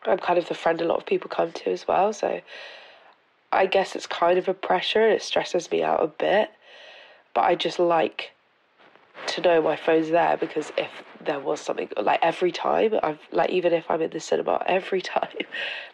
I'm 0.06 0.20
kind 0.20 0.38
of 0.38 0.48
the 0.48 0.54
friend 0.54 0.80
a 0.82 0.86
lot 0.86 1.00
of 1.00 1.06
people 1.06 1.30
come 1.30 1.52
to 1.52 1.72
as 1.72 1.88
well. 1.88 2.14
So 2.14 2.42
I 3.52 3.66
guess 3.66 3.96
it's 3.96 4.06
kind 4.06 4.38
of 4.38 4.48
a 4.48 4.54
pressure 4.54 5.04
and 5.04 5.14
it 5.14 5.24
stresses 5.24 5.72
me 5.72 5.82
out 5.82 6.04
a 6.04 6.08
bit. 6.08 6.52
But 7.34 7.46
I 7.46 7.56
just 7.56 7.80
like 7.80 8.32
to 9.28 9.42
know 9.42 9.62
my 9.62 9.76
phone's 9.76 10.10
there 10.10 10.38
because 10.38 10.72
if 10.78 10.90
there 11.24 11.40
was 11.40 11.60
something 11.60 11.90
like 12.02 12.20
every 12.22 12.52
time 12.52 12.94
I've 13.02 13.20
like 13.32 13.50
even 13.50 13.74
if 13.74 13.90
I'm 13.90 14.02
in 14.02 14.12
the 14.12 14.20
cinema, 14.20 14.64
every 14.66 15.02
time 15.16 15.38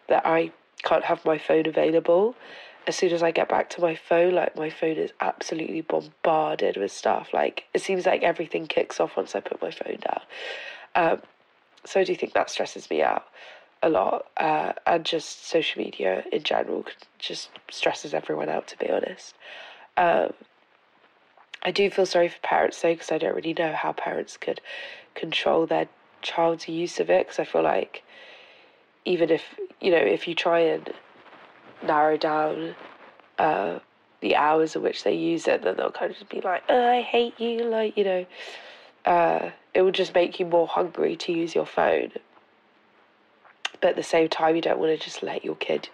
that 0.08 0.26
I 0.26 0.52
can't 0.82 1.04
have 1.04 1.24
my 1.24 1.38
phone 1.38 1.66
available, 1.66 2.34
as 2.86 2.96
soon 2.96 3.12
as 3.12 3.22
I 3.22 3.30
get 3.30 3.48
back 3.48 3.70
to 3.70 3.80
my 3.80 3.94
phone, 3.94 4.34
like 4.34 4.56
my 4.56 4.70
phone 4.70 4.96
is 4.96 5.12
absolutely 5.20 5.80
bombarded 5.80 6.76
with 6.76 6.92
stuff. 6.92 7.28
Like 7.32 7.64
it 7.74 7.80
seems 7.80 8.06
like 8.06 8.22
everything 8.22 8.66
kicks 8.66 9.00
off 9.00 9.16
once 9.16 9.34
I 9.34 9.40
put 9.40 9.62
my 9.62 9.70
phone 9.70 9.98
down. 10.00 10.22
Um, 10.94 11.22
so 11.84 12.00
I 12.00 12.04
do 12.04 12.14
think 12.14 12.34
that 12.34 12.50
stresses 12.50 12.90
me 12.90 13.02
out 13.02 13.24
a 13.82 13.88
lot, 13.88 14.26
uh, 14.36 14.72
and 14.86 15.04
just 15.04 15.46
social 15.48 15.82
media 15.82 16.24
in 16.32 16.42
general 16.42 16.84
just 17.18 17.50
stresses 17.70 18.14
everyone 18.14 18.48
out. 18.48 18.68
To 18.68 18.78
be 18.78 18.90
honest, 18.90 19.34
um, 19.96 20.32
I 21.62 21.70
do 21.70 21.88
feel 21.90 22.06
sorry 22.06 22.28
for 22.28 22.38
parents 22.40 22.80
though 22.80 22.92
because 22.92 23.12
I 23.12 23.18
don't 23.18 23.34
really 23.34 23.54
know 23.54 23.72
how 23.72 23.92
parents 23.92 24.36
could 24.36 24.60
control 25.14 25.66
their 25.66 25.88
child's 26.20 26.68
use 26.68 27.00
of 27.00 27.10
it. 27.10 27.26
Because 27.26 27.38
I 27.38 27.44
feel 27.44 27.62
like 27.62 28.02
even 29.04 29.30
if 29.30 29.42
you 29.80 29.90
know 29.90 29.98
if 29.98 30.26
you 30.26 30.34
try 30.34 30.60
and 30.60 30.92
narrow 31.82 32.16
down 32.16 32.74
uh, 33.38 33.78
the 34.20 34.36
hours 34.36 34.76
in 34.76 34.82
which 34.82 35.04
they 35.04 35.14
use 35.14 35.46
it, 35.48 35.62
then 35.62 35.76
they'll 35.76 35.90
kind 35.90 36.10
of 36.10 36.18
just 36.18 36.30
be 36.30 36.40
like, 36.40 36.62
oh, 36.68 36.88
"I 36.88 37.02
hate 37.02 37.38
you," 37.38 37.64
like 37.64 37.96
you 37.96 38.04
know. 38.04 38.26
Uh, 39.04 39.50
it 39.74 39.82
will 39.82 39.90
just 39.90 40.14
make 40.14 40.38
you 40.38 40.46
more 40.46 40.68
hungry 40.68 41.16
to 41.16 41.32
use 41.32 41.56
your 41.56 41.66
phone 41.66 42.12
but 43.82 43.90
at 43.90 43.96
the 43.96 44.02
same 44.04 44.28
time, 44.28 44.54
you 44.54 44.62
don't 44.62 44.78
want 44.78 44.98
to 44.98 45.04
just 45.04 45.24
let 45.24 45.44
your 45.44 45.56
kid 45.56 45.88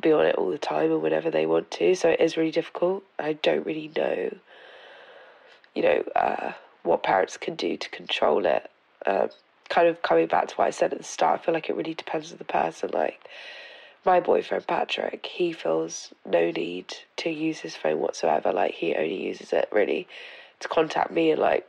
be 0.00 0.10
on 0.12 0.24
it 0.24 0.34
all 0.36 0.50
the 0.50 0.58
time 0.58 0.90
and 0.90 1.02
whenever 1.02 1.30
they 1.30 1.44
want 1.44 1.70
to. 1.72 1.94
So 1.94 2.08
it 2.08 2.20
is 2.20 2.38
really 2.38 2.50
difficult. 2.50 3.04
I 3.18 3.34
don't 3.34 3.66
really 3.66 3.92
know, 3.94 4.34
you 5.78 5.84
know, 5.84 6.02
uh, 6.16 6.52
what 6.82 7.04
parents 7.04 7.36
can 7.36 7.54
do 7.54 7.76
to 7.76 7.88
control 7.90 8.46
it. 8.46 8.68
Um, 9.06 9.28
kind 9.68 9.86
of 9.86 10.02
coming 10.02 10.26
back 10.26 10.48
to 10.48 10.54
what 10.56 10.66
I 10.66 10.70
said 10.70 10.92
at 10.92 10.98
the 10.98 11.04
start, 11.04 11.38
I 11.38 11.44
feel 11.44 11.54
like 11.54 11.70
it 11.70 11.76
really 11.76 11.94
depends 11.94 12.32
on 12.32 12.38
the 12.38 12.44
person. 12.44 12.90
Like 12.92 13.28
my 14.04 14.18
boyfriend 14.18 14.66
Patrick, 14.66 15.24
he 15.24 15.52
feels 15.52 16.12
no 16.26 16.50
need 16.50 16.92
to 17.18 17.30
use 17.30 17.60
his 17.60 17.76
phone 17.76 18.00
whatsoever. 18.00 18.52
Like 18.52 18.72
he 18.72 18.96
only 18.96 19.24
uses 19.24 19.52
it 19.52 19.68
really 19.70 20.08
to 20.58 20.66
contact 20.66 21.12
me 21.12 21.30
and 21.30 21.40
like 21.40 21.64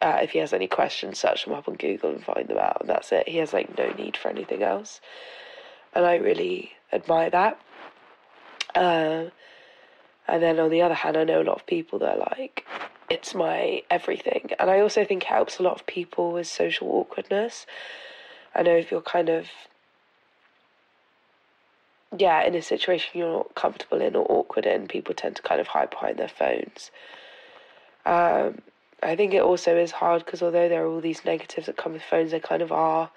uh, 0.00 0.20
if 0.22 0.30
he 0.30 0.38
has 0.38 0.54
any 0.54 0.66
questions, 0.66 1.18
search 1.18 1.44
them 1.44 1.52
up 1.52 1.68
on 1.68 1.74
Google 1.74 2.10
and 2.10 2.24
find 2.24 2.48
them 2.48 2.58
out, 2.58 2.78
and 2.80 2.88
that's 2.88 3.12
it. 3.12 3.28
He 3.28 3.36
has 3.36 3.52
like 3.52 3.76
no 3.76 3.92
need 3.92 4.16
for 4.16 4.28
anything 4.28 4.62
else, 4.62 5.02
and 5.94 6.06
I 6.06 6.16
really 6.16 6.72
admire 6.90 7.28
that. 7.28 7.60
Uh, 8.74 9.26
and 10.26 10.42
then 10.42 10.58
on 10.58 10.70
the 10.70 10.82
other 10.82 10.94
hand, 10.94 11.16
I 11.16 11.24
know 11.24 11.42
a 11.42 11.44
lot 11.44 11.60
of 11.60 11.66
people 11.66 11.98
that 12.00 12.16
are 12.16 12.34
like, 12.38 12.66
it's 13.10 13.34
my 13.34 13.82
everything, 13.90 14.50
and 14.58 14.70
I 14.70 14.80
also 14.80 15.04
think 15.04 15.24
it 15.24 15.28
helps 15.28 15.58
a 15.58 15.62
lot 15.62 15.74
of 15.80 15.86
people 15.86 16.32
with 16.32 16.46
social 16.46 16.88
awkwardness. 16.88 17.66
I 18.54 18.62
know 18.62 18.76
if 18.76 18.90
you're 18.90 19.02
kind 19.02 19.28
of 19.28 19.48
yeah, 22.18 22.44
in 22.44 22.54
a 22.54 22.62
situation 22.62 23.18
you're 23.18 23.38
not 23.38 23.54
comfortable 23.54 24.00
in 24.00 24.14
or 24.16 24.26
awkward 24.30 24.66
in, 24.66 24.88
people 24.88 25.14
tend 25.14 25.36
to 25.36 25.42
kind 25.42 25.60
of 25.60 25.66
hide 25.66 25.90
behind 25.90 26.18
their 26.18 26.28
phones. 26.28 26.90
Um, 28.06 28.62
I 29.02 29.16
think 29.16 29.34
it 29.34 29.42
also 29.42 29.76
is 29.76 29.90
hard 29.90 30.24
because 30.24 30.42
although 30.42 30.68
there 30.68 30.84
are 30.84 30.86
all 30.86 31.00
these 31.00 31.24
negatives 31.24 31.66
that 31.66 31.76
come 31.76 31.92
with 31.92 32.02
phones, 32.02 32.30
they 32.30 32.40
kind 32.40 32.62
of 32.62 32.72
are 32.72 33.10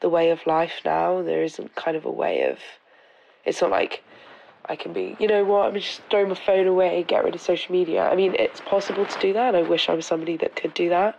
the 0.00 0.08
way 0.08 0.30
of 0.30 0.46
life 0.46 0.80
now. 0.84 1.22
There 1.22 1.42
isn't 1.42 1.74
kind 1.74 1.96
of 1.96 2.04
a 2.04 2.10
way 2.10 2.48
of. 2.48 2.58
It's 3.44 3.60
not 3.60 3.70
like 3.70 4.02
I 4.66 4.76
can 4.76 4.92
be, 4.92 5.16
you 5.18 5.26
know 5.26 5.44
what, 5.44 5.66
I'm 5.66 5.74
just 5.74 6.02
throwing 6.10 6.28
my 6.28 6.34
phone 6.34 6.66
away, 6.66 6.98
and 6.98 7.06
get 7.06 7.24
rid 7.24 7.34
of 7.34 7.40
social 7.40 7.72
media. 7.72 8.08
I 8.08 8.14
mean, 8.14 8.34
it's 8.38 8.60
possible 8.60 9.04
to 9.04 9.18
do 9.18 9.32
that, 9.32 9.54
I 9.54 9.62
wish 9.62 9.88
I 9.88 9.94
was 9.94 10.06
somebody 10.06 10.36
that 10.38 10.56
could 10.56 10.74
do 10.74 10.88
that. 10.90 11.18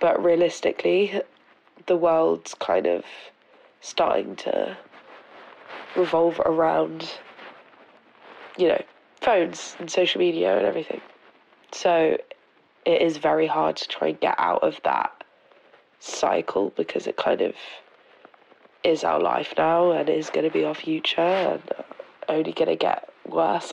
But 0.00 0.22
realistically, 0.22 1.20
the 1.86 1.96
world's 1.96 2.54
kind 2.54 2.86
of 2.86 3.04
starting 3.80 4.36
to 4.36 4.76
revolve 5.96 6.40
around, 6.40 7.10
you 8.58 8.68
know, 8.68 8.82
phones 9.20 9.76
and 9.78 9.90
social 9.90 10.18
media 10.18 10.56
and 10.56 10.66
everything. 10.66 11.00
So 11.72 12.18
it 12.84 13.02
is 13.02 13.16
very 13.16 13.46
hard 13.46 13.76
to 13.76 13.88
try 13.88 14.08
and 14.08 14.20
get 14.20 14.34
out 14.38 14.62
of 14.62 14.80
that 14.84 15.24
cycle 15.98 16.72
because 16.76 17.06
it 17.06 17.16
kind 17.16 17.40
of 17.40 17.54
is 18.84 19.02
our 19.02 19.20
life 19.20 19.54
now 19.58 19.90
and 19.90 20.08
is 20.08 20.30
going 20.30 20.44
to 20.44 20.52
be 20.52 20.64
our 20.64 20.74
future 20.74 21.20
and 21.20 21.62
uh, 21.76 21.82
only 22.28 22.52
going 22.52 22.68
to 22.68 22.76
get 22.76 23.08
worse. 23.26 23.70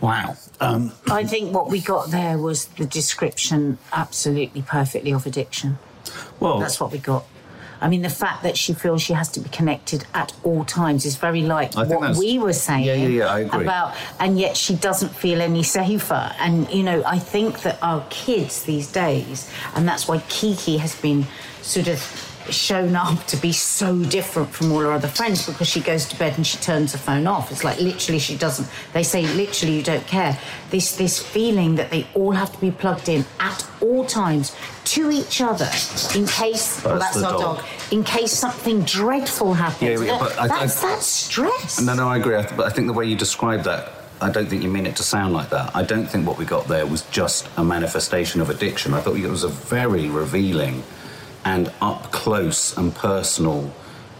Wow. 0.00 0.36
Um, 0.60 0.92
I 1.10 1.24
think 1.24 1.54
what 1.54 1.70
we 1.70 1.80
got 1.80 2.10
there 2.10 2.36
was 2.36 2.66
the 2.66 2.84
description 2.86 3.78
absolutely 3.92 4.62
perfectly 4.62 5.12
of 5.12 5.24
addiction. 5.26 5.78
well, 6.40 6.58
That's 6.58 6.80
what 6.80 6.92
we 6.92 6.98
got. 6.98 7.24
I 7.80 7.88
mean, 7.88 8.02
the 8.02 8.08
fact 8.10 8.42
that 8.44 8.56
she 8.56 8.72
feels 8.72 9.02
she 9.02 9.12
has 9.12 9.28
to 9.32 9.40
be 9.40 9.48
connected 9.50 10.06
at 10.14 10.32
all 10.42 10.64
times 10.64 11.04
is 11.04 11.16
very 11.16 11.42
like 11.42 11.76
I 11.76 11.84
what 11.84 12.16
we 12.16 12.38
were 12.38 12.52
saying 12.54 12.84
Yeah, 12.86 12.94
yeah, 12.94 13.06
yeah, 13.08 13.26
I 13.26 13.40
agree. 13.40 13.64
about, 13.64 13.94
and 14.18 14.38
yet 14.38 14.56
she 14.56 14.74
doesn't 14.74 15.10
feel 15.10 15.42
any 15.42 15.62
safer. 15.62 16.32
And 16.38 16.70
you 16.70 16.82
know, 16.82 17.02
I 17.04 17.18
think 17.18 17.60
that 17.62 17.78
our 17.82 18.04
kids 18.08 18.62
these 18.62 18.90
days, 18.90 19.50
and 19.74 19.86
that's 19.86 20.08
why 20.08 20.18
Kiki 20.28 20.78
has 20.78 20.94
been 21.00 21.26
sort 21.62 21.88
of 21.88 22.00
shown 22.50 22.94
up 22.96 23.24
to 23.26 23.36
be 23.36 23.52
so 23.52 23.98
different 24.04 24.50
from 24.50 24.72
all 24.72 24.80
her 24.80 24.92
other 24.92 25.08
friends 25.08 25.46
because 25.46 25.68
she 25.68 25.80
goes 25.80 26.06
to 26.06 26.18
bed 26.18 26.34
and 26.36 26.46
she 26.46 26.58
turns 26.58 26.92
her 26.92 26.98
phone 26.98 27.26
off. 27.26 27.50
It's 27.50 27.64
like 27.64 27.78
literally 27.80 28.18
she 28.18 28.36
doesn't. 28.36 28.68
They 28.92 29.02
say 29.02 29.26
literally 29.34 29.76
you 29.76 29.82
don't 29.82 30.06
care. 30.06 30.38
This 30.70 30.96
this 30.96 31.18
feeling 31.20 31.76
that 31.76 31.90
they 31.90 32.06
all 32.14 32.32
have 32.32 32.52
to 32.52 32.60
be 32.60 32.70
plugged 32.70 33.08
in 33.08 33.24
at 33.40 33.66
all 33.80 34.04
times 34.04 34.54
to 34.84 35.10
each 35.10 35.40
other 35.40 35.68
in 36.14 36.26
case 36.26 36.82
well, 36.84 36.98
That's 36.98 37.14
that's 37.14 37.16
the 37.16 37.26
our 37.26 37.32
dog. 37.40 37.56
dog. 37.58 37.64
in 37.90 38.04
case 38.04 38.32
something 38.32 38.82
dreadful 38.82 39.54
happens. 39.54 40.00
Yeah, 40.02 40.06
yeah, 40.06 40.18
but 40.18 40.38
I- 40.38 40.48
that's 40.48 40.82
I- 40.84 40.88
that's 40.90 41.06
stress. 41.06 41.80
No, 41.80 41.94
no, 41.94 42.08
I 42.08 42.18
agree. 42.18 42.36
I 42.36 42.42
th- 42.42 42.56
But 42.56 42.66
I 42.66 42.70
think 42.70 42.86
the 42.88 42.92
way 42.92 43.06
you 43.06 43.16
described 43.16 43.64
that, 43.64 43.92
I 44.20 44.30
don't 44.30 44.46
think 44.48 44.62
you 44.62 44.68
mean 44.70 44.86
it 44.86 44.96
to 44.96 45.02
sound 45.02 45.32
like 45.32 45.50
that. 45.50 45.74
I 45.74 45.82
don't 45.82 46.06
think 46.06 46.26
what 46.26 46.38
we 46.38 46.44
got 46.44 46.68
there 46.68 46.86
was 46.86 47.02
just 47.10 47.48
a 47.56 47.64
manifestation 47.64 48.40
of 48.40 48.50
addiction. 48.50 48.92
I 48.94 49.00
thought 49.00 49.16
it 49.16 49.26
was 49.28 49.44
a 49.44 49.48
very 49.48 50.08
revealing 50.08 50.82
and 51.44 51.70
up 51.80 52.10
close 52.12 52.76
and 52.76 52.94
personal. 52.94 53.70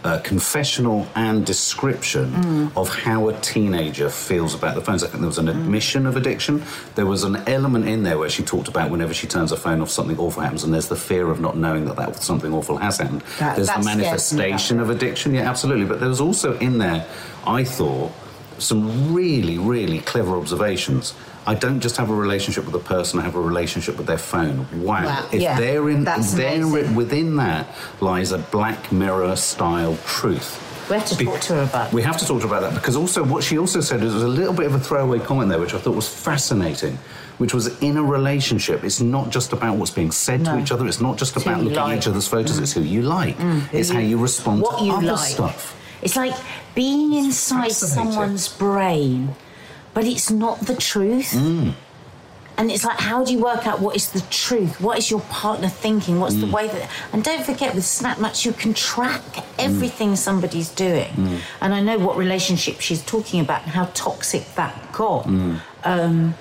Uh, 0.03 0.19
confessional 0.19 1.07
and 1.15 1.43
description 1.47 2.31
Mm. 2.31 2.71
of 2.77 2.89
how 2.89 3.27
a 3.27 3.33
teenager 3.39 4.07
feels 4.07 4.53
about 4.53 4.75
the 4.75 4.81
phones. 4.81 5.03
I 5.03 5.07
think 5.07 5.21
there 5.21 5.27
was 5.27 5.39
an 5.39 5.47
admission 5.47 6.05
of 6.05 6.15
addiction. 6.15 6.61
There 6.93 7.07
was 7.07 7.23
an 7.23 7.37
element 7.47 7.87
in 7.87 8.03
there 8.03 8.19
where 8.19 8.29
she 8.29 8.43
talked 8.43 8.67
about 8.67 8.91
whenever 8.91 9.15
she 9.15 9.25
turns 9.25 9.49
her 9.49 9.57
phone 9.57 9.81
off, 9.81 9.89
something 9.89 10.19
awful 10.19 10.43
happens, 10.43 10.63
and 10.63 10.71
there's 10.71 10.89
the 10.89 10.95
fear 10.95 11.31
of 11.31 11.39
not 11.41 11.57
knowing 11.57 11.85
that, 11.85 11.95
that 11.95 12.21
something 12.21 12.53
awful 12.53 12.77
has 12.77 12.99
happened. 12.99 13.23
That- 13.39 13.55
there's 13.55 13.67
the 13.67 13.73
scares 13.81 13.85
me, 13.87 13.91
that. 13.93 13.97
manifestation 13.97 14.79
of 14.79 14.91
addiction, 14.91 15.33
yeah, 15.33 15.49
absolutely. 15.49 15.85
But 15.85 15.99
there 16.01 16.09
was 16.09 16.21
also 16.21 16.55
in 16.59 16.77
there, 16.77 17.03
I 17.47 17.63
thought, 17.63 18.11
some 18.59 19.11
really, 19.11 19.57
really 19.57 20.01
clever 20.01 20.37
observations. 20.37 21.15
I 21.47 21.53
don't 21.53 21.79
just 21.79 21.97
have 21.97 22.09
a 22.09 22.15
relationship 22.15 22.65
with 22.65 22.75
a 22.75 22.79
person; 22.79 23.19
I 23.19 23.23
have 23.23 23.35
a 23.35 23.41
relationship 23.41 23.97
with 23.97 24.07
their 24.07 24.17
phone. 24.17 24.67
Wow! 24.81 25.05
Wow, 25.05 25.29
If 25.31 25.41
yeah, 25.41 25.59
they're 25.59 25.89
in, 25.89 26.03
there 26.03 26.67
within 26.93 27.35
that 27.37 27.67
lies 28.01 28.31
a 28.31 28.39
Black 28.39 28.91
Mirror 28.91 29.35
style 29.35 29.97
truth. 30.05 30.61
We 30.89 30.95
have 30.97 31.05
to 31.07 31.15
Be- 31.15 31.25
talk 31.25 31.39
to 31.41 31.53
her 31.55 31.63
about. 31.63 31.93
We 31.93 32.01
have 32.03 32.17
to 32.17 32.25
talk 32.25 32.41
to 32.41 32.47
her 32.47 32.55
about 32.55 32.69
that 32.69 32.79
because 32.79 32.95
also 32.95 33.23
what 33.23 33.43
she 33.43 33.57
also 33.57 33.81
said 33.81 34.03
is 34.03 34.13
a 34.21 34.27
little 34.27 34.53
bit 34.53 34.67
of 34.67 34.75
a 34.75 34.79
throwaway 34.79 35.19
comment 35.19 35.49
there, 35.49 35.59
which 35.59 35.73
I 35.73 35.79
thought 35.79 35.95
was 35.95 36.07
fascinating. 36.07 36.97
Which 37.37 37.53
was 37.53 37.81
in 37.81 37.97
a 37.97 38.03
relationship, 38.03 38.85
it's 38.85 39.01
not 39.01 39.29
just 39.29 39.51
about 39.51 39.75
what's 39.75 39.91
being 39.91 40.11
said 40.11 40.45
to 40.45 40.57
each 40.57 40.71
other. 40.71 40.87
It's 40.87 41.01
not 41.01 41.17
just 41.17 41.35
It's 41.35 41.45
about 41.45 41.57
you 41.57 41.69
looking 41.69 41.91
at 41.91 41.97
each 41.97 42.07
other's 42.07 42.29
photos. 42.29 42.59
It's 42.59 42.71
who 42.71 42.81
you 42.81 43.01
mm. 43.01 43.07
like. 43.07 43.35
who 43.35 43.77
it's 43.77 43.89
how 43.89 43.99
you 43.99 44.17
respond 44.17 44.61
what 44.61 44.79
to 44.79 44.85
you 44.85 44.93
other 44.93 45.07
like. 45.07 45.19
stuff. 45.19 45.75
It's 46.01 46.15
like 46.15 46.33
being 46.75 47.13
inside 47.13 47.71
someone's 47.73 48.47
brain, 48.47 49.35
but 49.95 50.03
it's 50.05 50.29
not 50.29 50.59
the 50.69 50.75
truth. 50.75 51.31
Mm. 51.33 51.73
And 52.57 52.71
it's 52.71 52.85
like, 52.85 52.99
how 52.99 53.25
do 53.25 53.33
you 53.33 53.39
work 53.39 53.67
out 53.67 53.81
what 53.81 53.95
is 53.97 54.11
the 54.11 54.21
truth? 54.29 54.79
What 54.79 54.97
is 54.97 55.11
your 55.11 55.19
partner 55.43 55.67
thinking? 55.67 56.19
What's 56.21 56.35
Mm. 56.35 56.41
the 56.45 56.51
way 56.57 56.67
that. 56.69 56.89
And 57.11 57.21
don't 57.21 57.43
forget, 57.45 57.75
with 57.75 57.85
Snap 57.85 58.17
Map, 58.19 58.33
you 58.45 58.53
can 58.53 58.73
track 58.73 59.23
Mm. 59.35 59.43
everything 59.67 60.15
somebody's 60.15 60.69
doing. 60.69 61.41
And 61.61 61.73
I 61.73 61.81
know 61.81 61.97
what 61.97 62.15
relationship 62.15 62.79
she's 62.79 63.01
talking 63.01 63.39
about 63.41 63.63
and 63.63 63.71
how 63.71 63.85
toxic 63.93 64.43
that 64.55 64.73
got. 64.93 65.23
Mm. 65.27 65.59
Um, 65.83 66.35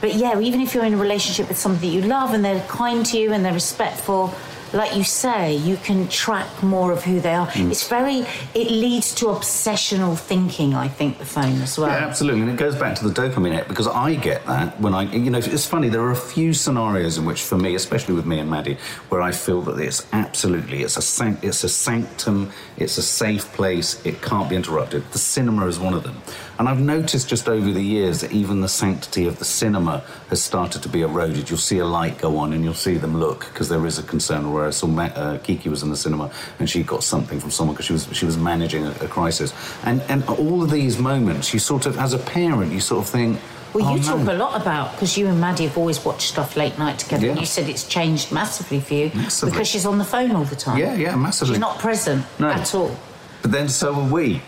but 0.00 0.14
yeah, 0.14 0.38
even 0.38 0.60
if 0.60 0.74
you're 0.74 0.84
in 0.84 0.94
a 0.94 1.02
relationship 1.08 1.48
with 1.48 1.58
somebody 1.58 1.88
you 1.88 2.02
love 2.02 2.32
and 2.34 2.44
they're 2.44 2.64
kind 2.68 3.04
to 3.06 3.18
you 3.18 3.32
and 3.32 3.44
they're 3.44 3.52
respectful, 3.64 4.32
like 4.72 4.94
you 4.96 5.04
say, 5.04 5.56
you 5.56 5.76
can 5.76 6.08
track 6.08 6.62
more 6.62 6.92
of 6.92 7.04
who 7.04 7.20
they 7.20 7.34
are. 7.34 7.46
Mm. 7.48 7.70
It's 7.70 7.88
very, 7.88 8.26
it 8.54 8.70
leads 8.70 9.14
to 9.16 9.26
obsessional 9.26 10.18
thinking, 10.18 10.74
I 10.74 10.88
think, 10.88 11.18
the 11.18 11.24
phone 11.24 11.60
as 11.62 11.78
well. 11.78 11.88
Yeah, 11.88 12.06
absolutely. 12.06 12.42
And 12.42 12.50
it 12.50 12.56
goes 12.56 12.76
back 12.76 12.96
to 12.96 13.08
the 13.08 13.20
dopamine 13.20 13.54
hit 13.54 13.68
because 13.68 13.86
I 13.86 14.14
get 14.14 14.44
that 14.46 14.80
when 14.80 14.94
I, 14.94 15.02
you 15.02 15.30
know, 15.30 15.38
it's 15.38 15.66
funny. 15.66 15.88
There 15.88 16.02
are 16.02 16.12
a 16.12 16.16
few 16.16 16.52
scenarios 16.52 17.18
in 17.18 17.24
which, 17.24 17.42
for 17.42 17.56
me, 17.56 17.74
especially 17.74 18.14
with 18.14 18.26
me 18.26 18.38
and 18.38 18.50
Maddie, 18.50 18.78
where 19.08 19.22
I 19.22 19.32
feel 19.32 19.62
that 19.62 19.78
it's 19.78 20.06
absolutely, 20.12 20.82
it's 20.82 20.96
a, 20.96 21.02
sanct- 21.02 21.44
it's 21.44 21.64
a 21.64 21.68
sanctum, 21.68 22.50
it's 22.76 22.98
a 22.98 23.02
safe 23.02 23.52
place, 23.52 24.04
it 24.04 24.22
can't 24.22 24.48
be 24.48 24.56
interrupted. 24.56 25.10
The 25.12 25.18
cinema 25.18 25.66
is 25.66 25.78
one 25.78 25.94
of 25.94 26.02
them. 26.02 26.20
And 26.58 26.68
I've 26.68 26.80
noticed 26.80 27.28
just 27.28 27.48
over 27.48 27.70
the 27.70 27.82
years 27.82 28.20
that 28.20 28.32
even 28.32 28.60
the 28.62 28.68
sanctity 28.68 29.26
of 29.28 29.38
the 29.38 29.44
cinema 29.44 30.02
has 30.28 30.42
started 30.42 30.82
to 30.82 30.88
be 30.88 31.02
eroded. 31.02 31.48
You'll 31.48 31.58
see 31.58 31.78
a 31.78 31.84
light 31.86 32.18
go 32.18 32.36
on 32.38 32.52
and 32.52 32.64
you'll 32.64 32.74
see 32.74 32.94
them 32.96 33.16
look 33.16 33.46
because 33.52 33.68
there 33.68 33.86
is 33.86 33.98
a 33.98 34.02
concern. 34.02 34.52
Where 34.52 34.66
I 34.66 34.70
saw 34.70 34.88
Ma- 34.88 35.04
uh, 35.04 35.38
Kiki 35.38 35.68
was 35.68 35.84
in 35.84 35.90
the 35.90 35.96
cinema 35.96 36.32
and 36.58 36.68
she 36.68 36.82
got 36.82 37.04
something 37.04 37.38
from 37.38 37.52
someone 37.52 37.74
because 37.74 37.86
she 37.86 37.92
was 37.92 38.08
she 38.12 38.26
was 38.26 38.36
managing 38.36 38.84
a, 38.86 38.90
a 39.00 39.06
crisis. 39.06 39.52
And 39.84 40.00
and 40.08 40.24
all 40.24 40.62
of 40.64 40.70
these 40.70 40.98
moments, 40.98 41.52
you 41.54 41.60
sort 41.60 41.86
of, 41.86 41.96
as 41.96 42.12
a 42.12 42.18
parent, 42.18 42.72
you 42.72 42.80
sort 42.80 43.04
of 43.04 43.10
think. 43.10 43.38
Well, 43.72 43.86
oh, 43.86 43.94
you 43.94 44.00
no. 44.00 44.16
talk 44.18 44.26
a 44.28 44.32
lot 44.32 44.60
about 44.60 44.92
because 44.92 45.16
you 45.16 45.28
and 45.28 45.40
Maddie 45.40 45.66
have 45.66 45.78
always 45.78 46.02
watched 46.04 46.28
stuff 46.30 46.56
late 46.56 46.76
night 46.78 46.98
together. 46.98 47.26
Yeah. 47.26 47.32
And 47.32 47.40
you 47.40 47.46
said 47.46 47.68
it's 47.68 47.86
changed 47.86 48.32
massively 48.32 48.80
for 48.80 48.94
you 48.94 49.10
Massively. 49.14 49.52
because 49.52 49.68
she's 49.68 49.84
on 49.86 49.98
the 49.98 50.04
phone 50.04 50.32
all 50.34 50.44
the 50.44 50.56
time. 50.56 50.78
Yeah, 50.78 50.94
yeah, 50.94 51.14
massively. 51.14 51.54
She's 51.54 51.60
not 51.60 51.78
present 51.78 52.24
No. 52.40 52.48
at 52.48 52.74
all. 52.74 52.96
But 53.42 53.52
then 53.52 53.68
so 53.68 53.94
are 53.94 54.08
we. 54.10 54.40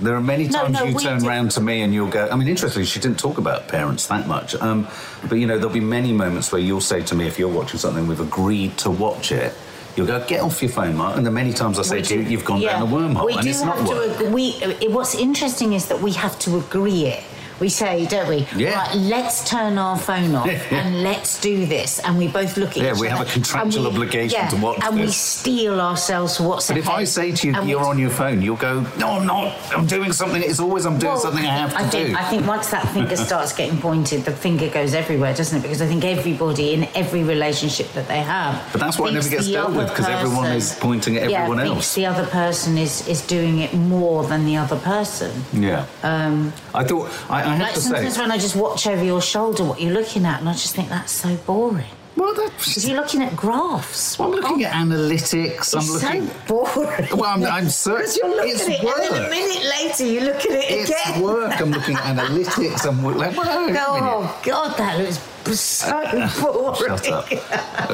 There 0.00 0.14
are 0.16 0.20
many 0.20 0.48
times 0.48 0.72
no, 0.72 0.84
you 0.84 0.98
turn 0.98 1.20
did- 1.20 1.26
round 1.28 1.52
to 1.52 1.60
me 1.60 1.82
and 1.82 1.94
you'll 1.94 2.08
go. 2.10 2.28
I 2.30 2.34
mean, 2.36 2.48
interestingly, 2.48 2.84
she 2.86 2.98
didn't 3.00 3.18
talk 3.18 3.38
about 3.38 3.68
parents 3.68 4.06
that 4.08 4.26
much. 4.26 4.54
Um, 4.56 4.88
but 5.28 5.36
you 5.36 5.46
know, 5.46 5.56
there'll 5.56 5.72
be 5.72 5.80
many 5.80 6.12
moments 6.12 6.50
where 6.50 6.60
you'll 6.60 6.80
say 6.80 7.02
to 7.02 7.14
me, 7.14 7.26
if 7.26 7.38
you're 7.38 7.48
watching 7.52 7.78
something, 7.78 8.06
we've 8.08 8.20
agreed 8.20 8.76
to 8.78 8.90
watch 8.90 9.30
it. 9.30 9.54
You'll 9.96 10.08
go, 10.08 10.24
get 10.26 10.40
off 10.40 10.60
your 10.60 10.72
phone, 10.72 10.96
Mark. 10.96 11.16
And 11.16 11.24
the 11.24 11.30
many 11.30 11.52
times 11.52 11.78
I 11.78 11.82
say 11.82 12.02
to 12.02 12.14
you, 12.16 12.22
you've 12.22 12.44
gone 12.44 12.60
yeah. 12.60 12.80
down 12.80 12.82
a 12.82 12.86
wormhole, 12.90 13.26
We 13.26 13.34
and 13.34 13.42
do 13.44 13.48
it's 13.50 13.62
have 13.62 13.76
not 13.76 13.86
to 13.86 13.94
work. 13.94 14.20
ag- 14.22 14.32
we, 14.32 14.52
what's 14.88 15.14
interesting 15.14 15.72
is 15.74 15.86
that 15.86 16.00
we 16.00 16.10
have 16.14 16.36
to 16.40 16.58
agree 16.58 17.04
it. 17.06 17.22
We 17.60 17.68
say, 17.68 18.06
don't 18.06 18.28
we? 18.28 18.46
Yeah. 18.56 18.74
Right, 18.78 18.96
let's 18.96 19.48
turn 19.48 19.78
our 19.78 19.96
phone 19.96 20.34
off 20.34 20.48
and 20.72 21.02
let's 21.04 21.40
do 21.40 21.66
this. 21.66 22.00
And 22.00 22.18
we 22.18 22.26
both 22.28 22.56
look 22.56 22.70
at 22.70 22.76
Yeah, 22.78 22.82
each 22.82 22.90
other. 22.92 22.96
Yeah, 22.96 23.00
we 23.00 23.08
have 23.08 23.20
a 23.28 23.30
contractual 23.30 23.84
we- 23.84 23.90
obligation 23.90 24.38
yeah, 24.40 24.48
to 24.48 24.56
watch 24.56 24.78
And 24.82 24.96
we 24.98 25.06
steal 25.10 25.80
ourselves 25.80 26.40
what's 26.40 26.66
But 26.68 26.78
if. 26.78 26.88
I 26.88 27.04
say 27.04 27.32
to 27.32 27.48
you, 27.48 27.54
And 27.54 27.68
you're 27.68 27.84
on 27.84 27.98
your 27.98 28.10
phone, 28.10 28.42
you'll 28.42 28.56
go, 28.56 28.80
no, 28.98 29.08
I'm 29.10 29.26
not. 29.26 29.56
I'm 29.72 29.86
doing 29.86 30.12
something. 30.12 30.42
It's 30.42 30.58
always 30.60 30.84
I'm 30.84 30.98
doing 30.98 31.12
Well, 31.12 31.20
something 31.22 31.44
I 31.44 31.56
have 31.58 31.70
to 31.72 31.78
I 31.78 31.88
think, 31.88 32.08
do. 32.08 32.16
I 32.16 32.24
think 32.24 32.46
once 32.46 32.70
that 32.70 32.88
finger 32.88 33.16
starts 33.30 33.52
getting 33.52 33.78
pointed, 33.80 34.24
the 34.24 34.32
finger 34.32 34.68
goes 34.68 34.92
everywhere, 34.94 35.32
doesn't 35.34 35.58
it? 35.58 35.62
Because 35.62 35.80
I 35.80 35.86
think 35.86 36.04
everybody 36.04 36.74
in 36.74 36.88
every 36.96 37.22
relationship 37.22 37.92
that 37.92 38.08
they 38.08 38.20
have. 38.20 38.62
But 38.72 38.80
that's 38.80 38.98
why 38.98 39.08
it 39.08 39.12
never 39.14 39.28
gets 39.28 39.48
dealt 39.48 39.74
with, 39.74 39.88
because 39.90 40.06
everyone 40.08 40.46
is 40.52 40.76
pointing 40.80 41.16
at 41.16 41.30
everyone 41.30 41.58
thinks 41.58 41.70
else. 41.76 41.94
the 41.94 42.06
other 42.06 42.26
person 42.26 42.76
is, 42.78 43.06
is 43.08 43.24
doing 43.26 43.60
it 43.60 43.74
more 43.74 44.24
than 44.24 44.44
the 44.44 44.56
other 44.56 44.76
person. 44.78 45.30
yeah. 45.52 45.86
Um, 46.02 46.52
I 46.74 46.82
thought, 46.84 47.10
I, 47.30 47.43
I 47.44 47.50
have 47.56 47.60
Like 47.60 47.74
to 47.74 47.80
sometimes 47.80 48.14
say. 48.14 48.20
when 48.20 48.30
I 48.32 48.38
just 48.38 48.56
watch 48.56 48.86
over 48.86 49.04
your 49.04 49.20
shoulder 49.22 49.64
what 49.64 49.80
you're 49.80 49.92
looking 49.92 50.24
at, 50.26 50.40
and 50.40 50.48
I 50.48 50.52
just 50.52 50.74
think 50.74 50.88
that's 50.88 51.12
so 51.12 51.36
boring. 51.46 51.84
Well, 52.16 52.32
Because 52.32 52.50
that's. 52.74 52.86
you're 52.86 52.96
looking 53.00 53.22
at 53.22 53.34
graphs. 53.36 54.20
I'm 54.20 54.30
looking 54.30 54.64
at 54.64 54.72
analytics. 54.72 55.74
I'm 55.74 55.80
It's 55.80 55.90
looking. 56.04 56.28
so 56.28 56.34
boring. 56.46 57.08
Well, 57.12 57.24
I'm, 57.24 57.44
I'm 57.44 57.68
certain. 57.86 58.02
Because 58.02 58.16
you're 58.16 58.28
looking 58.36 58.52
it's 58.52 58.62
at 58.68 58.70
it, 58.70 58.84
work. 58.84 58.98
and 59.00 59.14
then 59.14 59.26
a 59.26 59.30
minute 59.30 59.64
later 59.64 60.06
you 60.06 60.20
look 60.20 60.36
at 60.36 60.44
it 60.46 60.64
It's 60.70 60.90
again. 60.90 61.22
work. 61.22 61.60
I'm 61.60 61.70
looking 61.72 61.96
at 61.96 62.02
analytics. 62.16 62.86
I'm 62.88 63.02
like, 63.04 63.36
well. 63.36 63.68
Oh 63.76 64.40
God, 64.44 64.76
that 64.78 64.98
looks 65.00 65.18
so 65.52 66.00
boring. 66.40 66.98
Shut 66.98 67.08
up. 67.08 67.30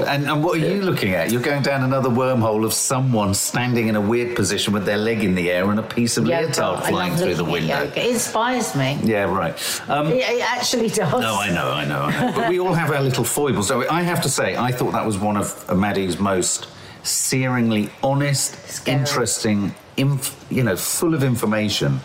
and, 0.08 0.28
and 0.28 0.44
what 0.44 0.56
are 0.60 0.66
you 0.66 0.82
looking 0.82 1.14
at? 1.14 1.30
You're 1.30 1.40
going 1.42 1.62
down 1.62 1.82
another 1.82 2.08
wormhole 2.08 2.64
of 2.64 2.72
someone 2.72 3.34
standing 3.34 3.88
in 3.88 3.96
a 3.96 4.00
weird 4.00 4.36
position 4.36 4.72
with 4.72 4.84
their 4.84 4.96
leg 4.98 5.24
in 5.24 5.34
the 5.34 5.50
air 5.50 5.70
and 5.70 5.78
a 5.78 5.82
piece 5.82 6.16
of 6.16 6.26
Yoga. 6.26 6.46
leotard 6.46 6.84
flying 6.84 7.14
through 7.16 7.34
the 7.34 7.44
window. 7.44 7.82
It 7.94 8.10
inspires 8.10 8.74
me. 8.76 8.98
Yeah, 9.02 9.24
right. 9.24 9.54
Um, 9.88 10.08
It, 10.08 10.16
it 10.18 10.42
actually 10.50 10.88
does. 10.88 11.20
No, 11.20 11.34
I 11.40 11.50
know, 11.50 11.70
I 11.70 11.84
know, 11.84 12.02
I 12.02 12.20
know. 12.20 12.32
But 12.34 12.48
we 12.48 12.60
all 12.60 12.74
have 12.74 12.90
our 12.90 13.02
little 13.02 13.24
foibles. 13.24 13.68
So 13.68 13.88
I 13.90 14.02
have 14.02 14.22
to 14.22 14.28
say, 14.28 14.56
I 14.56 14.70
thought 14.72 14.92
that 14.92 15.04
was 15.06 15.18
one 15.18 15.36
of 15.36 15.76
Maddie's 15.76 16.18
most 16.18 16.68
searingly 17.02 17.90
honest, 18.02 18.54
Scary. 18.68 18.98
interesting, 19.00 19.74
inf- 19.96 20.44
you 20.50 20.62
know, 20.62 20.76
full 20.76 21.14
of 21.14 21.22
information 21.24 22.00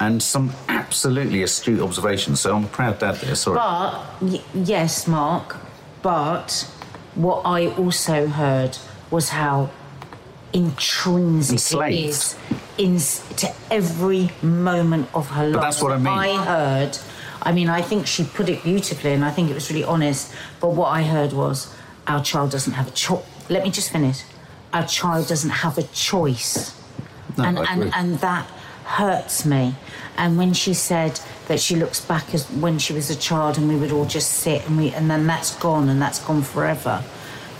and 0.00 0.22
some 0.22 0.50
absolutely 0.68 1.42
astute 1.42 1.80
observations. 1.80 2.40
So 2.40 2.56
I'm 2.56 2.64
a 2.64 2.68
proud 2.68 2.98
dad 2.98 3.16
there. 3.16 3.34
Sorry. 3.34 3.56
But 3.56 4.06
y- 4.22 4.42
yes, 4.54 5.06
Mark. 5.06 5.56
But 6.02 6.68
what 7.14 7.42
I 7.44 7.66
also 7.68 8.26
heard 8.26 8.78
was 9.10 9.28
how 9.28 9.70
intrinsic 10.52 11.54
Enslaved. 11.54 11.94
it 11.98 12.08
is 12.08 12.36
in, 12.78 13.36
to 13.36 13.52
every 13.70 14.30
moment 14.42 15.08
of 15.14 15.28
her 15.30 15.44
life. 15.44 15.54
But 15.54 15.60
that's 15.60 15.82
what 15.82 15.92
I 15.92 15.98
mean. 15.98 16.06
I 16.08 16.44
heard. 16.44 16.98
I 17.42 17.52
mean, 17.52 17.68
I 17.68 17.80
think 17.82 18.06
she 18.06 18.24
put 18.24 18.48
it 18.48 18.62
beautifully, 18.62 19.12
and 19.12 19.24
I 19.24 19.30
think 19.30 19.50
it 19.50 19.54
was 19.54 19.70
really 19.70 19.84
honest. 19.84 20.32
But 20.60 20.68
what 20.70 20.88
I 20.88 21.02
heard 21.02 21.32
was, 21.32 21.74
our 22.06 22.22
child 22.22 22.50
doesn't 22.50 22.72
have 22.74 22.88
a 22.88 22.90
choice. 22.92 23.24
Let 23.48 23.64
me 23.64 23.70
just 23.70 23.90
finish. 23.90 24.22
Our 24.72 24.86
child 24.86 25.26
doesn't 25.28 25.50
have 25.50 25.78
a 25.78 25.82
choice 25.82 26.76
No, 27.36 27.44
and, 27.44 27.58
I 27.58 27.62
agree. 27.62 27.84
and 27.86 27.94
and 27.94 28.18
that 28.20 28.46
hurts 28.98 29.44
me. 29.44 29.74
And 30.16 30.36
when 30.36 30.52
she 30.52 30.74
said 30.74 31.20
that 31.48 31.60
she 31.60 31.76
looks 31.76 32.00
back 32.00 32.34
as 32.34 32.50
when 32.50 32.78
she 32.78 32.92
was 32.92 33.08
a 33.10 33.16
child, 33.16 33.56
and 33.58 33.68
we 33.68 33.76
would 33.76 33.92
all 33.92 34.04
just 34.18 34.30
sit, 34.44 34.66
and 34.66 34.76
we 34.76 34.90
and 34.98 35.08
then 35.10 35.26
that's 35.26 35.54
gone, 35.56 35.88
and 35.88 36.00
that's 36.02 36.18
gone 36.18 36.42
forever. 36.42 37.02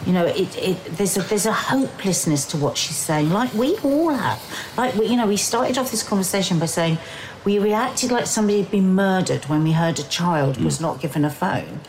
You 0.06 0.12
know, 0.14 0.26
it, 0.26 0.56
it 0.56 0.76
there's 0.96 1.16
a 1.16 1.22
there's 1.22 1.46
a 1.46 1.52
hopelessness 1.52 2.46
to 2.46 2.56
what 2.56 2.76
she's 2.76 2.96
saying, 2.96 3.30
like 3.30 3.52
we 3.54 3.76
all 3.78 4.10
have. 4.14 4.40
Like 4.76 4.94
we, 4.94 5.06
you 5.06 5.16
know, 5.16 5.26
we 5.26 5.36
started 5.36 5.78
off 5.78 5.90
this 5.90 6.02
conversation 6.02 6.58
by 6.58 6.66
saying 6.66 6.98
we 7.44 7.58
reacted 7.58 8.10
like 8.10 8.26
somebody 8.26 8.62
had 8.62 8.70
been 8.70 8.94
murdered 8.94 9.44
when 9.50 9.62
we 9.62 9.72
heard 9.72 9.98
a 9.98 10.04
child 10.20 10.56
Mm. 10.56 10.64
was 10.64 10.80
not 10.80 11.00
given 11.00 11.24
a 11.24 11.30
phone, 11.30 11.80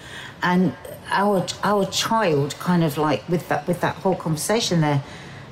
and 0.44 0.74
our 1.12 1.46
our 1.64 1.86
child 1.86 2.56
kind 2.60 2.84
of 2.84 2.98
like 2.98 3.22
with 3.28 3.48
that 3.50 3.68
with 3.68 3.80
that 3.82 3.96
whole 4.04 4.16
conversation 4.16 4.82
there 4.82 5.02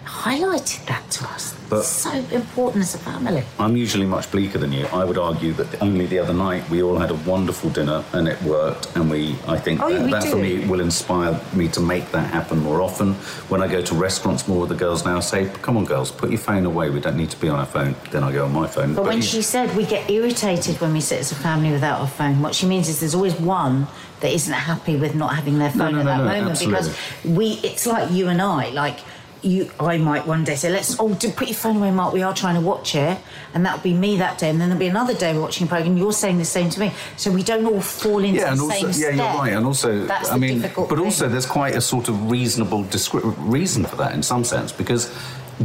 highlighted 0.06 0.86
that 0.88 1.10
to 1.12 1.26
us. 1.26 1.56
But 1.70 1.84
So 1.84 2.12
important 2.32 2.82
as 2.84 2.96
a 2.96 2.98
family. 2.98 3.44
I'm 3.60 3.78
usually 3.78 4.08
much 4.08 4.32
bleaker 4.32 4.58
than 4.58 4.72
you. 4.72 4.86
I 4.88 5.06
would 5.06 5.18
argue 5.20 5.54
that 5.54 5.82
only 5.84 6.08
the 6.08 6.18
other 6.18 6.34
night 6.34 6.68
we 6.70 6.82
all 6.82 6.98
had 6.98 7.12
a 7.12 7.14
wonderful 7.14 7.70
dinner 7.70 8.04
and 8.14 8.28
it 8.28 8.42
worked. 8.42 8.96
And 8.96 9.10
we, 9.10 9.36
I 9.48 9.58
think 9.60 9.80
Oh, 9.82 9.90
that, 9.94 10.10
that 10.10 10.24
for 10.30 10.38
me 10.38 10.66
will 10.68 10.80
inspire 10.80 11.40
me 11.54 11.68
to 11.70 11.80
make 11.80 12.12
that 12.12 12.28
happen 12.34 12.60
more 12.60 12.82
often. 12.82 13.14
When 13.50 13.62
I 13.62 13.68
go 13.68 13.82
to 13.82 13.94
restaurants 13.96 14.48
more 14.48 14.62
with 14.62 14.70
the 14.70 14.76
girls 14.76 15.06
now, 15.06 15.20
say, 15.20 15.48
"Come 15.62 15.78
on, 15.78 15.86
girls, 15.86 16.12
put 16.12 16.30
your 16.32 16.40
phone 16.40 16.66
away. 16.66 16.90
We 16.90 17.00
don't 17.02 17.18
need 17.18 17.30
to 17.32 17.40
be 17.40 17.48
on 17.50 17.60
our 17.60 17.66
phone." 17.68 17.96
Then 18.12 18.24
I 18.24 18.32
go 18.32 18.46
on 18.46 18.54
my 18.54 18.68
phone. 18.68 18.96
But 18.96 19.06
when 19.06 19.18
you- 19.18 19.24
she 19.24 19.42
said 19.44 19.76
we 19.76 19.86
get 19.86 20.10
irritated 20.10 20.82
when 20.82 20.92
we 20.94 21.02
sit 21.02 21.20
as 21.20 21.32
a 21.32 21.36
family 21.36 21.72
without 21.72 22.02
our 22.02 22.08
phone, 22.08 22.42
what 22.42 22.56
she 22.56 22.66
means 22.66 22.90
is 22.90 23.00
there's 23.00 23.16
always 23.16 23.36
one 23.40 23.88
that 24.22 24.32
isn't 24.34 24.54
happy 24.54 24.96
with 24.98 25.14
not 25.16 25.36
having 25.36 25.60
their 25.60 25.70
phone 25.70 25.94
no, 25.94 26.00
at 26.00 26.06
no, 26.06 26.12
that 26.12 26.18
no, 26.18 26.24
moment 26.26 26.50
absolutely. 26.52 26.90
because 26.90 26.96
we 27.38 27.60
it's 27.64 27.86
like 27.86 28.12
you 28.12 28.28
and 28.28 28.42
I 28.42 28.70
like 28.72 29.00
you 29.42 29.72
I 29.80 29.98
might 29.98 30.28
one 30.28 30.44
day 30.44 30.56
say 30.56 30.70
let's 30.70 31.00
oh 31.00 31.14
do, 31.14 31.32
put 31.32 31.48
your 31.48 31.56
phone 31.56 31.78
away 31.78 31.92
Mark 31.92 32.14
we 32.14 32.24
are 32.24 32.34
trying 32.34 32.56
to 32.56 32.62
watch 32.62 32.96
it 32.96 33.18
and 33.54 33.66
that'll 33.66 33.82
be 33.82 33.94
me 33.94 34.18
that 34.18 34.38
day 34.38 34.50
and 34.50 34.60
then 34.60 34.70
there'll 34.70 34.80
be 34.80 34.88
another 34.88 35.14
day 35.14 35.34
we're 35.34 35.42
watching 35.42 35.66
a 35.66 35.70
program 35.70 35.98
you're 35.98 36.14
saying 36.14 36.38
the 36.38 36.46
same 36.46 36.70
to 36.70 36.80
me 36.80 36.92
so 37.18 37.32
we 37.32 37.44
don't 37.44 37.66
all 37.66 37.82
fall 37.82 38.24
into 38.24 38.40
yeah, 38.40 38.52
and 38.52 38.60
the 38.60 38.64
also, 38.64 38.76
same 38.76 38.86
yeah, 38.86 38.92
step 38.92 39.16
you're 39.16 39.26
right. 39.26 39.54
And 39.54 39.66
also, 39.66 40.06
that's 40.06 40.30
I 40.30 40.38
mean, 40.38 40.62
but 40.62 40.90
thing. 40.90 41.00
also, 41.00 41.28
there's 41.28 41.46
quite 41.46 41.76
a 41.76 41.82
sort 41.82 42.10
of 42.10 42.32
reasonable 42.32 42.84
reason 43.38 43.86
for 43.86 43.96
that 43.98 44.14
in 44.14 44.24
some 44.24 44.44
sense 44.44 44.72
because 44.72 45.14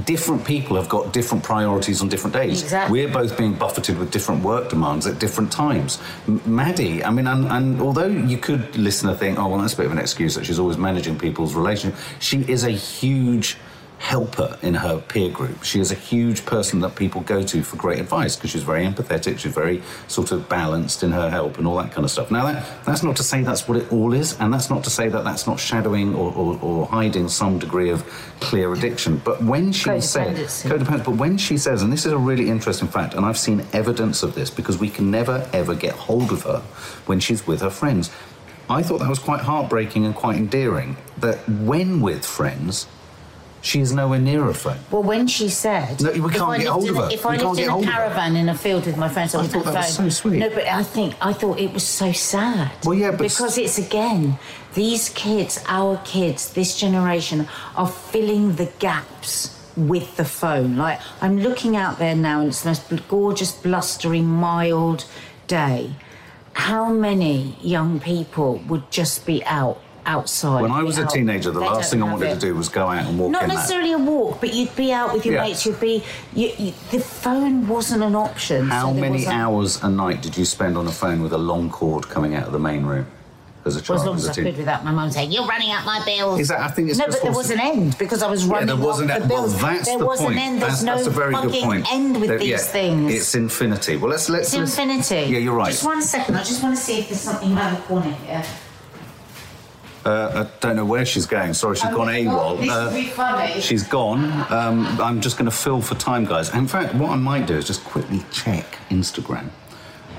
different 0.05 0.45
people 0.45 0.76
have 0.76 0.88
got 0.88 1.12
different 1.12 1.45
priorities 1.45 2.03
on 2.03 2.09
different 2.09 2.34
days. 2.34 2.62
Exactly. 2.62 3.05
We're 3.05 3.12
both 3.12 3.38
being 3.38 3.55
buffeted 3.55 3.97
with 3.99 4.11
different 4.11 4.42
work 4.42 4.68
demands 4.68 5.07
at 5.07 5.18
different 5.20 5.53
times. 5.53 6.01
M- 6.26 6.42
Maddie, 6.45 7.05
I 7.05 7.11
mean, 7.11 7.26
and, 7.28 7.47
and 7.47 7.80
although 7.80 8.07
you 8.07 8.36
could 8.38 8.76
listen 8.76 9.09
and 9.09 9.18
think, 9.18 9.38
oh, 9.38 9.49
well, 9.49 9.59
that's 9.59 9.74
a 9.74 9.76
bit 9.76 9.86
of 9.86 9.92
an 9.92 9.99
excuse 9.99 10.34
that 10.34 10.47
she's 10.47 10.59
always 10.59 10.78
managing 10.78 11.18
people's 11.18 11.55
relationship, 11.55 11.99
she 12.18 12.40
is 12.51 12.64
a 12.64 12.70
huge 12.70 13.57
helper 14.05 14.59
in 14.61 14.75
her 14.75 15.01
peer 15.01 15.31
group. 15.31 15.65
She 15.65 15.81
is 15.81 15.91
a 15.91 15.95
huge 15.95 16.45
person 16.45 16.81
that 16.81 16.95
people 16.95 17.23
go 17.23 17.43
to 17.43 17.63
for 17.63 17.77
great 17.77 17.99
advice 17.99 18.37
because 18.37 18.51
she's 18.51 18.63
very 18.63 18.85
empathetic, 18.85 19.39
she's 19.39 19.55
very 19.55 19.83
sort 20.09 20.31
of 20.31 20.47
balanced 20.47 21.03
in 21.03 21.11
her 21.11 21.31
help 21.31 21.57
and 21.57 21.67
all 21.67 21.77
that 21.77 21.91
kind 21.91 22.05
of 22.05 22.11
stuff. 22.11 22.31
Now, 22.31 22.45
that, 22.45 22.85
that's 22.85 23.03
not 23.03 23.17
to 23.17 23.23
say 23.23 23.41
that's 23.41 23.67
what 23.67 23.79
it 23.79 23.91
all 23.91 24.13
is, 24.13 24.39
and 24.41 24.53
that's 24.53 24.69
not 24.69 24.85
to 24.85 24.91
say 24.91 25.09
that 25.09 25.25
that's 25.25 25.47
not 25.47 25.59
shadowing 25.59 26.15
or, 26.15 26.31
or, 26.35 26.61
or 26.61 26.87
hiding 26.87 27.29
some 27.29 27.59
degree 27.59 27.89
of 27.89 28.05
clear 28.41 28.75
addiction. 28.75 29.23
But 29.25 29.43
when 29.43 29.73
she 29.73 29.99
said 30.03 30.37
Codependency. 30.37 30.69
codependent, 30.71 31.05
but 31.07 31.17
when 31.17 31.39
she 31.39 31.57
says, 31.57 31.81
and 31.81 31.91
this 31.91 32.05
is 32.05 32.13
a 32.13 32.19
really 32.19 32.51
interesting 32.51 32.89
fact, 32.89 33.15
and 33.15 33.25
I've 33.25 33.39
seen 33.39 33.65
evidence 33.73 34.23
of 34.23 34.35
this 34.35 34.51
because 34.51 34.77
we 34.77 34.91
can 34.91 35.11
never 35.11 35.49
ever 35.55 35.75
get 35.75 35.95
hold 35.95 36.31
of 36.31 36.43
her 36.43 36.59
when 37.07 37.21
she's 37.21 37.47
with 37.47 37.63
her 37.63 37.71
friends. 37.71 38.11
I 38.69 38.83
thought 38.83 38.99
that 38.99 39.09
was 39.09 39.19
quite 39.19 39.41
heartbreaking 39.41 40.05
and 40.05 40.15
quite 40.15 40.37
endearing. 40.37 40.99
That 41.19 41.49
when 41.49 42.03
with 42.03 42.25
friends, 42.25 42.87
she 43.65 43.81
is 43.81 43.91
nowhere 43.93 44.19
near 44.21 44.47
a 44.49 44.55
phone. 44.55 44.79
Well, 44.91 45.03
when 45.03 45.27
she 45.27 45.49
said, 45.49 46.01
No, 46.03 46.11
we 46.12 46.31
can't 46.33 46.59
get 46.61 46.69
hold 46.69 46.89
of 46.91 46.97
a- 46.97 47.03
her. 47.07 47.09
If 47.11 47.25
We 47.25 47.31
I 47.31 47.37
can't 47.39 47.49
lived 47.57 47.61
in 47.61 47.69
a 47.69 47.73
hold 47.73 47.85
of 47.85 47.91
her. 47.91 47.97
caravan 47.99 48.37
in 48.37 48.49
a 48.51 48.55
field 48.65 48.85
with 48.87 48.99
my 48.99 49.09
friends, 49.09 49.35
I, 49.35 49.41
I 49.43 49.47
thought 49.47 49.65
that 49.65 49.75
was 49.75 49.97
phone. 49.97 50.11
so 50.11 50.21
sweet. 50.21 50.39
No, 50.39 50.51
but 50.51 50.67
I 50.69 50.83
think 50.83 51.15
I 51.21 51.33
thought 51.33 51.59
it 51.59 51.73
was 51.73 51.87
so 52.03 52.12
sad. 52.12 52.71
Well, 52.85 52.95
yeah, 52.95 53.11
but- 53.12 53.21
because 53.21 53.57
it's 53.57 53.79
again 53.79 54.39
these 54.75 55.09
kids, 55.11 55.65
our 55.67 55.97
kids, 56.05 56.53
this 56.53 56.77
generation 56.79 57.49
are 57.75 57.89
filling 57.89 58.57
the 58.57 58.67
gaps 58.81 59.33
with 59.77 60.15
the 60.19 60.25
phone. 60.27 60.77
Like 60.77 61.01
I'm 61.23 61.39
looking 61.41 61.75
out 61.75 61.99
there 61.99 62.15
now, 62.15 62.41
and 62.41 62.49
it's 62.49 62.62
the 62.62 62.69
most 62.71 63.09
gorgeous, 63.09 63.53
blustery, 63.53 64.21
mild 64.21 65.07
day. 65.47 65.95
How 66.53 66.93
many 66.93 67.57
young 67.62 67.99
people 67.99 68.61
would 68.69 68.91
just 68.91 69.25
be 69.27 69.43
out? 69.47 69.81
Outside. 70.07 70.61
When 70.63 70.71
I 70.71 70.83
was 70.83 70.99
a 70.99 71.05
out. 71.05 71.11
teenager, 71.11 71.51
the 71.51 71.61
They 71.61 71.67
last 71.67 71.91
thing 71.91 72.03
I 72.03 72.13
wanted 72.13 72.29
it. 72.31 72.35
to 72.35 72.41
do 72.41 72.55
was 72.55 72.69
go 72.69 72.89
out 72.89 73.07
and 73.07 73.19
walk 73.19 73.31
Not 73.31 73.45
in 73.45 73.49
that. 73.49 73.55
necessarily 73.55 73.93
a 73.93 73.99
walk, 73.99 74.39
but 74.41 74.53
you'd 74.53 74.75
be 74.77 74.93
out 74.93 75.13
with 75.15 75.25
your 75.25 75.37
Yeah. 75.37 75.43
mates. 75.45 75.65
You'd 75.65 75.81
be. 75.81 76.03
You, 76.35 76.51
you, 76.59 76.73
the 76.91 77.01
phone 77.01 77.67
wasn't 77.69 78.03
an 78.03 78.15
option. 78.15 78.69
How 78.69 78.89
so 78.89 78.95
many 78.95 79.27
hours 79.27 79.83
a 79.83 79.89
night 79.89 80.21
did 80.21 80.37
you 80.37 80.45
spend 80.45 80.77
on 80.77 80.87
a 80.87 80.93
phone 80.93 81.23
with 81.23 81.33
a 81.33 81.39
long 81.39 81.71
cord 81.71 82.09
coming 82.09 82.35
out 82.35 82.47
of 82.47 82.53
the 82.53 82.59
main 82.59 82.85
room 82.85 83.07
as 83.65 83.77
a 83.77 83.79
Well, 83.79 83.83
child? 83.85 84.01
as 84.01 84.07
long 84.07 84.17
as 84.17 84.27
a 84.27 84.31
I 84.43 84.45
could 84.45 84.59
without 84.59 84.85
my 84.85 84.91
mum 84.93 85.11
saying, 85.11 85.33
"You're 85.33 85.47
running 85.47 85.71
up 85.73 85.87
my 85.87 86.03
bills." 86.05 86.39
Exactly, 86.39 86.67
I 86.67 86.71
think 86.73 86.91
it's 86.91 86.99
no, 86.99 87.07
but 87.07 87.23
there 87.23 87.33
was 87.33 87.51
an 87.51 87.61
end 87.61 87.97
because 87.97 88.23
I 88.23 88.29
was 88.31 88.45
Yeah, 88.45 88.53
running 88.53 88.67
there 88.67 88.77
wasn't. 88.77 89.09
the 89.09 89.27
bills. 89.27 89.55
Well, 89.55 89.73
that's 89.73 89.89
there 89.89 89.99
the 89.99 90.05
was 90.07 90.21
point. 90.21 90.33
an 90.33 90.39
end. 90.39 90.61
There's 90.61 90.73
that's, 90.73 90.83
no 90.83 90.95
that's 90.97 91.07
a 91.07 91.11
very 91.11 91.33
fucking 91.33 91.51
good 91.51 91.63
point. 91.65 91.93
end 91.93 92.21
with 92.21 92.29
There- 92.29 92.39
these 92.41 92.49
yeah, 92.51 92.57
things. 92.59 93.11
It's 93.15 93.35
infinity. 93.35 93.97
Well, 93.97 94.11
let's 94.11 94.29
let's. 94.29 94.49
It's 94.53 94.57
let's- 94.59 94.79
infinity. 94.79 95.33
Yeah, 95.33 95.39
you're 95.39 95.55
right. 95.55 95.71
Just 95.71 95.83
one 95.85 96.03
second. 96.03 96.35
I 96.37 96.43
just 96.45 96.63
want 96.63 96.77
to 96.77 96.83
see 96.83 96.99
if 96.99 97.09
there's 97.09 97.23
something 97.23 97.57
around 97.57 97.77
the 97.77 97.81
corner 97.83 98.11
here. 98.27 98.43
Uh, 100.05 100.45
I 100.47 100.59
don't 100.61 100.77
know 100.77 100.85
where 100.85 101.07
she's 101.07 101.25
going. 101.27 101.55
Sorry, 101.55 101.77
she's 101.77 101.91
Oh, 101.91 101.97
gone 101.97 102.09
AWOL. 102.09 102.69
Uh, 102.69 102.91
be 102.93 103.07
funny. 103.07 103.61
She's 103.61 103.85
gone. 103.87 104.25
Um, 104.53 104.87
I'm 105.01 105.21
just 105.21 105.39
going 105.39 105.51
to 105.51 105.57
fill 105.57 105.81
for 105.81 105.95
time, 105.95 106.25
guys. 106.27 106.53
In 106.55 106.67
fact, 106.69 106.95
what 106.95 107.11
I 107.11 107.17
might 107.17 107.47
do 107.47 107.55
is 107.55 107.67
just 107.67 107.83
quickly 107.85 108.23
check 108.31 108.67
Instagram. 108.91 109.49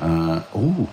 Uh, 0.02 0.42
oh, 0.56 0.90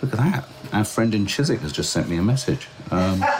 look 0.00 0.12
at 0.12 0.18
that. 0.18 0.44
Our 0.72 0.84
friend 0.84 1.14
in 1.14 1.26
Chiswick 1.26 1.60
has 1.60 1.72
just 1.72 1.90
sent 1.92 2.08
me 2.08 2.16
a 2.18 2.22
message. 2.22 2.68
Um, 2.90 3.24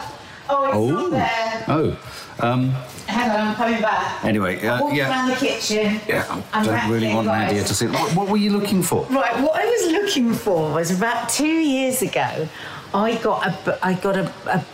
Oh, 0.54 0.64
it's 0.66 0.74
oh, 0.76 0.90
not 0.90 1.10
there. 1.12 1.64
oh. 1.68 1.98
Um, 2.40 2.70
Hang 3.06 3.30
on, 3.30 3.40
I'm 3.48 3.54
coming 3.54 3.80
back. 3.80 4.22
anyway, 4.22 4.56
uh, 4.66 4.86
yeah. 4.88 5.08
around 5.08 5.30
the 5.30 5.36
kitchen. 5.36 5.98
Yeah, 6.06 6.26
I 6.52 6.58
I'm 6.58 6.66
don't 6.66 6.90
really 6.90 7.14
want 7.14 7.26
guys. 7.28 7.52
Nadia 7.52 7.64
to 7.64 7.74
see. 7.74 7.86
What, 7.86 8.14
what 8.16 8.28
were 8.28 8.36
you 8.36 8.50
looking 8.50 8.82
for? 8.82 9.04
Right, 9.06 9.40
what 9.40 9.54
I 9.58 9.64
was 9.64 9.92
looking 9.92 10.34
for 10.34 10.72
was 10.74 10.90
about 10.90 11.30
two 11.30 11.46
years 11.46 12.02
ago, 12.02 12.46
I 12.94 13.16
got 13.22 13.46
a, 13.46 13.78
I 13.82 13.94
got 13.94 14.16
a, 14.16 14.32
a, 14.46 14.64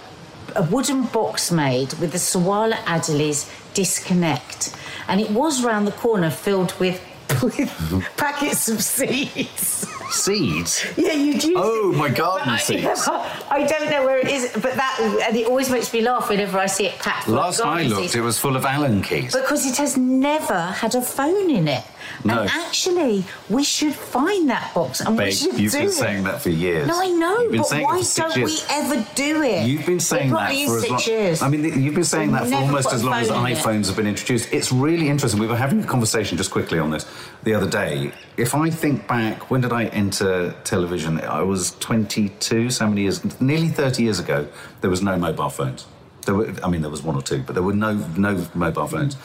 a 0.56 0.62
wooden 0.64 1.04
box 1.04 1.50
made 1.50 1.92
with 1.94 2.12
the 2.12 2.18
Sawalha 2.18 2.76
Adderley's 2.84 3.50
disconnect, 3.74 4.74
and 5.08 5.20
it 5.20 5.30
was 5.30 5.62
round 5.62 5.86
the 5.86 5.92
corner 5.92 6.30
filled 6.30 6.72
with, 6.80 7.00
with 7.42 8.04
packets 8.16 8.68
of 8.68 8.82
seeds. 8.82 9.86
Seeds. 10.10 10.86
Yeah, 10.96 11.12
you 11.12 11.38
do. 11.38 11.52
Oh, 11.56 11.92
my 11.92 12.08
garden 12.08 12.48
I- 12.48 12.56
seeds. 12.58 13.06
I 13.50 13.66
don't 13.68 13.90
know 13.90 14.04
where 14.04 14.18
it 14.18 14.28
is, 14.28 14.50
but 14.54 14.74
that 14.74 15.22
and 15.28 15.36
it 15.36 15.46
always 15.46 15.70
makes 15.70 15.92
me 15.92 16.00
laugh 16.00 16.28
whenever 16.30 16.58
I 16.58 16.66
see 16.66 16.86
it 16.86 16.98
packed. 16.98 17.28
Last 17.28 17.60
I 17.60 17.82
looked, 17.82 18.00
seeds. 18.02 18.14
it 18.16 18.20
was 18.22 18.38
full 18.38 18.56
of 18.56 18.64
Allen 18.64 19.02
keys. 19.02 19.34
Because 19.36 19.66
it 19.66 19.76
has 19.76 19.96
never 19.98 20.60
had 20.82 20.94
a 20.94 21.02
phone 21.02 21.50
in 21.50 21.68
it. 21.68 21.84
No. 22.24 22.40
And 22.40 22.50
actually, 22.50 23.24
we 23.48 23.64
should 23.64 23.94
find 23.94 24.48
that 24.48 24.72
box 24.74 25.00
and 25.00 25.16
we 25.16 25.24
Babe, 25.24 25.32
should 25.32 25.58
you've 25.58 25.72
do 25.72 25.78
been 25.78 25.88
it. 25.88 25.92
saying 25.92 26.24
that 26.24 26.40
for 26.42 26.50
years. 26.50 26.86
No, 26.86 27.00
I 27.00 27.08
know, 27.08 27.50
but 27.50 27.70
why 27.70 28.02
don't 28.02 28.36
years. 28.36 28.66
we 28.68 28.74
ever 28.74 29.06
do 29.14 29.42
it? 29.42 29.66
You've 29.66 29.86
been 29.86 30.00
saying 30.00 30.30
that 30.30 30.50
for 30.50 30.76
as 30.78 30.90
long. 30.90 31.00
years. 31.06 31.42
I 31.42 31.48
mean, 31.48 31.64
you've 31.64 31.94
been 31.94 32.04
saying 32.04 32.32
We've 32.32 32.40
that 32.40 32.48
for 32.48 32.54
almost 32.56 32.92
as 32.92 33.04
long 33.04 33.14
as 33.14 33.28
iPhones 33.28 33.86
have 33.86 33.96
been 33.96 34.06
introduced. 34.06 34.52
It's 34.52 34.72
really 34.72 35.08
interesting. 35.08 35.40
We 35.40 35.46
were 35.46 35.56
having 35.56 35.82
a 35.82 35.86
conversation 35.86 36.36
just 36.36 36.50
quickly 36.50 36.78
on 36.78 36.90
this 36.90 37.06
the 37.44 37.54
other 37.54 37.68
day. 37.68 38.12
If 38.36 38.54
I 38.54 38.70
think 38.70 39.06
back, 39.08 39.50
when 39.50 39.60
did 39.60 39.72
I 39.72 39.86
enter 39.86 40.52
television? 40.64 41.20
I 41.20 41.42
was 41.42 41.72
22. 41.80 42.70
So 42.70 42.86
many 42.88 43.02
years? 43.02 43.40
Nearly 43.40 43.68
30 43.68 44.02
years 44.02 44.18
ago. 44.18 44.48
There 44.80 44.90
was 44.90 45.02
no 45.02 45.16
mobile 45.16 45.50
phones. 45.50 45.86
There 46.24 46.34
were, 46.34 46.52
I 46.62 46.68
mean, 46.68 46.82
there 46.82 46.90
was 46.90 47.02
one 47.02 47.16
or 47.16 47.22
two, 47.22 47.42
but 47.42 47.54
there 47.54 47.62
were 47.62 47.72
no 47.72 47.94
no 48.16 48.46
mobile 48.54 48.86
phones. 48.86 49.16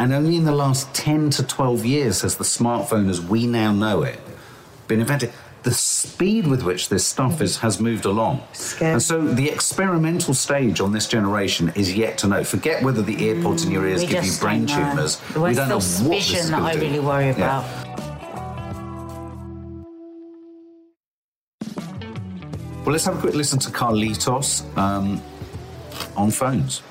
And 0.00 0.12
only 0.12 0.36
in 0.36 0.44
the 0.44 0.54
last 0.54 0.92
10 0.94 1.30
to 1.30 1.42
12 1.42 1.84
years 1.84 2.22
has 2.22 2.36
the 2.36 2.44
smartphone, 2.44 3.08
as 3.10 3.20
we 3.20 3.46
now 3.46 3.72
know 3.72 4.02
it, 4.02 4.20
been 4.86 5.00
invented. 5.00 5.32
The 5.64 5.72
speed 5.72 6.46
with 6.46 6.62
which 6.62 6.88
this 6.88 7.04
stuff 7.04 7.42
is 7.42 7.58
has 7.58 7.80
moved 7.80 8.04
along, 8.04 8.40
Scary. 8.52 8.92
and 8.92 9.02
so 9.02 9.20
the 9.26 9.50
experimental 9.50 10.32
stage 10.32 10.80
on 10.80 10.92
this 10.92 11.08
generation 11.08 11.72
is 11.74 11.92
yet 11.94 12.16
to 12.18 12.28
know. 12.28 12.44
Forget 12.44 12.82
whether 12.84 13.02
the 13.02 13.16
earpods 13.16 13.66
in 13.66 13.72
your 13.72 13.84
ears 13.86 14.04
give 14.04 14.24
you 14.24 14.32
brain 14.40 14.66
tumours. 14.66 15.20
We 15.34 15.54
don't 15.54 15.68
know 15.68 15.74
what 15.76 15.82
this 15.82 15.96
suspicion 15.96 16.36
is 16.36 16.50
that 16.50 16.56
gonna 16.58 16.68
I 16.68 16.74
do. 16.74 16.80
really 16.80 17.00
worry 17.00 17.26
Yeah. 17.26 17.32
about. 17.32 17.64
Well, 22.84 22.92
let's 22.92 23.04
have 23.04 23.18
a 23.18 23.20
quick 23.20 23.34
listen 23.34 23.58
to 23.58 23.70
Carlitos 23.70 24.62
um, 24.78 25.20
on 26.16 26.30
phones. 26.30 26.82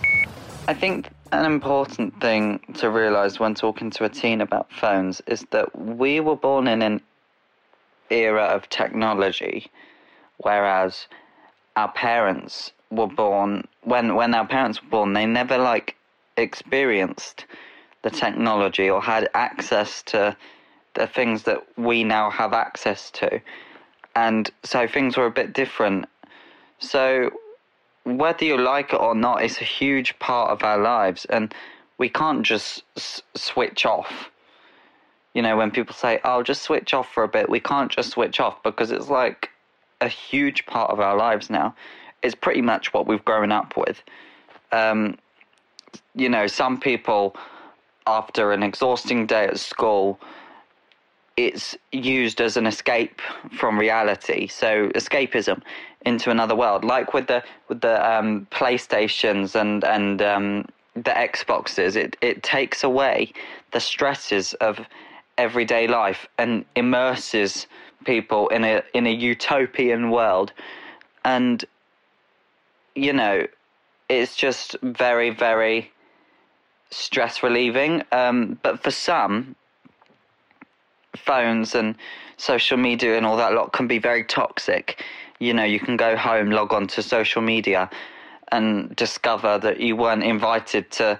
I 0.67 0.73
think 0.73 1.07
an 1.31 1.45
important 1.45 2.19
thing 2.21 2.59
to 2.75 2.89
realise 2.89 3.39
when 3.39 3.55
talking 3.55 3.89
to 3.91 4.05
a 4.05 4.09
teen 4.09 4.41
about 4.41 4.71
phones 4.71 5.21
is 5.27 5.45
that 5.51 5.77
we 5.77 6.19
were 6.19 6.35
born 6.35 6.67
in 6.67 6.81
an 6.81 7.01
era 8.09 8.43
of 8.43 8.69
technology, 8.69 9.69
whereas 10.37 11.07
our 11.75 11.91
parents 11.91 12.71
were 12.89 13.07
born 13.07 13.67
when 13.83 14.15
when 14.15 14.33
our 14.33 14.47
parents 14.47 14.81
were 14.81 14.89
born, 14.89 15.13
they 15.13 15.25
never 15.25 15.57
like 15.57 15.95
experienced 16.37 17.45
the 18.03 18.09
technology 18.09 18.89
or 18.89 19.01
had 19.01 19.29
access 19.33 20.01
to 20.03 20.35
the 20.93 21.07
things 21.07 21.43
that 21.43 21.61
we 21.77 22.03
now 22.03 22.29
have 22.29 22.53
access 22.53 23.11
to, 23.11 23.41
and 24.15 24.49
so 24.63 24.87
things 24.87 25.17
were 25.17 25.25
a 25.25 25.31
bit 25.31 25.53
different. 25.53 26.05
So 26.79 27.31
whether 28.07 28.45
you 28.45 28.57
like 28.57 28.93
it 28.93 29.01
or 29.01 29.13
not, 29.13 29.43
it's 29.43 29.59
a 29.59 29.65
huge 29.65 30.17
part 30.19 30.51
of 30.51 30.63
our 30.63 30.77
lives, 30.77 31.25
and 31.25 31.53
we 31.97 32.09
can't 32.09 32.43
just 32.43 32.83
s- 32.95 33.21
switch 33.35 33.85
off. 33.85 34.29
You 35.33 35.41
know, 35.41 35.57
when 35.57 35.71
people 35.71 35.93
say, 35.93 36.19
"I'll 36.23 36.39
"Oh, 36.39 36.43
just 36.43 36.63
switch 36.63 36.93
off 36.93 37.11
for 37.11 37.23
a 37.23 37.27
bit," 37.27 37.49
we 37.49 37.59
can't 37.59 37.91
just 37.91 38.11
switch 38.11 38.39
off 38.39 38.63
because 38.63 38.91
it's 38.91 39.09
like 39.09 39.51
a 39.99 40.07
huge 40.07 40.65
part 40.65 40.89
of 40.91 40.99
our 40.99 41.17
lives 41.17 41.49
now. 41.49 41.75
It's 42.23 42.35
pretty 42.35 42.61
much 42.61 42.93
what 42.93 43.07
we've 43.07 43.23
grown 43.25 43.51
up 43.51 43.75
with. 43.75 44.01
Um, 44.71 45.17
you 46.15 46.29
know, 46.29 46.47
some 46.47 46.79
people 46.79 47.35
after 48.05 48.53
an 48.53 48.63
exhausting 48.63 49.25
day 49.25 49.45
at 49.45 49.59
school, 49.59 50.19
it's 51.35 51.75
used 51.91 52.41
as 52.41 52.57
an 52.57 52.65
escape 52.65 53.21
from 53.51 53.77
reality. 53.77 54.47
So 54.47 54.89
escapism 54.89 55.61
into 56.07 56.31
another 56.31 56.55
world, 56.55 56.85
like 56.85 57.13
with 57.13 57.27
the 57.27 57.43
with 57.67 57.81
the 57.81 57.95
um, 58.09 58.47
PlayStations 58.49 59.55
and 59.55 59.83
and 59.83 60.21
um, 60.21 60.65
the 60.95 61.11
Xboxes. 61.11 61.95
It 61.95 62.15
it 62.21 62.43
takes 62.43 62.83
away 62.83 63.33
the 63.73 63.81
stresses 63.81 64.53
of 64.55 64.79
everyday 65.37 65.85
life 65.87 66.25
and 66.37 66.65
immerses 66.75 67.67
people 68.05 68.47
in 68.49 68.63
a 68.63 68.81
in 68.93 69.05
a 69.05 69.13
utopian 69.31 70.09
world, 70.09 70.53
and 71.25 71.65
you 72.95 73.11
know, 73.11 73.45
it's 74.07 74.35
just 74.35 74.77
very 74.81 75.29
very 75.29 75.91
stress 76.89 77.43
relieving. 77.43 78.01
Um, 78.13 78.57
but 78.63 78.81
for 78.81 78.91
some, 78.91 79.55
phones 81.17 81.75
and 81.75 81.95
social 82.37 82.77
media 82.77 83.17
and 83.17 83.25
all 83.25 83.35
that 83.37 83.53
lot 83.53 83.73
can 83.73 83.87
be 83.87 83.99
very 83.99 84.23
toxic. 84.23 85.03
You 85.39 85.53
know, 85.53 85.63
you 85.63 85.79
can 85.79 85.97
go 85.97 86.15
home, 86.15 86.49
log 86.51 86.73
on 86.73 86.87
to 86.87 87.03
social 87.03 87.41
media, 87.41 87.89
and 88.51 88.95
discover 88.95 89.57
that 89.59 89.79
you 89.79 89.95
weren't 89.95 90.23
invited 90.23 90.89
to 90.91 91.19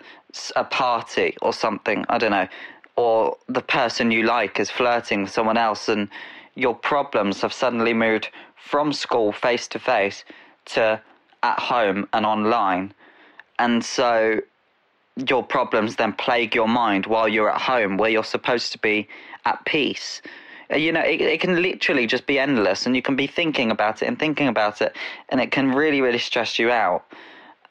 a 0.56 0.64
party 0.64 1.36
or 1.42 1.54
something. 1.54 2.06
I 2.10 2.18
don't 2.18 2.32
know. 2.32 2.48
Or 2.96 3.38
the 3.48 3.62
person 3.62 4.12
you 4.12 4.24
like 4.24 4.60
is 4.60 4.72
flirting 4.72 5.24
with 5.24 5.32
someone 5.32 5.58
else, 5.58 5.88
and 5.88 6.10
your 6.56 6.74
problems 6.74 7.42
have 7.42 7.54
suddenly 7.54 7.94
moved 7.94 8.30
from 8.56 8.92
school 8.92 9.32
face 9.32 9.68
to 9.70 9.80
face 9.80 10.26
to 10.66 11.02
at 11.44 11.60
home 11.60 12.08
and 12.14 12.26
online. 12.26 12.94
And 13.60 13.84
so 13.84 14.42
your 15.28 15.44
problems 15.44 15.96
then 15.96 16.14
plague 16.14 16.54
your 16.54 16.68
mind 16.68 17.06
while 17.06 17.28
you're 17.28 17.50
at 17.50 17.62
home 17.62 17.98
where 17.98 18.10
you're 18.10 18.24
supposed 18.24 18.72
to 18.74 18.80
be 18.80 19.08
at 19.46 19.64
peace. 19.66 20.22
Uh, 20.72 20.78
You 20.78 20.92
know, 20.92 21.02
it, 21.02 21.22
it 21.22 21.40
can 21.42 21.62
literally 21.62 22.08
just 22.08 22.26
be 22.26 22.40
endless, 22.40 22.86
and 22.86 22.96
you 22.96 23.02
can 23.02 23.16
be 23.16 23.28
thinking 23.28 23.72
about 23.72 24.02
it 24.02 24.08
and 24.08 24.20
thinking 24.20 24.48
about 24.48 24.82
it, 24.82 24.96
and 25.30 25.42
it 25.42 25.52
can 25.52 25.72
really, 25.72 26.02
really 26.02 26.20
stress 26.20 26.60
you 26.60 26.72
out. 26.72 27.04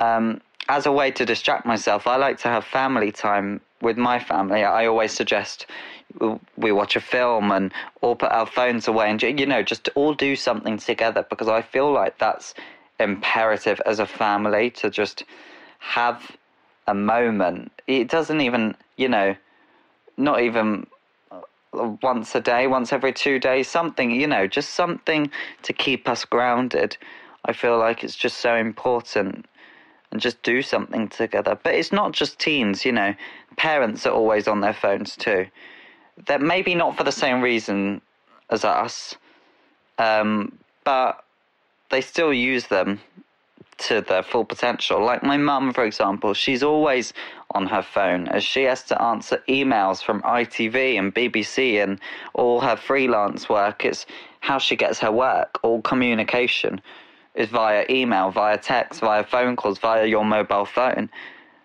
Um, 0.00 0.40
as 0.68 0.86
a 0.86 0.92
way 0.92 1.10
to 1.12 1.24
distract 1.24 1.64
myself, 1.64 2.06
I 2.06 2.16
like 2.16 2.38
to 2.38 2.48
have 2.48 2.64
family 2.64 3.12
time 3.12 3.60
with 3.80 3.96
my 3.96 4.18
family. 4.18 4.64
I 4.64 4.86
always 4.86 5.12
suggest 5.12 5.66
we 6.56 6.72
watch 6.72 6.96
a 6.96 7.00
film 7.00 7.50
and 7.52 7.72
all 8.00 8.16
put 8.16 8.32
our 8.32 8.46
phones 8.46 8.88
away 8.88 9.10
and, 9.10 9.22
you 9.22 9.46
know, 9.46 9.62
just 9.62 9.88
all 9.94 10.14
do 10.14 10.34
something 10.34 10.78
together 10.78 11.26
because 11.28 11.48
I 11.48 11.62
feel 11.62 11.92
like 11.92 12.18
that's 12.18 12.54
imperative 12.98 13.80
as 13.86 13.98
a 13.98 14.06
family 14.06 14.70
to 14.70 14.90
just 14.90 15.24
have 15.78 16.36
a 16.86 16.94
moment. 16.94 17.70
It 17.86 18.08
doesn't 18.08 18.40
even, 18.40 18.74
you 18.96 19.08
know, 19.08 19.36
not 20.16 20.40
even 20.40 20.86
once 22.02 22.34
a 22.34 22.40
day, 22.40 22.66
once 22.66 22.92
every 22.92 23.12
two 23.12 23.38
days, 23.38 23.68
something, 23.68 24.10
you 24.10 24.26
know, 24.26 24.46
just 24.46 24.70
something 24.70 25.30
to 25.62 25.72
keep 25.72 26.08
us 26.08 26.24
grounded. 26.24 26.96
I 27.44 27.52
feel 27.52 27.78
like 27.78 28.02
it's 28.02 28.16
just 28.16 28.38
so 28.38 28.56
important 28.56 29.46
and 30.10 30.20
just 30.20 30.42
do 30.42 30.62
something 30.62 31.08
together. 31.08 31.58
But 31.62 31.74
it's 31.74 31.92
not 31.92 32.12
just 32.12 32.38
teens, 32.38 32.84
you 32.84 32.92
know, 32.92 33.14
parents 33.56 34.06
are 34.06 34.12
always 34.12 34.48
on 34.48 34.60
their 34.60 34.74
phones 34.74 35.16
too. 35.16 35.46
They're 36.26 36.38
maybe 36.38 36.74
not 36.74 36.96
for 36.96 37.04
the 37.04 37.12
same 37.12 37.42
reason 37.42 38.00
as 38.50 38.64
us, 38.64 39.14
um, 39.98 40.58
but 40.84 41.24
they 41.90 42.00
still 42.00 42.32
use 42.32 42.66
them 42.68 43.00
to 43.78 44.00
their 44.00 44.22
full 44.22 44.44
potential. 44.44 45.04
Like 45.04 45.22
my 45.22 45.36
mum, 45.36 45.72
for 45.72 45.84
example, 45.84 46.34
she's 46.34 46.62
always 46.62 47.12
on 47.52 47.66
her 47.66 47.82
phone 47.82 48.28
as 48.28 48.42
she 48.44 48.64
has 48.64 48.82
to 48.84 49.00
answer 49.00 49.42
emails 49.48 50.02
from 50.02 50.22
ITV 50.22 50.98
and 50.98 51.14
BBC 51.14 51.82
and 51.82 52.00
all 52.34 52.60
her 52.60 52.76
freelance 52.76 53.48
work. 53.48 53.84
It's 53.84 54.06
how 54.40 54.58
she 54.58 54.76
gets 54.76 54.98
her 55.00 55.12
work. 55.12 55.58
All 55.62 55.80
communication 55.82 56.80
is 57.34 57.48
via 57.48 57.84
email, 57.90 58.30
via 58.30 58.58
text, 58.58 59.00
via 59.00 59.24
phone 59.24 59.56
calls, 59.56 59.78
via 59.78 60.06
your 60.06 60.24
mobile 60.24 60.64
phone. 60.64 61.10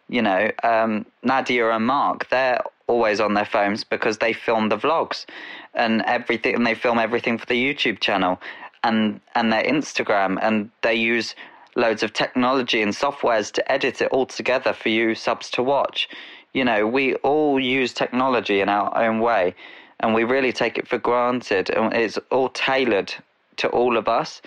You 0.09 0.22
know, 0.22 0.51
um, 0.64 1.05
Nadia 1.24 1.70
and 1.70 1.86
Mark, 1.86 2.28
they're 2.30 2.62
always 2.88 3.22
on 3.22 3.34
their 3.34 3.45
phones 3.45 3.86
because 3.86 4.18
they 4.18 4.34
film 4.34 4.68
the 4.68 4.78
vlogs 4.78 5.26
and 5.74 6.01
everything, 6.01 6.55
and 6.55 6.68
they 6.68 6.76
film 6.76 6.99
everything 6.99 7.38
for 7.38 7.45
the 7.45 7.53
YouTube 7.55 8.01
channel 8.01 8.41
and 8.84 9.22
and 9.36 9.53
their 9.53 9.64
Instagram, 9.64 10.38
and 10.41 10.70
they 10.82 10.95
use 10.95 11.36
loads 11.76 12.03
of 12.03 12.13
technology 12.13 12.82
and 12.82 12.93
softwares 12.93 13.51
to 13.53 13.72
edit 13.72 14.01
it 14.01 14.09
all 14.11 14.26
together 14.26 14.74
for 14.74 14.89
you 14.89 15.15
subs 15.15 15.49
to 15.51 15.63
watch. 15.63 16.09
You 16.53 16.65
know, 16.65 16.86
we 16.86 17.15
all 17.15 17.59
use 17.59 17.93
technology 17.93 18.59
in 18.59 18.69
our 18.69 18.95
own 18.97 19.19
way, 19.19 19.55
and 19.99 20.13
we 20.13 20.24
really 20.24 20.51
take 20.51 20.78
it 20.78 20.88
for 20.88 20.97
granted, 20.97 21.69
and 21.69 21.93
it's 21.93 22.17
all 22.30 22.49
tailored 22.49 23.13
to 23.57 23.69
all 23.69 23.97
of 23.97 24.07
us. 24.07 24.41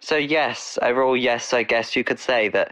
So 0.00 0.16
yes, 0.16 0.78
overall, 0.82 1.16
yes, 1.16 1.52
I 1.52 1.64
guess 1.64 1.96
you 1.96 2.04
could 2.04 2.20
say 2.20 2.48
that 2.50 2.70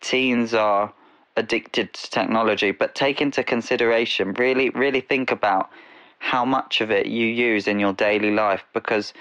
teens 0.00 0.54
are 0.54 0.92
addicted 1.36 1.92
to 1.94 2.10
technology, 2.10 2.70
but 2.70 2.94
take 2.94 3.20
into 3.20 3.42
consideration, 3.42 4.34
really, 4.34 4.70
really 4.70 5.00
think 5.00 5.30
about 5.30 5.70
how 6.18 6.44
much 6.44 6.80
of 6.80 6.90
it 6.90 7.06
you 7.06 7.26
use 7.26 7.68
in 7.68 7.78
your 7.78 7.92
daily 7.92 8.32
life 8.32 8.64
because 8.74 9.12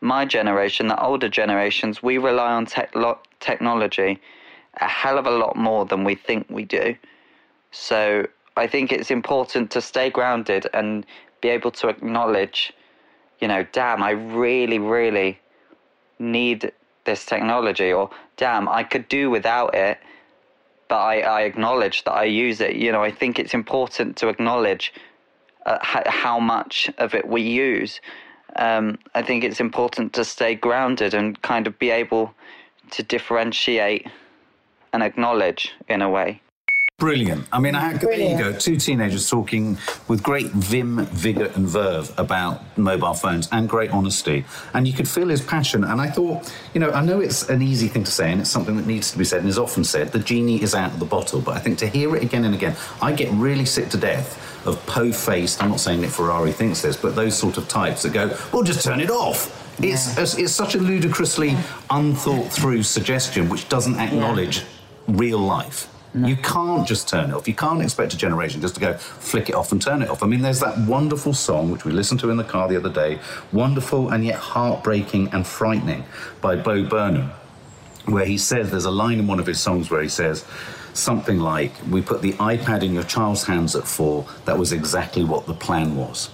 my 0.00 0.24
generation, 0.24 0.88
the 0.88 1.02
older 1.02 1.28
generations, 1.28 2.02
we 2.02 2.18
rely 2.18 2.52
on 2.52 2.66
tech- 2.66 2.94
lo- 2.94 3.18
technology 3.40 4.20
a 4.80 4.88
hell 4.88 5.18
of 5.18 5.26
a 5.26 5.30
lot 5.30 5.56
more 5.56 5.84
than 5.86 6.04
we 6.04 6.14
think 6.14 6.46
we 6.50 6.64
do. 6.64 6.94
So 7.70 8.26
I 8.56 8.66
think 8.66 8.92
it's 8.92 9.10
important 9.10 9.70
to 9.72 9.80
stay 9.80 10.10
grounded 10.10 10.66
and 10.74 11.06
be 11.40 11.48
able 11.48 11.70
to 11.72 11.88
acknowledge, 11.88 12.72
you 13.40 13.48
know, 13.48 13.66
damn, 13.72 14.02
I 14.02 14.10
really, 14.10 14.78
really 14.78 15.38
need 16.18 16.72
this 17.04 17.24
technology, 17.24 17.92
or 17.92 18.10
damn, 18.36 18.68
I 18.68 18.82
could 18.82 19.08
do 19.08 19.30
without 19.30 19.74
it, 19.74 19.98
but 20.88 20.96
I, 20.96 21.20
I 21.20 21.40
acknowledge 21.42 22.04
that 22.04 22.12
I 22.12 22.24
use 22.24 22.60
it. 22.60 22.76
You 22.76 22.92
know, 22.92 23.02
I 23.02 23.10
think 23.10 23.38
it's 23.38 23.54
important 23.54 24.16
to 24.18 24.28
acknowledge 24.28 24.92
uh, 25.64 25.78
how 25.82 26.38
much 26.40 26.90
of 26.98 27.14
it 27.14 27.28
we 27.28 27.42
use. 27.42 28.00
Um, 28.58 28.98
I 29.14 29.22
think 29.22 29.44
it's 29.44 29.60
important 29.60 30.12
to 30.14 30.24
stay 30.24 30.54
grounded 30.54 31.14
and 31.14 31.40
kind 31.42 31.66
of 31.66 31.78
be 31.78 31.90
able 31.90 32.34
to 32.90 33.02
differentiate 33.02 34.06
and 34.92 35.02
acknowledge 35.02 35.72
in 35.88 36.02
a 36.02 36.08
way. 36.08 36.40
Brilliant. 36.98 37.46
I 37.52 37.58
mean, 37.58 37.74
I, 37.74 37.92
there 37.98 38.14
you 38.14 38.38
go. 38.38 38.52
Two 38.54 38.78
teenagers 38.78 39.28
talking 39.28 39.76
with 40.08 40.22
great 40.22 40.46
vim, 40.46 41.04
vigour, 41.04 41.52
and 41.54 41.68
verve 41.68 42.10
about 42.18 42.62
mobile 42.78 43.12
phones 43.12 43.50
and 43.52 43.68
great 43.68 43.90
honesty. 43.90 44.46
And 44.72 44.88
you 44.88 44.94
could 44.94 45.06
feel 45.06 45.28
his 45.28 45.42
passion. 45.42 45.84
And 45.84 46.00
I 46.00 46.08
thought, 46.08 46.50
you 46.72 46.80
know, 46.80 46.90
I 46.92 47.04
know 47.04 47.20
it's 47.20 47.50
an 47.50 47.60
easy 47.60 47.88
thing 47.88 48.02
to 48.04 48.10
say 48.10 48.32
and 48.32 48.40
it's 48.40 48.48
something 48.48 48.78
that 48.78 48.86
needs 48.86 49.10
to 49.10 49.18
be 49.18 49.24
said 49.24 49.40
and 49.40 49.48
is 49.50 49.58
often 49.58 49.84
said 49.84 50.10
the 50.10 50.18
genie 50.18 50.62
is 50.62 50.74
out 50.74 50.90
of 50.90 50.98
the 50.98 51.04
bottle. 51.04 51.42
But 51.42 51.58
I 51.58 51.58
think 51.58 51.76
to 51.80 51.86
hear 51.86 52.16
it 52.16 52.22
again 52.22 52.46
and 52.46 52.54
again, 52.54 52.74
I 53.02 53.12
get 53.12 53.30
really 53.32 53.66
sick 53.66 53.90
to 53.90 53.98
death 53.98 54.66
of 54.66 54.84
po 54.86 55.12
faced, 55.12 55.62
I'm 55.62 55.68
not 55.68 55.80
saying 55.80 56.00
Nick 56.00 56.10
Ferrari 56.10 56.50
thinks 56.50 56.80
this, 56.80 56.96
but 56.96 57.14
those 57.14 57.36
sort 57.36 57.58
of 57.58 57.68
types 57.68 58.04
that 58.04 58.14
go, 58.14 58.34
well, 58.54 58.62
just 58.62 58.82
turn 58.82 59.00
it 59.00 59.10
off. 59.10 59.78
It's, 59.84 60.16
it's, 60.16 60.38
it's 60.38 60.52
such 60.54 60.74
a 60.74 60.78
ludicrously 60.78 61.58
unthought 61.90 62.50
through 62.50 62.84
suggestion 62.84 63.50
which 63.50 63.68
doesn't 63.68 63.96
acknowledge 63.96 64.62
real 65.06 65.38
life. 65.38 65.88
You 66.24 66.36
can't 66.36 66.86
just 66.86 67.08
turn 67.08 67.30
it 67.30 67.34
off. 67.34 67.46
You 67.46 67.54
can't 67.54 67.82
expect 67.82 68.14
a 68.14 68.16
generation 68.16 68.60
just 68.60 68.74
to 68.76 68.80
go 68.80 68.94
flick 68.94 69.50
it 69.50 69.54
off 69.54 69.72
and 69.72 69.82
turn 69.82 70.02
it 70.02 70.08
off. 70.08 70.22
I 70.22 70.26
mean, 70.26 70.40
there's 70.40 70.60
that 70.60 70.78
wonderful 70.78 71.34
song 71.34 71.70
which 71.70 71.84
we 71.84 71.92
listened 71.92 72.20
to 72.20 72.30
in 72.30 72.36
the 72.36 72.44
car 72.44 72.68
the 72.68 72.76
other 72.76 72.88
day, 72.88 73.18
wonderful 73.52 74.10
and 74.10 74.24
yet 74.24 74.36
heartbreaking 74.36 75.28
and 75.32 75.46
frightening 75.46 76.04
by 76.40 76.56
Bo 76.56 76.84
Burnham, 76.84 77.32
where 78.06 78.24
he 78.24 78.38
says 78.38 78.70
there's 78.70 78.86
a 78.86 78.90
line 78.90 79.18
in 79.18 79.26
one 79.26 79.40
of 79.40 79.46
his 79.46 79.60
songs 79.60 79.90
where 79.90 80.02
he 80.02 80.08
says 80.08 80.44
something 80.94 81.38
like, 81.38 81.72
"We 81.90 82.00
put 82.00 82.22
the 82.22 82.32
iPad 82.34 82.82
in 82.82 82.94
your 82.94 83.02
child's 83.02 83.44
hands 83.44 83.76
at 83.76 83.86
four. 83.86 84.26
That 84.46 84.58
was 84.58 84.72
exactly 84.72 85.24
what 85.24 85.46
the 85.46 85.54
plan 85.54 85.96
was." 85.96 86.30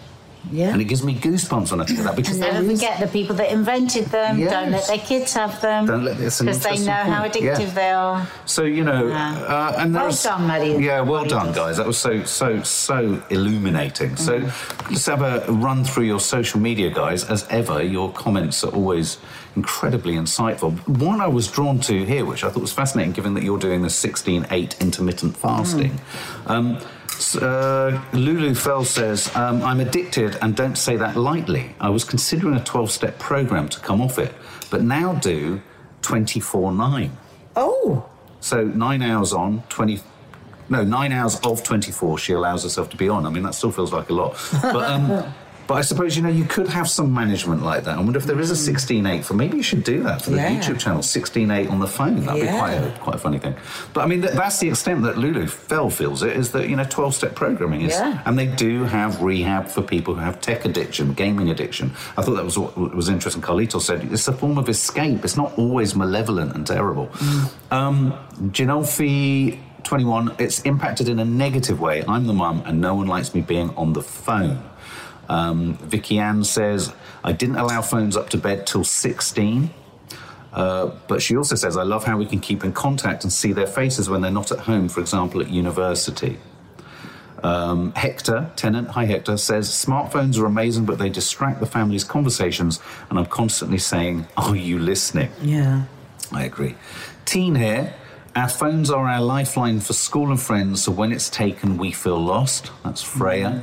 Yeah. 0.50 0.70
And 0.72 0.80
it 0.80 0.84
gives 0.84 1.02
me 1.04 1.14
goosebumps 1.14 1.70
when 1.70 1.80
I 1.80 1.84
think 1.84 2.00
of 2.00 2.04
that 2.06 2.16
because 2.16 2.40
And 2.40 2.70
is- 2.70 2.80
forget 2.80 2.98
the 3.00 3.06
people 3.06 3.36
that 3.36 3.50
invented 3.52 4.06
them. 4.06 4.40
Don't 4.40 4.72
let 4.72 4.86
their 4.88 4.98
kids 4.98 5.32
have 5.34 5.60
them. 5.60 5.86
Don't 5.86 6.04
let- 6.04 6.16
Because 6.18 6.38
they 6.38 6.78
know 6.78 6.92
how 6.92 7.24
addictive 7.26 7.42
yeah. 7.68 7.74
they 7.74 7.90
are. 7.90 8.26
So 8.44 8.62
you 8.64 8.84
know, 8.84 9.06
Yeah. 9.06 9.34
uh, 9.42 9.74
and 9.78 9.94
Well 9.94 10.10
done, 10.10 10.46
Maddie. 10.46 10.82
Yeah, 10.84 11.00
well 11.02 11.24
done, 11.24 11.46
does. 11.48 11.56
guys. 11.56 11.76
That 11.76 11.86
was 11.86 11.96
so 11.98 12.24
so 12.24 12.62
so 12.62 13.22
illuminating. 13.30 14.16
So 14.16 14.40
Mm. 14.40 14.90
let's 14.90 15.06
have 15.06 15.22
a 15.22 15.44
run 15.52 15.84
through 15.84 16.04
your 16.04 16.20
social 16.20 16.60
media, 16.60 16.90
guys. 16.90 17.24
As 17.24 17.46
ever, 17.50 17.82
your 17.82 18.10
comments 18.12 18.64
are 18.64 18.70
always 18.74 19.18
incredibly 19.54 20.14
insightful. 20.14 20.72
One 20.88 21.20
I 21.20 21.26
was 21.28 21.46
drawn 21.46 21.78
to 21.80 22.04
here, 22.04 22.24
which 22.24 22.42
I 22.42 22.48
thought 22.48 22.62
was 22.62 22.72
fascinating, 22.72 23.12
given 23.12 23.34
that 23.34 23.42
you're 23.44 23.58
doing 23.58 23.82
the 23.82 23.90
16-8 23.90 24.74
intermittent 24.80 25.36
fasting. 25.36 26.00
Um, 26.46 26.78
s- 26.78 26.84
uh, 27.36 28.02
Lulu 28.12 28.54
Fell 28.54 28.84
says, 28.84 29.34
um, 29.36 29.62
I'm 29.62 29.80
addicted 29.80 30.36
and 30.42 30.56
don't 30.56 30.76
say 30.76 30.96
that 30.96 31.16
lightly. 31.16 31.74
I 31.80 31.88
was 31.88 32.04
considering 32.04 32.54
a 32.54 32.64
12 32.64 32.90
step 32.90 33.18
program 33.18 33.68
to 33.70 33.80
come 33.80 34.00
off 34.00 34.18
it, 34.18 34.34
but 34.70 34.82
now 34.82 35.14
do 35.14 35.60
24 36.02 36.72
9. 36.72 37.18
Oh. 37.56 38.08
So 38.40 38.64
nine 38.64 39.02
hours 39.02 39.32
on, 39.32 39.62
20, 39.68 40.00
no, 40.68 40.84
nine 40.84 41.12
hours 41.12 41.38
of 41.44 41.62
24 41.62 42.18
she 42.18 42.32
allows 42.32 42.64
herself 42.64 42.90
to 42.90 42.96
be 42.96 43.08
on. 43.08 43.26
I 43.26 43.30
mean, 43.30 43.42
that 43.44 43.54
still 43.54 43.72
feels 43.72 43.92
like 43.92 44.10
a 44.10 44.14
lot. 44.14 44.36
But, 44.62 44.90
um, 44.90 45.34
but 45.72 45.78
I 45.78 45.80
suppose, 45.80 46.18
you 46.18 46.22
know, 46.22 46.28
you 46.28 46.44
could 46.44 46.68
have 46.68 46.86
some 46.86 47.14
management 47.14 47.62
like 47.62 47.84
that. 47.84 47.96
I 47.96 48.00
wonder 48.02 48.18
if 48.18 48.26
there 48.26 48.38
is 48.38 48.50
a 48.50 48.54
16.8 48.72 49.24
for, 49.24 49.32
maybe 49.32 49.56
you 49.56 49.62
should 49.62 49.84
do 49.84 50.02
that 50.02 50.20
for 50.20 50.28
the 50.28 50.36
Yeah. 50.36 50.50
YouTube 50.60 50.78
channel, 50.78 51.00
16.8 51.00 51.70
on 51.70 51.80
the 51.80 51.86
phone. 51.86 52.26
That'd 52.26 52.42
Yeah. 52.44 52.52
be 52.52 52.58
quite 52.58 52.72
a, 52.74 52.90
quite 53.00 53.14
a 53.16 53.18
funny 53.18 53.38
thing. 53.38 53.54
But 53.94 54.02
I 54.02 54.06
mean, 54.06 54.20
th- 54.20 54.34
that's 54.34 54.58
the 54.58 54.68
extent 54.68 55.02
that 55.04 55.16
Lulu 55.16 55.46
Fell 55.46 55.88
feels 55.88 56.22
it, 56.22 56.36
is 56.36 56.50
that, 56.50 56.68
you 56.68 56.76
know, 56.76 56.84
12 56.84 57.14
step 57.14 57.34
programming 57.34 57.80
is. 57.80 57.92
Yeah. 57.92 58.18
And 58.26 58.38
they 58.38 58.48
do 58.48 58.84
have 58.84 59.22
rehab 59.22 59.66
for 59.68 59.80
people 59.80 60.12
who 60.14 60.20
have 60.20 60.42
tech 60.42 60.66
addiction, 60.66 61.14
gaming 61.14 61.48
addiction. 61.48 61.92
I 62.18 62.20
thought 62.22 62.34
that 62.36 62.44
was 62.44 62.58
what 62.58 62.76
was 62.94 63.08
interesting. 63.08 63.40
Carlito 63.40 63.80
said 63.80 64.06
it's 64.12 64.28
a 64.28 64.32
form 64.34 64.58
of 64.58 64.68
escape. 64.68 65.24
It's 65.24 65.38
not 65.38 65.54
always 65.56 65.96
malevolent 65.96 66.54
and 66.54 66.66
terrible. 66.66 67.08
Um, 67.70 68.12
Ginolfi 68.50 69.58
21, 69.84 70.32
it's 70.38 70.60
impacted 70.60 71.08
in 71.08 71.18
a 71.18 71.24
negative 71.24 71.80
way. 71.80 72.04
I'm 72.06 72.26
the 72.26 72.34
mum 72.34 72.62
and 72.66 72.78
no 72.78 72.94
one 72.94 73.06
likes 73.06 73.34
me 73.34 73.40
being 73.40 73.70
on 73.76 73.94
the 73.94 74.02
phone. 74.02 74.58
Um, 75.32 75.74
Vicky 75.78 76.18
Ann 76.18 76.44
says, 76.44 76.92
I 77.24 77.32
didn't 77.32 77.56
allow 77.56 77.80
phones 77.80 78.18
up 78.18 78.28
to 78.30 78.36
bed 78.36 78.66
till 78.66 78.84
16. 78.84 79.70
Uh, 80.52 80.90
but 81.08 81.22
she 81.22 81.38
also 81.38 81.54
says, 81.54 81.78
I 81.78 81.84
love 81.84 82.04
how 82.04 82.18
we 82.18 82.26
can 82.26 82.38
keep 82.38 82.64
in 82.64 82.72
contact 82.74 83.24
and 83.24 83.32
see 83.32 83.54
their 83.54 83.66
faces 83.66 84.10
when 84.10 84.20
they're 84.20 84.30
not 84.30 84.52
at 84.52 84.58
home, 84.58 84.90
for 84.90 85.00
example, 85.00 85.40
at 85.40 85.48
university. 85.48 86.38
Um, 87.42 87.92
Hector, 87.94 88.52
tenant, 88.56 88.88
hi 88.88 89.06
Hector, 89.06 89.38
says 89.38 89.70
smartphones 89.70 90.38
are 90.38 90.44
amazing, 90.44 90.84
but 90.84 90.98
they 90.98 91.08
distract 91.08 91.60
the 91.60 91.66
family's 91.66 92.04
conversations, 92.04 92.78
and 93.08 93.18
I'm 93.18 93.26
constantly 93.26 93.78
saying, 93.78 94.26
Are 94.36 94.54
you 94.54 94.78
listening? 94.78 95.30
Yeah. 95.40 95.84
I 96.30 96.44
agree. 96.44 96.74
Teen 97.24 97.54
here, 97.54 97.94
our 98.36 98.48
phones 98.50 98.90
are 98.90 99.08
our 99.08 99.22
lifeline 99.22 99.80
for 99.80 99.94
school 99.94 100.30
and 100.30 100.40
friends, 100.40 100.84
so 100.84 100.92
when 100.92 101.10
it's 101.10 101.30
taken, 101.30 101.78
we 101.78 101.90
feel 101.90 102.18
lost. 102.18 102.70
That's 102.84 103.02
Freya. 103.02 103.62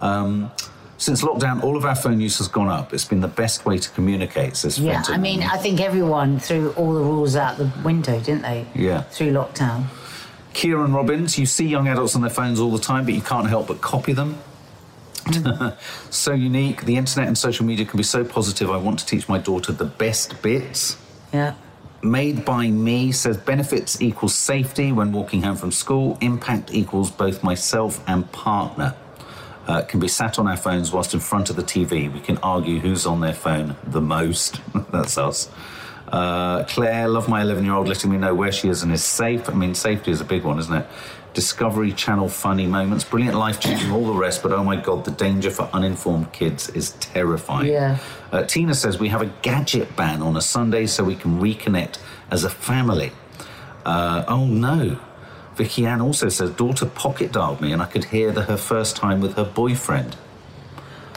Um, 0.00 0.52
since 0.98 1.22
lockdown, 1.22 1.62
all 1.62 1.76
of 1.76 1.84
our 1.84 1.94
phone 1.94 2.20
use 2.20 2.38
has 2.38 2.48
gone 2.48 2.68
up. 2.68 2.92
It's 2.92 3.04
been 3.04 3.20
the 3.20 3.28
best 3.28 3.64
way 3.64 3.78
to 3.78 3.88
communicate, 3.90 4.56
says 4.56 4.78
Yeah. 4.78 5.04
I 5.06 5.16
mean, 5.16 5.42
I 5.42 5.56
think 5.56 5.80
everyone 5.80 6.40
threw 6.40 6.72
all 6.72 6.92
the 6.92 7.00
rules 7.00 7.36
out 7.36 7.56
the 7.56 7.70
window, 7.84 8.18
didn't 8.18 8.42
they? 8.42 8.66
Yeah. 8.74 9.02
Through 9.02 9.32
lockdown. 9.32 9.84
Kieran 10.54 10.92
Robbins, 10.92 11.38
you 11.38 11.46
see 11.46 11.68
young 11.68 11.86
adults 11.86 12.16
on 12.16 12.20
their 12.22 12.30
phones 12.30 12.58
all 12.58 12.72
the 12.72 12.80
time, 12.80 13.04
but 13.04 13.14
you 13.14 13.20
can't 13.20 13.48
help 13.48 13.68
but 13.68 13.80
copy 13.80 14.12
them. 14.12 14.38
Mm. 15.26 15.76
so 16.10 16.32
unique. 16.32 16.84
The 16.84 16.96
internet 16.96 17.28
and 17.28 17.38
social 17.38 17.64
media 17.64 17.86
can 17.86 17.96
be 17.96 18.02
so 18.02 18.24
positive. 18.24 18.68
I 18.68 18.76
want 18.76 18.98
to 18.98 19.06
teach 19.06 19.28
my 19.28 19.38
daughter 19.38 19.72
the 19.72 19.84
best 19.84 20.42
bits. 20.42 20.96
Yeah. 21.32 21.54
Made 22.02 22.44
by 22.44 22.68
me 22.70 23.12
says 23.12 23.36
benefits 23.36 24.02
equals 24.02 24.34
safety 24.34 24.90
when 24.90 25.12
walking 25.12 25.42
home 25.42 25.56
from 25.56 25.70
school. 25.70 26.18
Impact 26.20 26.74
equals 26.74 27.10
both 27.12 27.44
myself 27.44 28.02
and 28.08 28.30
partner. 28.32 28.96
Uh, 29.68 29.82
can 29.82 30.00
be 30.00 30.08
sat 30.08 30.38
on 30.38 30.48
our 30.48 30.56
phones 30.56 30.90
whilst 30.92 31.12
in 31.12 31.20
front 31.20 31.50
of 31.50 31.56
the 31.56 31.62
TV. 31.62 32.10
We 32.10 32.20
can 32.20 32.38
argue 32.38 32.80
who's 32.80 33.04
on 33.04 33.20
their 33.20 33.34
phone 33.34 33.76
the 33.86 34.00
most. 34.00 34.62
That's 34.90 35.18
us. 35.18 35.50
Uh, 36.10 36.64
Claire, 36.64 37.06
love 37.06 37.28
my 37.28 37.42
11 37.42 37.64
year 37.64 37.74
old 37.74 37.86
letting 37.86 38.10
me 38.10 38.16
know 38.16 38.34
where 38.34 38.50
she 38.50 38.68
is 38.68 38.82
and 38.82 38.90
is 38.92 39.04
safe. 39.04 39.48
I 39.48 39.52
mean, 39.52 39.74
safety 39.74 40.10
is 40.10 40.22
a 40.22 40.24
big 40.24 40.44
one, 40.44 40.58
isn't 40.58 40.74
it? 40.74 40.86
Discovery 41.34 41.92
Channel 41.92 42.28
funny 42.28 42.66
moments, 42.66 43.04
brilliant, 43.04 43.36
life 43.36 43.60
changing, 43.60 43.90
all 43.90 44.06
the 44.06 44.18
rest, 44.18 44.42
but 44.42 44.52
oh 44.52 44.64
my 44.64 44.76
god, 44.76 45.04
the 45.04 45.10
danger 45.10 45.50
for 45.50 45.68
uninformed 45.72 46.32
kids 46.32 46.70
is 46.70 46.92
terrifying. 46.92 47.70
Yeah. 47.70 47.98
Uh, 48.32 48.44
Tina 48.44 48.74
says 48.74 48.98
we 48.98 49.08
have 49.08 49.20
a 49.20 49.30
gadget 49.42 49.94
ban 49.94 50.22
on 50.22 50.36
a 50.36 50.40
Sunday 50.40 50.86
so 50.86 51.04
we 51.04 51.14
can 51.14 51.40
reconnect 51.40 51.98
as 52.30 52.42
a 52.44 52.50
family. 52.50 53.12
Uh, 53.84 54.24
oh 54.26 54.46
no. 54.46 54.98
Vicky 55.58 55.86
Ann 55.86 56.00
also 56.00 56.28
says 56.28 56.50
daughter 56.52 56.86
pocket 56.86 57.32
dialed 57.32 57.60
me 57.60 57.72
and 57.72 57.82
I 57.82 57.86
could 57.86 58.04
hear 58.04 58.30
the, 58.30 58.42
her 58.44 58.56
first 58.56 58.94
time 58.94 59.20
with 59.20 59.34
her 59.34 59.44
boyfriend. 59.44 60.16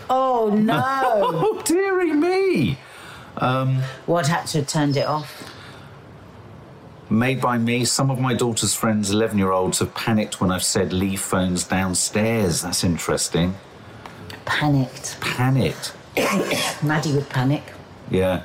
Oh 0.10 0.50
no! 0.50 0.82
Oh 1.44 1.62
dearie 1.64 2.12
me! 2.12 2.80
Um, 3.38 3.84
what 4.08 4.28
had 4.28 4.48
to 4.48 4.60
have 4.60 4.68
turned 4.68 4.98
it 4.98 5.06
off? 5.06 5.48
Made 7.08 7.40
by 7.40 7.60
me, 7.60 7.86
some 7.86 8.10
of 8.10 8.20
my 8.20 8.34
daughter's 8.34 8.74
friends, 8.74 9.12
11 9.12 9.38
year 9.38 9.52
olds, 9.52 9.78
have 9.78 9.94
panicked 9.94 10.42
when 10.42 10.50
I've 10.50 10.64
said 10.64 10.92
leave 10.92 11.22
phones 11.22 11.64
downstairs. 11.64 12.64
That's 12.64 12.84
interesting. 12.84 13.56
Panicked. 14.46 15.22
Panicked. 15.22 15.94
Maddie 16.84 17.14
would 17.14 17.30
panic. 17.30 17.64
Yeah. 18.10 18.44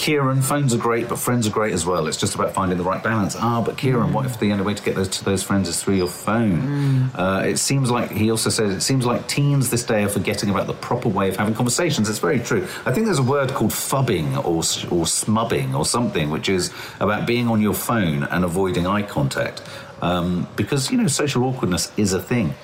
Kieran, 0.00 0.40
phones 0.40 0.72
are 0.74 0.78
great, 0.78 1.10
but 1.10 1.18
friends 1.18 1.46
are 1.46 1.50
great 1.50 1.74
as 1.74 1.84
well. 1.84 2.06
It's 2.06 2.16
just 2.16 2.34
about 2.34 2.54
finding 2.54 2.78
the 2.78 2.84
right 2.84 3.02
balance. 3.02 3.36
Ah, 3.38 3.60
but 3.60 3.76
Kieran, 3.76 4.14
what 4.14 4.24
if 4.24 4.40
the 4.40 4.50
only 4.50 4.64
way 4.64 4.72
to 4.72 4.82
get 4.82 4.94
those 4.94 5.08
to 5.08 5.24
those 5.26 5.42
friends 5.42 5.68
is 5.68 5.82
through 5.82 5.96
your 5.96 6.08
phone? 6.08 7.10
Uh, 7.14 7.42
it 7.44 7.58
seems 7.58 7.90
like 7.90 8.10
he 8.10 8.30
also 8.30 8.48
says 8.48 8.72
it 8.74 8.80
seems 8.80 9.04
like 9.04 9.28
teens 9.28 9.68
this 9.68 9.84
day 9.84 10.02
are 10.02 10.08
forgetting 10.08 10.48
about 10.48 10.66
the 10.66 10.72
proper 10.72 11.10
way 11.10 11.28
of 11.28 11.36
having 11.36 11.52
conversations. 11.52 12.08
It's 12.08 12.18
very 12.18 12.40
true. 12.40 12.66
I 12.86 12.92
think 12.92 13.04
there's 13.04 13.18
a 13.18 13.22
word 13.22 13.50
called 13.50 13.72
phubbing 13.72 14.38
or 14.38 14.60
or 14.90 15.04
smubbing 15.04 15.74
or 15.74 15.84
something, 15.84 16.30
which 16.30 16.48
is 16.48 16.72
about 16.98 17.26
being 17.26 17.46
on 17.48 17.60
your 17.60 17.74
phone 17.74 18.22
and 18.22 18.42
avoiding 18.42 18.86
eye 18.86 19.02
contact, 19.02 19.60
um, 20.00 20.48
because 20.56 20.90
you 20.90 20.96
know 20.96 21.08
social 21.08 21.44
awkwardness 21.44 21.92
is 21.98 22.14
a 22.14 22.22
thing. 22.22 22.54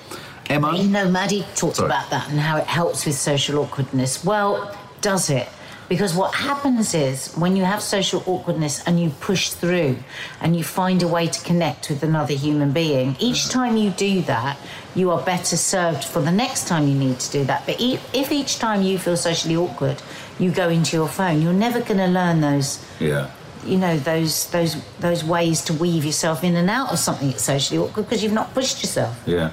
Emma, 0.49 0.75
You 0.75 0.87
know, 0.87 1.07
Maddie 1.11 1.45
talked 1.55 1.75
Sorry. 1.75 1.85
about 1.89 2.09
that 2.09 2.29
and 2.31 2.39
how 2.39 2.57
it 2.57 2.65
helps 2.65 3.05
with 3.05 3.13
social 3.15 3.59
awkwardness. 3.59 4.25
Well, 4.25 4.75
does 5.01 5.29
it? 5.29 5.47
Because 5.89 6.13
what 6.13 6.33
happens 6.35 6.93
is 6.93 7.33
when 7.35 7.55
you 7.55 7.63
have 7.63 7.81
social 7.81 8.21
awkwardness 8.25 8.83
and 8.85 8.99
you 8.99 9.09
push 9.21 9.51
through 9.51 9.97
and 10.41 10.55
you 10.55 10.63
find 10.63 11.01
a 11.01 11.07
way 11.07 11.27
to 11.27 11.43
connect 11.45 11.89
with 11.89 12.03
another 12.03 12.33
human 12.33 12.73
being, 12.73 13.15
each 13.19 13.49
time 13.49 13.77
you 13.77 13.91
do 13.91 14.21
that, 14.23 14.57
you 14.95 15.11
are 15.11 15.21
better 15.21 15.55
served 15.55 16.03
for 16.03 16.21
the 16.21 16.31
next 16.31 16.67
time 16.67 16.87
you 16.87 16.95
need 16.95 17.19
to 17.19 17.31
do 17.31 17.43
that. 17.45 17.65
But 17.65 17.77
if 17.79 18.31
each 18.31 18.59
time 18.59 18.81
you 18.81 18.97
feel 18.97 19.15
socially 19.15 19.55
awkward, 19.55 20.01
you 20.39 20.51
go 20.51 20.67
into 20.69 20.97
your 20.97 21.07
phone, 21.07 21.41
you're 21.41 21.53
never 21.53 21.79
going 21.79 21.97
to 21.97 22.07
learn 22.07 22.41
those 22.41 22.83
yeah. 22.99 23.31
you 23.65 23.77
know 23.77 23.97
those 23.97 24.49
those 24.51 24.75
those 24.99 25.23
ways 25.23 25.61
to 25.65 25.73
weave 25.73 26.05
yourself 26.05 26.43
in 26.43 26.55
and 26.55 26.69
out 26.69 26.91
of 26.91 26.99
something 26.99 27.29
that's 27.29 27.43
socially 27.43 27.79
awkward 27.79 28.03
because 28.03 28.23
you've 28.23 28.33
not 28.33 28.53
pushed 28.53 28.81
yourself. 28.81 29.17
Yeah. 29.25 29.51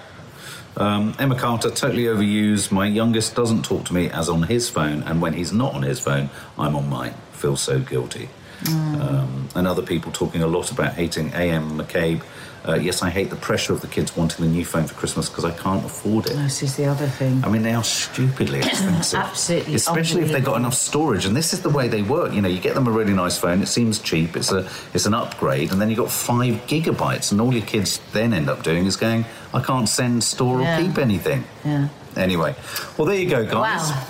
Um, 0.77 1.15
Emma 1.19 1.37
Carter, 1.37 1.71
totally 1.71 2.05
overused. 2.05 2.73
My 2.73 2.87
youngest 2.87 3.35
doesn't 3.35 3.65
talk 3.65 3.85
to 3.87 3.95
me 3.95 4.11
as 4.11 4.29
on 4.29 4.43
his 4.43 4.69
phone, 4.69 5.03
and 5.05 5.23
when 5.23 5.33
he's 5.33 5.53
not 5.53 5.75
on 5.75 5.83
his 5.83 6.01
phone, 6.01 6.31
I'm 6.59 6.75
on 6.75 6.89
mine. 6.89 7.15
Feel 7.33 7.57
so 7.57 7.79
guilty. 7.79 8.29
Um, 8.67 9.49
and 9.55 9.67
other 9.67 9.83
people 9.83 10.11
talking 10.11 10.43
a 10.43 10.47
lot 10.47 10.71
about 10.71 10.95
hating 10.95 11.33
AM 11.35 11.79
McCabe. 11.79 12.23
Uh, 12.67 12.75
yes, 12.77 13.03
I 13.03 13.11
hate 13.11 13.29
the 13.29 13.37
pressure 13.37 13.75
of 13.75 13.83
the 13.83 13.87
kids 13.87 14.17
wanting 14.17 14.43
the 14.43 14.51
new 14.51 14.65
phone 14.65 14.87
for 14.87 14.95
Christmas 14.95 15.29
because 15.29 15.45
I 15.45 15.51
can't 15.51 15.85
afford 15.85 16.27
it. 16.27 16.33
This 16.35 16.63
is 16.63 16.77
the 16.77 16.87
other 16.87 17.07
thing. 17.07 17.45
I 17.45 17.51
mean, 17.51 17.63
they 17.63 17.75
are 17.75 17.85
stupidly 17.85 18.61
expensive. 18.61 19.19
Absolutely 19.25 19.75
Especially 19.75 20.23
if 20.23 20.33
they've 20.33 20.43
got 20.45 20.57
enough 20.57 20.73
storage. 20.73 21.27
And 21.27 21.37
this 21.37 21.53
is 21.53 21.61
the 21.61 21.69
way 21.69 21.89
they 21.89 22.01
work. 22.01 22.33
You 22.33 22.41
know, 22.41 22.49
you 22.49 22.61
get 22.61 22.75
them 22.75 22.87
a 22.87 22.91
really 22.91 23.13
nice 23.13 23.37
phone, 23.37 23.61
it 23.61 23.67
seems 23.67 23.99
cheap, 23.99 24.35
it's 24.35 24.51
a 24.51 24.67
it's 24.95 25.05
an 25.05 25.13
upgrade, 25.13 25.73
and 25.73 25.81
then 25.81 25.91
you've 25.91 25.99
got 25.99 26.11
five 26.11 26.55
gigabytes, 26.67 27.33
and 27.33 27.41
all 27.41 27.53
your 27.53 27.67
kids 27.67 28.01
then 28.13 28.33
end 28.33 28.49
up 28.49 28.63
doing 28.63 28.87
is 28.87 28.97
going, 28.97 29.27
I 29.53 29.61
can't 29.61 29.89
send, 29.89 30.25
store, 30.25 30.63
Yeah. 30.63 30.79
or 30.81 30.83
keep 30.83 30.97
anything. 30.97 31.45
Yeah. 31.67 31.89
Anyway, 32.17 32.55
well, 32.97 33.07
there 33.07 33.19
you 33.19 33.29
go, 33.29 33.45
guys. 33.45 33.91
Wow. 33.91 34.07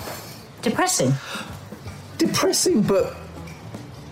Depressing. 0.61 1.13
Depressing, 2.17 2.83
but. 2.83 3.17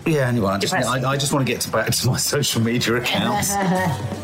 Yeah, 0.06 0.28
anyway, 0.28 0.48
I 0.48 0.58
just, 0.58 0.74
I, 0.74 1.12
I 1.12 1.16
just 1.16 1.32
want 1.32 1.46
to 1.46 1.50
get 1.50 1.62
to 1.62 1.70
back 1.70 1.90
to 1.90 2.06
my 2.08 2.16
social 2.34 2.60
media 2.60 2.96
accounts. 2.96 3.54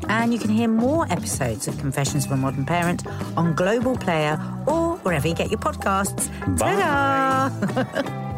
And 0.11 0.33
you 0.33 0.39
can 0.39 0.49
hear 0.49 0.67
more 0.67 1.09
episodes 1.09 1.69
of 1.69 1.77
Confessions 1.77 2.25
of 2.25 2.33
a 2.33 2.37
Modern 2.37 2.65
Parent 2.65 3.07
on 3.37 3.55
Global 3.55 3.95
Player 3.95 4.37
or 4.67 4.97
wherever 4.97 5.25
you 5.25 5.33
get 5.33 5.49
your 5.49 5.59
podcasts. 5.59 6.27
Bye. 6.59 6.75
Ta-da! 6.75 8.27